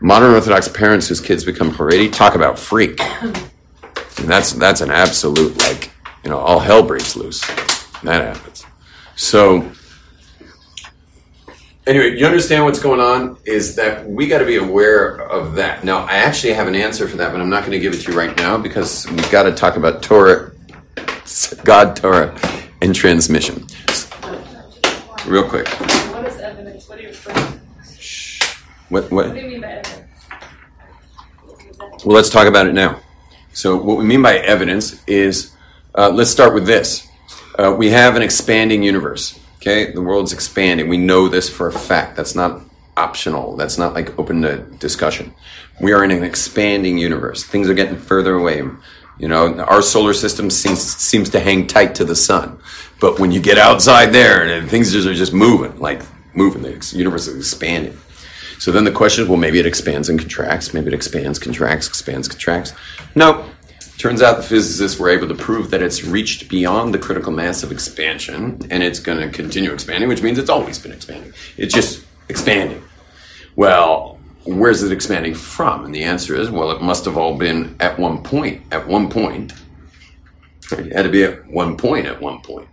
Modern 0.00 0.34
Orthodox 0.34 0.66
parents 0.68 1.08
whose 1.08 1.20
kids 1.20 1.44
become 1.44 1.70
Haredi, 1.70 2.10
talk 2.12 2.34
about 2.34 2.58
freak. 2.58 3.00
And 3.00 4.28
that's 4.28 4.52
that's 4.52 4.80
an 4.80 4.90
absolute 4.90 5.56
like, 5.58 5.90
you 6.24 6.30
know, 6.30 6.38
all 6.38 6.58
hell 6.58 6.82
breaks 6.82 7.16
loose. 7.16 7.40
That 8.02 8.36
happens. 8.36 8.66
So 9.14 9.70
anyway, 11.86 12.16
you 12.16 12.26
understand 12.26 12.64
what's 12.64 12.80
going 12.80 13.00
on 13.00 13.36
is 13.44 13.74
that 13.76 14.08
we 14.08 14.26
got 14.26 14.38
to 14.38 14.46
be 14.46 14.56
aware 14.56 15.16
of 15.28 15.54
that. 15.56 15.84
Now, 15.84 16.04
I 16.04 16.14
actually 16.14 16.52
have 16.54 16.68
an 16.68 16.74
answer 16.74 17.08
for 17.08 17.16
that, 17.18 17.32
but 17.32 17.40
I'm 17.40 17.50
not 17.50 17.60
going 17.60 17.72
to 17.72 17.78
give 17.78 17.94
it 17.94 18.02
to 18.02 18.12
you 18.12 18.18
right 18.18 18.34
now 18.36 18.56
because 18.56 19.06
we've 19.10 19.30
got 19.30 19.44
to 19.44 19.52
talk 19.52 19.76
about 19.76 20.02
Torah, 20.02 20.52
God, 21.64 21.96
Torah, 21.96 22.36
and 22.82 22.94
transmission. 22.94 23.66
Real 25.26 25.48
quick. 25.48 25.68
What 25.68 26.26
is 26.26 26.38
evidence? 26.38 26.88
What 26.88 26.98
do 26.98 27.04
you 27.04 27.10
refer 27.10 27.32
to? 27.32 27.60
What, 28.88 29.10
What 29.12 29.32
do 29.32 29.40
you 29.40 29.48
mean 29.48 29.60
by 29.60 29.68
evidence? 29.68 30.06
Well, 32.04 32.16
let's 32.16 32.30
talk 32.30 32.48
about 32.48 32.66
it 32.66 32.72
now. 32.72 33.00
So, 33.52 33.76
what 33.76 33.96
we 33.96 34.04
mean 34.04 34.22
by 34.22 34.38
evidence 34.38 35.04
is 35.06 35.54
uh, 35.94 36.10
let's 36.10 36.30
start 36.30 36.52
with 36.52 36.66
this. 36.66 37.06
Uh, 37.56 37.74
we 37.78 37.90
have 37.90 38.16
an 38.16 38.22
expanding 38.22 38.82
universe. 38.82 39.38
Okay, 39.56 39.92
the 39.92 40.02
world's 40.02 40.32
expanding. 40.32 40.88
We 40.88 40.96
know 40.96 41.28
this 41.28 41.48
for 41.48 41.68
a 41.68 41.72
fact. 41.72 42.16
That's 42.16 42.34
not 42.34 42.62
optional. 42.96 43.56
That's 43.56 43.78
not 43.78 43.94
like 43.94 44.18
open 44.18 44.42
to 44.42 44.58
discussion. 44.78 45.34
We 45.80 45.92
are 45.92 46.02
in 46.02 46.10
an 46.10 46.24
expanding 46.24 46.98
universe. 46.98 47.44
Things 47.44 47.68
are 47.68 47.74
getting 47.74 47.96
further 47.96 48.34
away. 48.34 48.62
You 49.20 49.28
know, 49.28 49.60
our 49.60 49.82
solar 49.82 50.14
system 50.14 50.48
seems 50.48 50.80
seems 50.80 51.28
to 51.30 51.40
hang 51.40 51.66
tight 51.66 51.94
to 51.96 52.04
the 52.04 52.16
sun, 52.16 52.58
but 53.00 53.20
when 53.20 53.30
you 53.30 53.40
get 53.40 53.58
outside 53.58 54.14
there, 54.14 54.42
and 54.42 54.68
things 54.68 54.94
are 54.94 55.14
just 55.14 55.34
moving, 55.34 55.78
like 55.78 56.02
moving. 56.34 56.62
The 56.62 56.96
universe 56.96 57.26
is 57.26 57.36
expanding. 57.36 57.98
So 58.58 58.72
then 58.72 58.84
the 58.84 58.92
question 58.92 59.24
is, 59.24 59.28
well, 59.28 59.38
maybe 59.38 59.58
it 59.58 59.66
expands 59.66 60.08
and 60.08 60.18
contracts. 60.18 60.74
Maybe 60.74 60.88
it 60.88 60.94
expands, 60.94 61.38
contracts, 61.38 61.88
expands, 61.88 62.28
contracts. 62.28 62.72
No. 63.14 63.46
Turns 63.96 64.22
out 64.22 64.38
the 64.38 64.42
physicists 64.42 64.98
were 64.98 65.10
able 65.10 65.28
to 65.28 65.34
prove 65.34 65.70
that 65.70 65.82
it's 65.82 66.04
reached 66.04 66.48
beyond 66.48 66.94
the 66.94 66.98
critical 66.98 67.32
mass 67.32 67.62
of 67.62 67.70
expansion 67.70 68.58
and 68.70 68.82
it's 68.82 69.00
going 69.00 69.18
to 69.18 69.28
continue 69.28 69.72
expanding, 69.72 70.08
which 70.08 70.22
means 70.22 70.38
it's 70.38 70.48
always 70.48 70.78
been 70.78 70.92
expanding. 70.92 71.32
It's 71.58 71.74
just 71.74 72.04
expanding. 72.28 72.82
Well, 73.56 74.19
where's 74.44 74.82
it 74.82 74.92
expanding 74.92 75.34
from? 75.34 75.84
And 75.84 75.94
the 75.94 76.04
answer 76.04 76.34
is, 76.34 76.50
well, 76.50 76.70
it 76.70 76.82
must 76.82 77.04
have 77.04 77.16
all 77.16 77.36
been 77.36 77.76
at 77.80 77.98
one 77.98 78.22
point. 78.22 78.62
At 78.70 78.86
one 78.86 79.08
point. 79.08 79.52
It 80.72 80.92
had 80.92 81.02
to 81.02 81.10
be 81.10 81.24
at 81.24 81.46
one 81.48 81.76
point 81.76 82.06
at 82.06 82.20
one 82.20 82.40
point. 82.40 82.68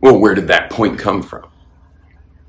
Well, 0.00 0.18
where 0.18 0.34
did 0.34 0.48
that 0.48 0.70
point 0.70 0.98
come 0.98 1.22
from? 1.22 1.46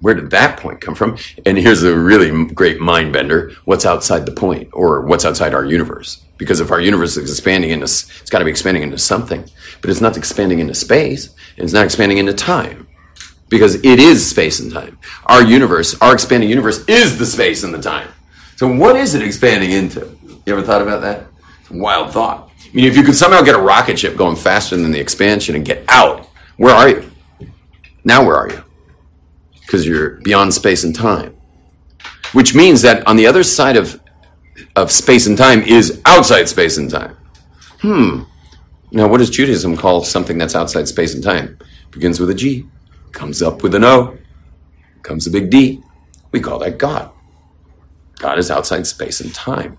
Where 0.02 0.14
did 0.14 0.30
that 0.32 0.60
point 0.60 0.82
come 0.82 0.94
from? 0.94 1.18
And 1.46 1.58
here's 1.58 1.84
a 1.84 1.98
really 1.98 2.46
great 2.54 2.80
mind 2.80 3.14
bender. 3.14 3.54
What's 3.64 3.86
outside 3.86 4.26
the 4.26 4.32
point 4.32 4.70
or 4.74 5.02
what's 5.02 5.26
outside 5.26 5.54
our 5.54 5.66
universe? 5.66 6.24
Because 6.38 6.60
if 6.60 6.72
our 6.72 6.82
universe 6.82 7.16
is 7.16 7.30
expanding 7.30 7.72
into, 7.72 7.86
it's 7.86 8.30
got 8.30 8.40
to 8.40 8.46
be 8.46 8.52
expanding 8.52 8.84
into 8.84 8.98
something, 8.98 9.50
but 9.82 9.90
it's 9.90 10.02
not 10.02 10.18
expanding 10.18 10.60
into 10.60 10.76
space 10.76 11.34
and 11.58 11.64
it's 11.64 11.74
not 11.74 11.86
expanding 11.86 12.18
into 12.18 12.34
time 12.34 12.88
because 13.50 13.76
it 13.76 14.00
is 14.00 14.30
space 14.30 14.60
and 14.60 14.72
time. 14.72 14.98
Our 15.28 15.44
universe, 15.44 16.00
our 16.02 16.14
expanding 16.14 16.50
universe 16.50 16.84
is 16.88 17.18
the 17.18 17.26
space 17.26 17.64
and 17.64 17.74
the 17.74 17.82
time. 17.82 18.10
So 18.56 18.74
what 18.74 18.96
is 18.96 19.16
it 19.16 19.22
expanding 19.22 19.72
into? 19.72 20.18
You 20.46 20.54
ever 20.54 20.62
thought 20.62 20.82
about 20.82 21.02
that? 21.02 21.28
Wild 21.72 22.12
thought. 22.12 22.50
I 22.64 22.76
mean, 22.76 22.86
if 22.86 22.96
you 22.96 23.04
could 23.04 23.16
somehow 23.16 23.42
get 23.42 23.56
a 23.56 23.62
rocket 23.62 23.98
ship 24.00 24.16
going 24.18 24.36
faster 24.36 24.76
than 24.76 24.92
the 24.92 25.00
expansion 25.00 25.56
and 25.56 25.66
get 25.66 25.84
out, 25.90 26.26
where 26.58 26.74
are 26.74 26.90
you? 26.90 27.12
Now 28.04 28.26
where 28.26 28.36
are 28.36 28.50
you? 28.50 28.62
because 29.66 29.86
you're 29.86 30.12
beyond 30.22 30.54
space 30.54 30.84
and 30.84 30.96
time. 30.96 31.36
Which 32.34 32.54
means 32.54 32.82
that 32.84 33.06
on 33.08 33.16
the 33.16 33.28
other 33.28 33.44
side 33.44 33.78
of, 33.78 34.00
of 34.76 34.92
space 34.92 35.28
and 35.28 35.38
time 35.38 35.62
is 35.64 36.02
outside 36.06 36.48
space 36.48 36.78
and 36.78 36.90
time. 36.90 37.18
Hmm. 37.82 38.24
Now, 38.92 39.08
what 39.08 39.18
does 39.18 39.30
Judaism 39.30 39.76
call 39.76 40.04
something 40.04 40.38
that's 40.38 40.56
outside 40.56 40.88
space 40.88 41.14
and 41.14 41.24
time? 41.24 41.58
Begins 41.92 42.20
with 42.20 42.30
a 42.30 42.34
G, 42.34 42.66
comes 43.12 43.42
up 43.42 43.64
with 43.64 43.76
an 43.76 43.84
O, 43.84 44.18
comes 45.02 45.28
a 45.28 45.32
big 45.32 45.50
D. 45.50 45.82
We 46.32 46.40
call 46.40 46.60
that 46.60 46.78
God. 46.78 47.12
God 48.20 48.40
is 48.40 48.50
outside 48.50 48.88
space 48.88 49.20
and 49.20 49.34
time. 49.34 49.78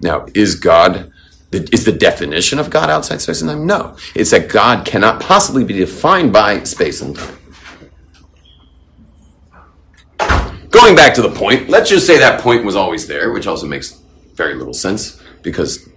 Now, 0.00 0.26
is 0.34 0.54
God, 0.56 1.12
is 1.52 1.84
the 1.84 1.92
definition 1.92 2.58
of 2.58 2.70
God 2.70 2.90
outside 2.90 3.20
space 3.20 3.40
and 3.40 3.50
time? 3.50 3.66
No. 3.66 3.96
It's 4.14 4.30
that 4.30 4.48
God 4.48 4.84
cannot 4.84 5.20
possibly 5.20 5.64
be 5.64 5.74
defined 5.74 6.32
by 6.32 6.62
space 6.64 7.00
and 7.00 7.16
time. 7.16 7.38
Going 10.70 10.96
back 10.96 11.14
to 11.14 11.22
the 11.22 11.30
point, 11.30 11.68
let's 11.68 11.90
just 11.90 12.06
say 12.06 12.18
that 12.18 12.40
point 12.40 12.64
was 12.64 12.76
always 12.76 13.06
there, 13.06 13.32
which 13.32 13.46
also 13.46 13.66
makes 13.66 14.00
very 14.34 14.54
little 14.54 14.74
sense 14.74 15.20
because, 15.42 15.88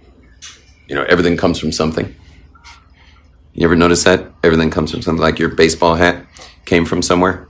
you 0.86 0.94
know, 0.94 1.04
everything 1.08 1.36
comes 1.36 1.58
from 1.58 1.72
something. 1.72 2.14
You 3.54 3.64
ever 3.64 3.74
notice 3.74 4.04
that? 4.04 4.30
Everything 4.44 4.70
comes 4.70 4.92
from 4.92 5.00
something 5.02 5.22
like 5.22 5.38
your 5.38 5.48
baseball 5.48 5.94
hat 5.94 6.26
came 6.66 6.84
from 6.84 7.00
somewhere. 7.00 7.48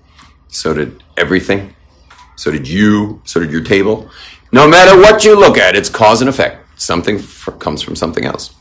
So 0.49 0.73
did 0.73 1.03
everything. 1.17 1.75
So 2.37 2.51
did 2.51 2.69
you. 2.69 3.21
So 3.25 3.41
did 3.41 3.51
your 3.51 3.65
table. 3.65 4.11
No 4.53 4.69
matter 4.69 4.99
what 5.01 5.25
you 5.25 5.39
look 5.39 5.59
at, 5.59 5.75
it's 5.75 5.89
cause 5.89 6.21
and 6.21 6.31
effect. 6.31 6.65
Something 6.81 7.21
comes 7.59 7.83
from 7.83 7.97
something 7.97 8.25
else. 8.25 8.55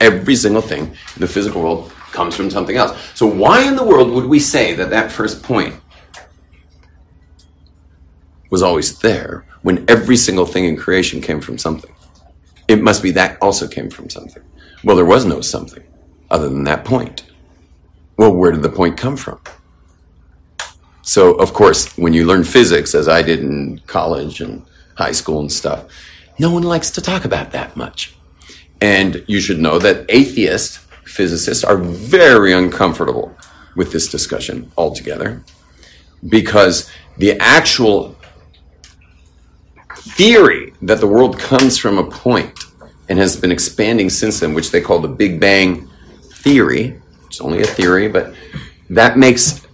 Every 0.00 0.36
single 0.36 0.62
thing 0.62 0.84
in 0.86 1.20
the 1.20 1.26
physical 1.26 1.62
world 1.62 1.92
comes 2.12 2.34
from 2.34 2.50
something 2.50 2.76
else. 2.76 2.98
So 3.14 3.26
why 3.26 3.66
in 3.66 3.76
the 3.76 3.84
world 3.84 4.10
would 4.10 4.26
we 4.26 4.40
say 4.40 4.74
that 4.74 4.90
that 4.90 5.12
first 5.12 5.42
point 5.42 5.74
was 8.50 8.62
always 8.62 8.98
there 9.00 9.44
when 9.62 9.84
every 9.88 10.16
single 10.16 10.46
thing 10.46 10.64
in 10.64 10.76
creation 10.76 11.20
came 11.20 11.40
from 11.40 11.58
something. 11.58 11.92
It 12.68 12.82
must 12.82 13.02
be 13.02 13.10
that 13.12 13.38
also 13.42 13.66
came 13.66 13.90
from 13.90 14.08
something. 14.10 14.42
Well, 14.84 14.96
there 14.96 15.04
was 15.04 15.24
no 15.24 15.40
something 15.40 15.82
other 16.30 16.48
than 16.48 16.64
that 16.64 16.84
point. 16.84 17.24
Well, 18.16 18.32
where 18.32 18.52
did 18.52 18.62
the 18.62 18.70
point 18.70 18.96
come 18.96 19.16
from? 19.16 19.40
So, 21.06 21.34
of 21.34 21.52
course, 21.52 21.96
when 21.96 22.12
you 22.14 22.26
learn 22.26 22.42
physics, 22.42 22.92
as 22.92 23.08
I 23.08 23.22
did 23.22 23.38
in 23.38 23.80
college 23.86 24.40
and 24.40 24.66
high 24.96 25.12
school 25.12 25.38
and 25.38 25.50
stuff, 25.50 25.84
no 26.36 26.50
one 26.50 26.64
likes 26.64 26.90
to 26.90 27.00
talk 27.00 27.24
about 27.24 27.52
that 27.52 27.76
much. 27.76 28.16
And 28.80 29.24
you 29.28 29.38
should 29.38 29.60
know 29.60 29.78
that 29.78 30.04
atheist 30.08 30.78
physicists 31.04 31.62
are 31.62 31.76
very 31.76 32.52
uncomfortable 32.52 33.36
with 33.76 33.92
this 33.92 34.08
discussion 34.08 34.72
altogether 34.76 35.44
because 36.28 36.90
the 37.18 37.38
actual 37.38 38.16
theory 39.94 40.72
that 40.82 40.98
the 40.98 41.06
world 41.06 41.38
comes 41.38 41.78
from 41.78 41.98
a 41.98 42.10
point 42.10 42.52
and 43.08 43.20
has 43.20 43.36
been 43.36 43.52
expanding 43.52 44.10
since 44.10 44.40
then, 44.40 44.54
which 44.54 44.72
they 44.72 44.80
call 44.80 44.98
the 44.98 45.08
Big 45.08 45.38
Bang 45.38 45.88
theory. 46.42 47.00
It's 47.28 47.40
only 47.40 47.62
a 47.62 47.66
theory, 47.66 48.08
but 48.08 48.34
that 48.90 49.16
makes 49.16 49.65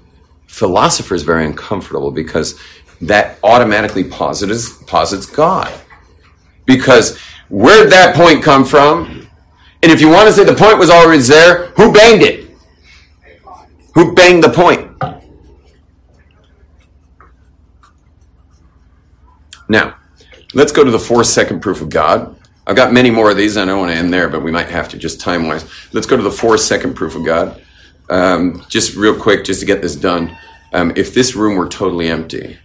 philosophers 0.62 1.24
very 1.24 1.44
uncomfortable 1.44 2.12
because 2.12 2.56
that 3.00 3.36
automatically 3.42 4.04
posits, 4.04 4.80
posits 4.84 5.26
God. 5.26 5.72
Because 6.66 7.18
where'd 7.48 7.90
that 7.90 8.14
point 8.14 8.44
come 8.44 8.64
from? 8.64 9.26
And 9.82 9.90
if 9.90 10.00
you 10.00 10.08
want 10.08 10.28
to 10.28 10.32
say 10.32 10.44
the 10.44 10.54
point 10.54 10.78
was 10.78 10.88
always 10.88 11.26
there, 11.26 11.72
who 11.72 11.92
banged 11.92 12.22
it? 12.22 12.48
Who 13.94 14.14
banged 14.14 14.44
the 14.44 14.50
point? 14.50 14.88
Now, 19.68 19.96
let's 20.54 20.70
go 20.70 20.84
to 20.84 20.92
the 20.92 21.00
four 21.00 21.24
second 21.24 21.58
proof 21.58 21.82
of 21.82 21.90
God. 21.90 22.36
I've 22.68 22.76
got 22.76 22.92
many 22.92 23.10
more 23.10 23.32
of 23.32 23.36
these. 23.36 23.56
I 23.56 23.64
don't 23.64 23.80
want 23.80 23.90
to 23.90 23.98
end 23.98 24.14
there, 24.14 24.28
but 24.28 24.44
we 24.44 24.52
might 24.52 24.68
have 24.68 24.88
to 24.90 24.96
just 24.96 25.20
time 25.20 25.48
wise. 25.48 25.68
Let's 25.92 26.06
go 26.06 26.16
to 26.16 26.22
the 26.22 26.30
four 26.30 26.56
second 26.56 26.94
proof 26.94 27.16
of 27.16 27.24
God. 27.24 27.60
Um, 28.08 28.64
just 28.68 28.94
real 28.94 29.18
quick, 29.18 29.44
just 29.44 29.58
to 29.60 29.66
get 29.66 29.82
this 29.82 29.96
done. 29.96 30.36
Um, 30.72 30.92
if 30.96 31.12
this 31.12 31.34
room 31.34 31.56
were 31.56 31.68
totally 31.68 32.08
empty, 32.08 32.58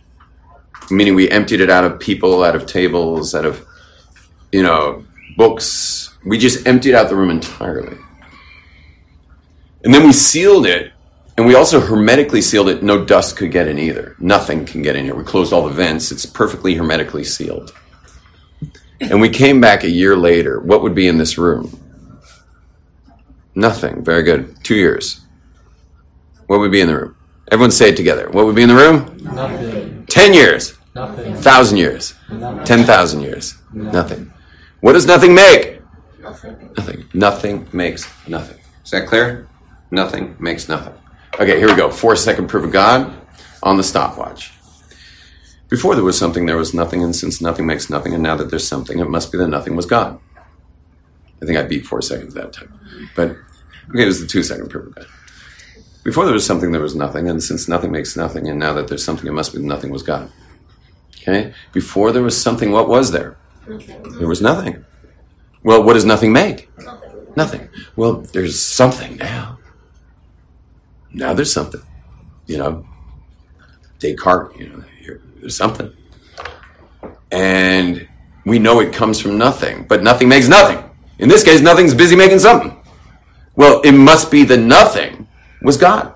meaning 0.89 1.16
we 1.16 1.30
emptied 1.30 1.62
it 1.62 1.70
out 1.70 1.84
of 1.84 1.99
people, 1.99 2.43
out 2.43 2.55
of 2.55 2.66
tables, 2.66 3.36
out 3.36 3.45
of, 3.45 3.66
you 4.51 4.64
know, 4.64 5.03
books, 5.36 6.16
we 6.26 6.38
just 6.38 6.66
emptied 6.66 6.95
out 6.95 7.10
the 7.10 7.16
room 7.16 7.30
entirely. 7.30 7.97
And 9.84 9.93
then 9.93 10.05
we 10.05 10.14
sealed 10.14 10.66
it, 10.66 10.93
and 11.38 11.45
we 11.45 11.55
also 11.55 11.80
hermetically 11.80 12.41
sealed 12.41 12.70
it. 12.70 12.82
No 12.82 13.03
dust 13.03 13.38
could 13.38 13.51
get 13.51 13.68
in 13.68 13.78
either. 13.78 14.16
Nothing 14.20 14.66
can 14.66 14.82
get 14.82 14.95
in 14.95 15.05
here. 15.05 15.16
We 15.16 15.24
closed 15.24 15.53
all 15.53 15.68
the 15.68 15.74
vents. 15.74 16.12
It's 16.12 16.26
perfectly 16.26 16.76
hermetically 16.76 17.24
sealed. 17.24 17.74
And 18.99 19.22
we 19.22 19.30
came 19.30 19.62
back 19.62 19.84
a 19.84 19.89
year 19.89 20.16
later. 20.16 20.60
What 20.60 20.82
would 20.82 20.95
be 20.95 21.08
in 21.08 21.18
this 21.18 21.38
room? 21.38 21.80
Nothing. 23.53 24.03
Very 24.03 24.24
good. 24.24 24.55
Two 24.64 24.76
years. 24.76 25.22
What 26.47 26.60
would 26.60 26.72
be 26.72 26.82
in 26.82 26.88
the 26.88 26.97
room? 26.97 27.16
Everyone 27.50 27.72
say 27.72 27.89
it 27.89 27.98
together. 27.98 28.30
What 28.30 28.45
would 28.45 28.56
be 28.56 28.64
in 28.64 28.70
the 28.70 28.76
room? 28.76 29.18
Nothing. 29.22 30.06
Ten 30.08 30.34
years. 30.34 30.78
Nothing. 30.93 31.36
Thousand 31.36 31.78
years. 31.78 32.14
Nothing. 32.30 32.66
Ten 32.66 32.84
thousand 32.84 33.22
years. 33.22 33.56
Nothing. 33.72 34.34
What 34.82 34.93
does 34.93 35.06
nothing 35.06 35.34
make? 35.34 35.80
Nothing. 36.20 36.70
Nothing. 36.76 37.06
Nothing 37.14 37.70
makes 37.72 38.10
nothing. 38.28 38.60
Is 38.84 38.91
that 38.91 39.08
clear? 39.08 39.48
Nothing 39.91 40.36
makes 40.39 40.68
nothing. 40.68 40.93
Okay, 41.39 41.58
here 41.58 41.68
we 41.68 41.76
go. 41.76 41.89
Four 41.89 42.16
second 42.16 42.48
proof 42.48 42.66
of 42.66 42.72
God 42.72 43.14
on 43.64 43.78
the 43.78 43.84
stopwatch. 43.84 44.52
Before 45.70 45.95
there 45.95 46.04
was 46.04 46.18
something, 46.18 46.45
there 46.45 46.58
was 46.58 46.74
nothing, 46.74 47.04
and 47.04 47.16
since 47.16 47.41
nothing 47.41 47.66
makes 47.66 47.89
nothing, 47.89 48.14
and 48.14 48.24
now 48.24 48.36
that 48.36 48.50
there's 48.50 48.68
something, 48.68 49.00
it 49.00 49.10
must 49.10 49.32
be 49.32 49.38
that 49.38 49.48
nothing 49.48 49.76
was 49.76 49.86
God. 49.86 50.20
I 51.41 51.45
think 51.45 51.58
I 51.58 51.64
beat 51.64 51.86
four 51.86 52.02
seconds 52.02 52.34
that 52.34 52.54
time. 52.54 52.74
But 53.16 53.32
okay, 53.89 54.04
it 54.04 54.06
was 54.06 54.20
the 54.20 54.28
two 54.28 54.43
second 54.43 54.70
proof 54.70 54.88
of 54.88 54.95
God. 54.95 55.06
Before 56.08 56.24
there 56.24 56.34
was 56.34 56.45
something, 56.45 56.72
there 56.72 56.80
was 56.80 56.95
nothing, 56.95 57.28
and 57.30 57.43
since 57.43 57.68
nothing 57.68 57.91
makes 57.91 58.16
nothing, 58.16 58.47
and 58.47 58.58
now 58.58 58.72
that 58.72 58.88
there's 58.88 59.03
something, 59.03 59.28
it 59.28 59.34
must 59.34 59.53
be 59.53 59.60
nothing 59.60 59.91
was 59.91 60.03
God. 60.03 60.32
Okay? 61.18 61.53
Before 61.74 62.14
there 62.14 62.24
was 62.24 62.41
something, 62.41 62.72
what 62.72 62.88
was 62.88 63.12
there? 63.12 63.36
There 63.68 64.30
was 64.30 64.41
nothing. 64.41 64.86
Well, 65.64 65.84
what 65.84 65.95
does 65.95 66.05
nothing 66.05 66.32
make? 66.32 66.70
Nothing. 67.36 67.68
Well, 67.97 68.22
there's 68.22 68.58
something 68.58 69.18
now. 69.18 69.58
Now 71.14 71.34
there's 71.34 71.51
something. 71.51 71.82
You 72.45 72.60
know, 72.60 72.86
Descartes, 73.99 74.58
you 74.58 74.70
know, 74.70 74.84
there's 75.41 75.58
something. 75.58 75.91
And 77.34 78.08
we 78.45 78.60
know 78.60 78.80
it 78.80 78.93
comes 78.93 79.20
from 79.20 79.38
nothing, 79.38 79.84
but 79.84 80.03
nothing 80.03 80.30
makes 80.30 80.47
nothing. 80.47 80.82
In 81.20 81.28
this 81.28 81.43
case, 81.43 81.60
nothing's 81.60 81.93
busy 81.93 82.16
making 82.16 82.39
something. 82.39 82.74
Well, 83.58 83.82
it 83.82 83.91
must 83.91 84.32
be 84.32 84.45
the 84.45 84.55
nothing 84.55 85.16
was 85.62 85.78
God. 85.78 86.14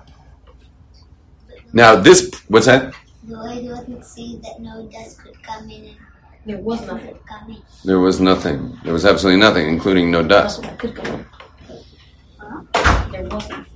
Now, 1.72 1.96
this, 1.96 2.30
what's 2.48 2.66
that? 2.66 2.94
The 3.24 3.36
Lord 3.36 3.64
wasn't 3.64 4.04
saying 4.04 4.40
that 4.42 4.60
no 4.60 4.86
dust 4.92 5.18
could 5.22 5.42
come 5.42 5.70
in 5.70 5.84
and 5.86 5.96
There 6.44 6.58
was 6.58 6.80
nothing. 6.82 7.08
could 7.08 7.26
come 7.26 7.50
in. 7.50 7.62
There 7.84 8.00
was 8.00 8.20
nothing. 8.20 8.78
There 8.84 8.92
was 8.92 9.06
absolutely 9.06 9.40
nothing, 9.40 9.68
including 9.68 10.10
no 10.10 10.22
dust. 10.22 10.62
Nothing 10.62 10.76
could 10.78 10.94
come 10.96 11.06
in. 11.14 11.26
There 13.12 13.24
wasn't. 13.24 13.66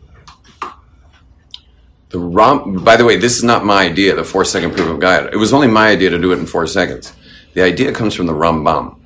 The 2.11 2.19
Ram, 2.21 2.85
by 2.85 2.97
the 2.97 3.05
way, 3.05 3.17
this 3.17 3.37
is 3.37 3.45
not 3.45 3.65
my 3.65 3.83
idea, 3.85 4.15
the 4.15 4.25
four 4.25 4.45
second 4.45 4.75
proof 4.77 4.89
of 4.89 5.01
God. 5.01 5.33
It 5.33 5.37
was 5.37 5.53
only 5.53 5.67
my 5.69 5.89
idea 5.89 6.11
to 6.11 6.19
do 6.19 6.33
it 6.33 6.39
in 6.39 6.47
four 6.47 6.67
seconds. 6.67 7.13
The 7.55 7.63
idea 7.63 7.93
comes 7.93 8.15
from 8.15 8.27
the 8.27 8.33
Rambam, 8.33 8.99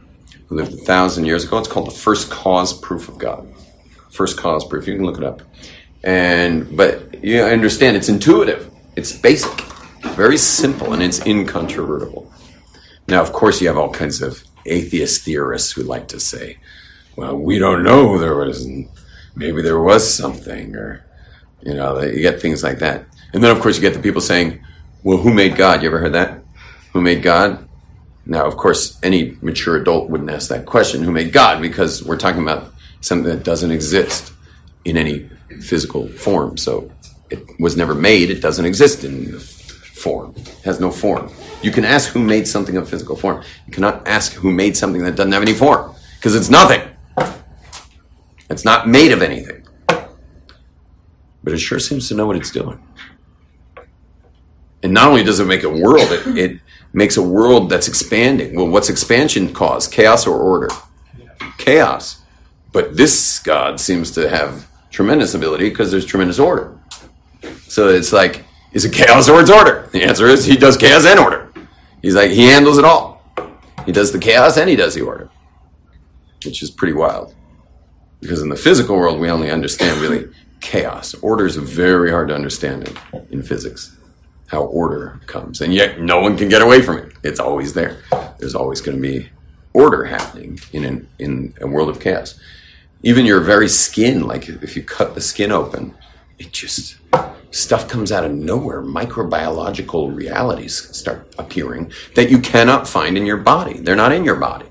who 0.48 0.56
lived 0.56 0.74
a 0.74 0.76
thousand 0.76 1.24
years 1.24 1.44
ago. 1.44 1.58
It's 1.58 1.68
called 1.68 1.86
the 1.86 1.92
first 1.92 2.30
cause 2.30 2.72
proof 2.72 3.08
of 3.08 3.18
God. 3.18 3.48
First 4.10 4.36
cause 4.38 4.64
proof. 4.64 4.86
You 4.86 4.96
can 4.96 5.06
look 5.06 5.18
it 5.18 5.24
up. 5.24 5.42
And, 6.02 6.76
but 6.76 7.22
you 7.22 7.42
understand, 7.42 7.96
it's 7.96 8.08
intuitive. 8.08 8.70
It's 8.96 9.12
basic. 9.12 9.60
Very 10.14 10.38
simple 10.38 10.92
and 10.92 11.02
it's 11.02 11.24
incontrovertible. 11.26 12.32
Now, 13.06 13.20
of 13.20 13.32
course, 13.32 13.60
you 13.60 13.68
have 13.68 13.76
all 13.76 13.90
kinds 13.90 14.22
of 14.22 14.42
atheist 14.66 15.24
theorists 15.24 15.72
who 15.72 15.82
like 15.82 16.08
to 16.08 16.20
say, 16.20 16.58
well, 17.16 17.36
we 17.36 17.58
don't 17.58 17.82
know 17.82 18.18
there 18.18 18.36
was, 18.36 18.66
maybe 19.34 19.62
there 19.62 19.80
was 19.80 20.12
something, 20.12 20.74
or, 20.74 21.04
you 21.62 21.74
know, 21.74 22.00
you 22.00 22.20
get 22.20 22.40
things 22.40 22.62
like 22.62 22.78
that. 22.78 23.04
And 23.32 23.42
then, 23.42 23.54
of 23.54 23.60
course, 23.60 23.76
you 23.76 23.82
get 23.82 23.94
the 23.94 24.00
people 24.00 24.20
saying, 24.20 24.64
well, 25.02 25.18
who 25.18 25.32
made 25.32 25.56
God? 25.56 25.82
You 25.82 25.88
ever 25.88 25.98
heard 25.98 26.14
that? 26.14 26.42
Who 26.92 27.00
made 27.00 27.22
God? 27.22 27.66
Now, 28.26 28.46
of 28.46 28.56
course, 28.56 28.98
any 29.02 29.36
mature 29.42 29.76
adult 29.76 30.08
wouldn't 30.08 30.30
ask 30.30 30.48
that 30.48 30.66
question, 30.66 31.02
who 31.02 31.10
made 31.10 31.32
God? 31.32 31.60
Because 31.60 32.02
we're 32.02 32.18
talking 32.18 32.42
about 32.42 32.72
something 33.00 33.30
that 33.30 33.44
doesn't 33.44 33.70
exist 33.70 34.32
in 34.84 34.96
any 34.96 35.28
physical 35.60 36.08
form. 36.08 36.56
So 36.56 36.90
it 37.30 37.40
was 37.58 37.76
never 37.76 37.94
made, 37.94 38.30
it 38.30 38.40
doesn't 38.40 38.64
exist 38.64 39.04
in 39.04 39.38
form, 39.38 40.34
it 40.36 40.48
has 40.64 40.80
no 40.80 40.90
form. 40.90 41.30
You 41.62 41.70
can 41.70 41.84
ask 41.84 42.10
who 42.10 42.20
made 42.20 42.48
something 42.48 42.76
of 42.76 42.88
physical 42.88 43.16
form. 43.16 43.42
You 43.66 43.72
cannot 43.72 44.08
ask 44.08 44.32
who 44.32 44.50
made 44.50 44.76
something 44.76 45.02
that 45.04 45.16
doesn't 45.16 45.32
have 45.32 45.42
any 45.42 45.52
form, 45.52 45.94
because 46.16 46.34
it's 46.34 46.48
nothing. 46.48 46.82
It's 48.48 48.64
not 48.64 48.88
made 48.88 49.12
of 49.12 49.22
anything. 49.22 49.66
But 51.42 51.52
it 51.52 51.58
sure 51.58 51.78
seems 51.78 52.08
to 52.08 52.14
know 52.14 52.26
what 52.26 52.36
it's 52.36 52.50
doing. 52.50 52.80
And 54.82 54.94
not 54.94 55.08
only 55.08 55.22
does 55.22 55.40
it 55.40 55.44
make 55.44 55.62
a 55.62 55.68
world, 55.68 56.10
it, 56.10 56.38
it 56.38 56.60
makes 56.92 57.16
a 57.16 57.22
world 57.22 57.68
that's 57.70 57.86
expanding. 57.86 58.56
Well, 58.56 58.68
what's 58.68 58.88
expansion 58.88 59.52
cause? 59.52 59.86
Chaos 59.86 60.26
or 60.26 60.36
order? 60.36 60.68
Chaos. 61.58 62.22
But 62.72 62.96
this 62.96 63.38
God 63.38 63.78
seems 63.78 64.10
to 64.12 64.28
have 64.28 64.66
tremendous 64.90 65.34
ability 65.34 65.68
because 65.68 65.90
there's 65.90 66.04
tremendous 66.04 66.38
order. 66.38 66.78
So 67.68 67.88
it's 67.88 68.12
like, 68.12 68.44
is 68.72 68.84
it 68.84 68.92
chaos 68.92 69.28
or 69.28 69.40
it's 69.40 69.50
order? 69.50 69.88
The 69.92 70.02
answer 70.02 70.26
is 70.26 70.44
he 70.44 70.56
does 70.56 70.76
chaos 70.76 71.06
and 71.06 71.18
order. 71.18 71.52
He's 72.02 72.14
like, 72.14 72.30
he 72.30 72.46
handles 72.46 72.78
it 72.78 72.84
all. 72.84 73.22
He 73.86 73.92
does 73.92 74.12
the 74.12 74.18
chaos 74.18 74.56
and 74.56 74.68
he 74.68 74.76
does 74.76 74.94
the 74.94 75.02
order, 75.02 75.30
which 76.44 76.62
is 76.62 76.70
pretty 76.70 76.92
wild. 76.92 77.34
Because 78.20 78.42
in 78.42 78.48
the 78.48 78.56
physical 78.56 78.96
world, 78.96 79.18
we 79.18 79.30
only 79.30 79.50
understand 79.50 80.00
really 80.00 80.28
chaos. 80.60 81.14
Order 81.14 81.46
is 81.46 81.56
very 81.56 82.10
hard 82.10 82.28
to 82.28 82.34
understand 82.34 82.88
in, 82.88 83.26
in 83.30 83.42
physics, 83.42 83.96
how 84.48 84.64
order 84.64 85.20
comes. 85.26 85.60
And 85.60 85.72
yet, 85.72 86.00
no 86.00 86.20
one 86.20 86.36
can 86.36 86.48
get 86.48 86.60
away 86.60 86.82
from 86.82 86.98
it. 86.98 87.12
It's 87.22 87.40
always 87.40 87.72
there. 87.72 88.02
There's 88.38 88.54
always 88.54 88.80
going 88.80 88.96
to 88.96 89.02
be 89.02 89.30
order 89.72 90.04
happening 90.04 90.58
in, 90.72 90.84
an, 90.84 91.08
in 91.18 91.54
a 91.60 91.66
world 91.66 91.88
of 91.88 92.00
chaos. 92.00 92.38
Even 93.02 93.24
your 93.24 93.40
very 93.40 93.68
skin, 93.68 94.26
like 94.26 94.48
if 94.48 94.76
you 94.76 94.82
cut 94.82 95.14
the 95.14 95.20
skin 95.20 95.50
open, 95.50 95.94
it 96.38 96.52
just 96.52 96.96
stuff 97.50 97.88
comes 97.88 98.12
out 98.12 98.24
of 98.24 98.32
nowhere. 98.32 98.82
Microbiological 98.82 100.14
realities 100.14 100.94
start 100.96 101.32
appearing 101.38 101.90
that 102.14 102.30
you 102.30 102.38
cannot 102.38 102.86
find 102.86 103.16
in 103.16 103.26
your 103.26 103.38
body. 103.38 103.78
They're 103.80 103.96
not 103.96 104.12
in 104.12 104.24
your 104.24 104.36
body. 104.36 104.66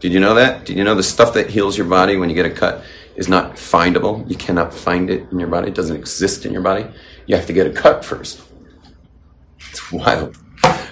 Did 0.00 0.12
you 0.12 0.20
know 0.20 0.34
that? 0.34 0.64
Did 0.64 0.76
you 0.76 0.84
know 0.84 0.94
the 0.94 1.02
stuff 1.02 1.34
that 1.34 1.50
heals 1.50 1.76
your 1.76 1.88
body 1.88 2.16
when 2.16 2.28
you 2.28 2.34
get 2.34 2.46
a 2.46 2.50
cut 2.50 2.84
is 3.16 3.28
not 3.28 3.54
findable? 3.54 4.28
You 4.30 4.36
cannot 4.36 4.72
find 4.72 5.10
it 5.10 5.30
in 5.32 5.40
your 5.40 5.48
body. 5.48 5.68
It 5.68 5.74
doesn't 5.74 5.96
exist 5.96 6.46
in 6.46 6.52
your 6.52 6.62
body. 6.62 6.86
You 7.26 7.34
have 7.34 7.46
to 7.46 7.52
get 7.52 7.66
a 7.66 7.72
cut 7.72 8.04
first. 8.04 8.40
It's 9.70 9.90
wild. 9.90 10.36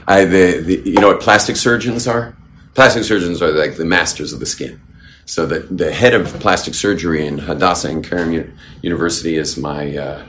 I, 0.08 0.24
the, 0.24 0.60
the, 0.60 0.82
you 0.84 1.00
know 1.00 1.08
what 1.08 1.20
plastic 1.20 1.56
surgeons 1.56 2.08
are? 2.08 2.36
Plastic 2.74 3.04
surgeons 3.04 3.40
are 3.40 3.52
like 3.52 3.76
the 3.76 3.84
masters 3.84 4.32
of 4.32 4.40
the 4.40 4.46
skin. 4.46 4.80
So 5.26 5.44
the, 5.44 5.58
the 5.58 5.92
head 5.92 6.14
of 6.14 6.28
plastic 6.38 6.72
surgery 6.74 7.26
in 7.26 7.38
Hadassah 7.38 7.88
Ein 7.88 8.02
Kerem 8.02 8.32
U- 8.32 8.52
University 8.80 9.36
is 9.36 9.56
my 9.56 9.96
uh, 9.96 10.24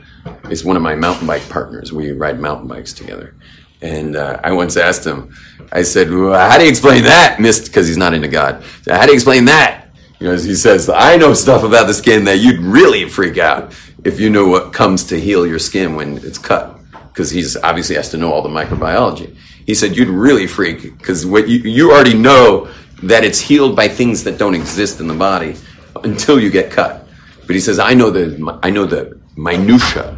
is 0.49 0.65
one 0.65 0.75
of 0.75 0.81
my 0.81 0.95
mountain 0.95 1.27
bike 1.27 1.47
partners. 1.49 1.93
We 1.93 2.11
ride 2.11 2.39
mountain 2.39 2.67
bikes 2.67 2.93
together. 2.93 3.35
And 3.79 4.15
uh, 4.15 4.39
I 4.43 4.53
once 4.53 4.75
asked 4.75 5.05
him, 5.05 5.35
I 5.71 5.83
said, 5.83 6.09
well, 6.09 6.33
"How 6.49 6.57
do 6.57 6.63
you 6.63 6.69
explain 6.69 7.03
that, 7.03 7.39
Mister?" 7.39 7.67
Because 7.67 7.87
he's 7.87 7.97
not 7.97 8.15
into 8.15 8.27
God. 8.27 8.63
How 8.87 9.03
do 9.03 9.09
you 9.09 9.13
explain 9.13 9.45
that? 9.45 9.85
You 10.19 10.27
know, 10.27 10.35
he 10.35 10.55
says, 10.55 10.89
"I 10.89 11.15
know 11.15 11.35
stuff 11.35 11.63
about 11.63 11.85
the 11.85 11.93
skin 11.93 12.23
that 12.25 12.39
you'd 12.39 12.59
really 12.59 13.07
freak 13.07 13.37
out 13.37 13.75
if 14.03 14.19
you 14.19 14.31
knew 14.31 14.49
what 14.49 14.73
comes 14.73 15.03
to 15.05 15.19
heal 15.19 15.45
your 15.45 15.59
skin 15.59 15.95
when 15.95 16.17
it's 16.17 16.39
cut." 16.39 16.75
Because 17.09 17.29
he's 17.29 17.55
obviously 17.57 17.95
has 17.97 18.09
to 18.09 18.17
know 18.17 18.33
all 18.33 18.41
the 18.41 18.49
microbiology. 18.49 19.37
He 19.67 19.75
said, 19.75 19.95
"You'd 19.95 20.09
really 20.09 20.47
freak 20.47 20.81
because 20.97 21.23
what 21.23 21.47
you, 21.47 21.59
you 21.59 21.91
already 21.91 22.15
know 22.15 22.67
that 23.03 23.23
it's 23.23 23.39
healed 23.39 23.75
by 23.75 23.87
things 23.87 24.23
that 24.23 24.37
don't 24.37 24.55
exist 24.55 24.99
in 24.99 25.07
the 25.07 25.13
body 25.13 25.55
until 26.03 26.39
you 26.39 26.49
get 26.49 26.71
cut." 26.71 27.07
But 27.45 27.55
he 27.55 27.59
says, 27.59 27.79
"I 27.79 27.93
know 27.93 28.09
the 28.09 28.59
I 28.63 28.69
know 28.69 28.85
the 28.85 29.19
minutia, 29.35 30.17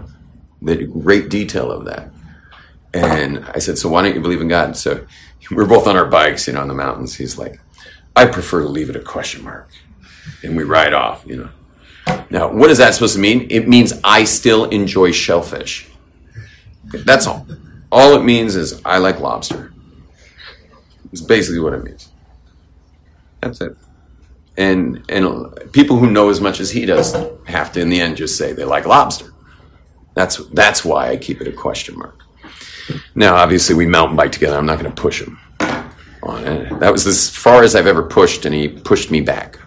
the 0.61 0.85
great 0.85 1.29
detail 1.29 1.71
of 1.71 1.85
that." 1.85 2.11
And 2.93 3.45
I 3.53 3.59
said, 3.59 3.77
So 3.77 3.89
why 3.89 4.01
don't 4.01 4.15
you 4.15 4.21
believe 4.21 4.41
in 4.41 4.47
God? 4.47 4.75
So 4.75 5.05
we're 5.51 5.65
both 5.65 5.87
on 5.87 5.95
our 5.95 6.05
bikes, 6.05 6.47
you 6.47 6.53
know, 6.53 6.61
in 6.61 6.67
the 6.67 6.73
mountains. 6.73 7.15
He's 7.15 7.37
like, 7.37 7.59
I 8.15 8.25
prefer 8.25 8.61
to 8.61 8.67
leave 8.67 8.89
it 8.89 8.95
a 8.95 9.01
question 9.01 9.43
mark. 9.43 9.69
And 10.43 10.55
we 10.57 10.63
ride 10.63 10.93
off, 10.93 11.23
you 11.25 11.37
know. 11.37 11.49
Now, 12.29 12.51
what 12.51 12.69
is 12.69 12.79
that 12.79 12.93
supposed 12.93 13.15
to 13.15 13.19
mean? 13.19 13.47
It 13.49 13.67
means 13.67 13.93
I 14.03 14.23
still 14.23 14.65
enjoy 14.65 15.11
shellfish. 15.11 15.87
That's 16.85 17.27
all. 17.27 17.45
All 17.91 18.15
it 18.15 18.23
means 18.23 18.55
is 18.55 18.81
I 18.83 18.97
like 18.97 19.19
lobster. 19.19 19.71
It's 21.11 21.21
basically 21.21 21.59
what 21.59 21.73
it 21.73 21.83
means. 21.83 22.09
That's 23.41 23.61
it. 23.61 23.75
And 24.57 25.03
and 25.09 25.71
people 25.71 25.97
who 25.97 26.11
know 26.11 26.29
as 26.29 26.41
much 26.41 26.59
as 26.59 26.69
he 26.71 26.85
does 26.85 27.15
have 27.45 27.71
to, 27.73 27.79
in 27.79 27.89
the 27.89 28.01
end, 28.01 28.17
just 28.17 28.37
say 28.37 28.51
they 28.51 28.65
like 28.65 28.85
lobster. 28.85 29.31
That's 30.15 30.37
that's 30.47 30.83
why 30.83 31.09
I 31.09 31.17
keep 31.17 31.39
it 31.39 31.47
a 31.47 31.51
question 31.51 31.97
mark. 31.97 32.19
Now, 33.15 33.35
obviously, 33.35 33.75
we 33.75 33.85
mountain 33.85 34.17
bike 34.17 34.31
together. 34.31 34.57
I'm 34.57 34.65
not 34.65 34.79
going 34.79 34.93
to 34.93 35.01
push 35.01 35.21
him 35.21 35.39
on 36.23 36.45
it. 36.45 36.79
That 36.79 36.91
was 36.91 37.07
as 37.07 37.29
far 37.29 37.63
as 37.63 37.75
I've 37.75 37.87
ever 37.87 38.03
pushed, 38.03 38.45
and 38.45 38.53
he 38.53 38.67
pushed 38.67 39.11
me 39.11 39.21
back 39.21 39.59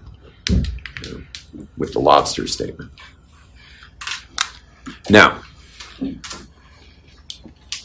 with 1.78 1.92
the 1.92 2.00
lobster 2.00 2.46
statement. 2.46 2.90
Now, 5.08 5.40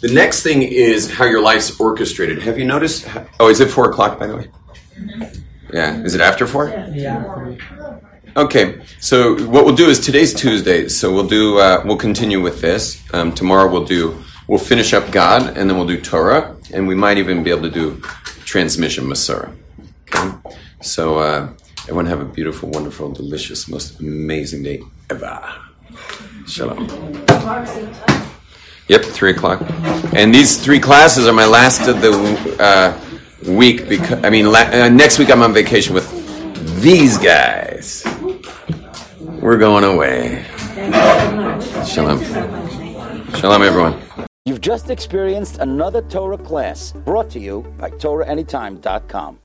the 0.02 0.12
next 0.12 0.44
thing 0.44 0.62
is 0.64 1.10
how 1.12 1.26
your 1.26 1.42
life's 1.42 1.80
orchestrated. 1.80 2.42
Have 2.42 2.60
you 2.60 2.66
noticed? 2.66 3.06
How, 3.06 3.26
oh, 3.40 3.50
is 3.50 3.62
it 3.62 3.70
four 3.70 3.90
o'clock, 3.90 4.20
by 4.20 4.28
the 4.28 4.38
way? 4.38 4.48
Mm-hmm. 5.00 5.42
Yeah. 5.74 6.02
Is 6.04 6.16
it 6.16 6.22
after 6.22 6.48
four? 6.48 6.70
Yeah. 6.92 7.56
Okay, 8.36 8.82
so 9.00 9.34
what 9.48 9.66
we'll 9.66 9.76
do 9.76 9.88
is 9.90 10.00
today's 10.00 10.32
Tuesday, 10.32 10.88
so 10.90 11.12
we'll 11.12 11.28
do 11.28 11.58
uh, 11.58 11.82
we'll 11.84 11.98
continue 11.98 12.40
with 12.40 12.62
this. 12.62 13.02
Um, 13.12 13.32
tomorrow 13.32 13.68
we'll 13.70 13.86
do 13.86 14.24
we'll 14.48 14.60
finish 14.60 14.94
up 14.94 15.12
God, 15.12 15.58
and 15.58 15.68
then 15.68 15.76
we'll 15.76 15.88
do 15.88 16.00
Torah, 16.00 16.56
and 16.72 16.88
we 16.88 16.94
might 16.94 17.18
even 17.18 17.44
be 17.44 17.50
able 17.50 17.64
to 17.64 17.72
do 17.72 18.00
transmission 18.46 19.06
Masorah. 19.06 19.56
Okay, 20.14 20.56
so 20.82 21.18
uh, 21.18 21.50
everyone 21.84 22.06
have 22.06 22.22
a 22.22 22.26
beautiful, 22.26 22.70
wonderful, 22.70 23.12
delicious, 23.12 23.68
most 23.68 24.00
amazing 24.00 24.62
day 24.62 24.82
ever. 25.10 25.42
Shalom. 26.46 26.88
Yep, 28.88 29.04
three 29.04 29.32
o'clock, 29.32 29.64
and 30.14 30.34
these 30.34 30.64
three 30.64 30.80
classes 30.80 31.26
are 31.28 31.34
my 31.34 31.48
last 31.48 31.88
of 31.88 32.02
the 32.02 32.12
uh, 32.60 32.94
week. 33.46 33.88
Because 33.88 34.24
I 34.24 34.30
mean, 34.30 34.52
la- 34.52 34.70
uh, 34.72 34.90
next 34.90 35.20
week 35.20 35.30
I'm 35.30 35.42
on 35.44 35.54
vacation 35.54 35.94
with 35.94 36.08
these 36.82 37.18
guys. 37.18 38.04
We're 39.42 39.58
going 39.58 39.84
away. 39.84 40.46
Shalom. 41.86 42.24
Shalom, 43.36 43.62
everyone. 43.64 44.02
You've 44.46 44.62
just 44.62 44.90
experienced 44.90 45.58
another 45.58 46.02
Torah 46.04 46.38
class 46.38 46.94
brought 47.06 47.30
to 47.32 47.40
you 47.40 47.62
by 47.78 47.90
TorahAnytime.com. 47.90 49.36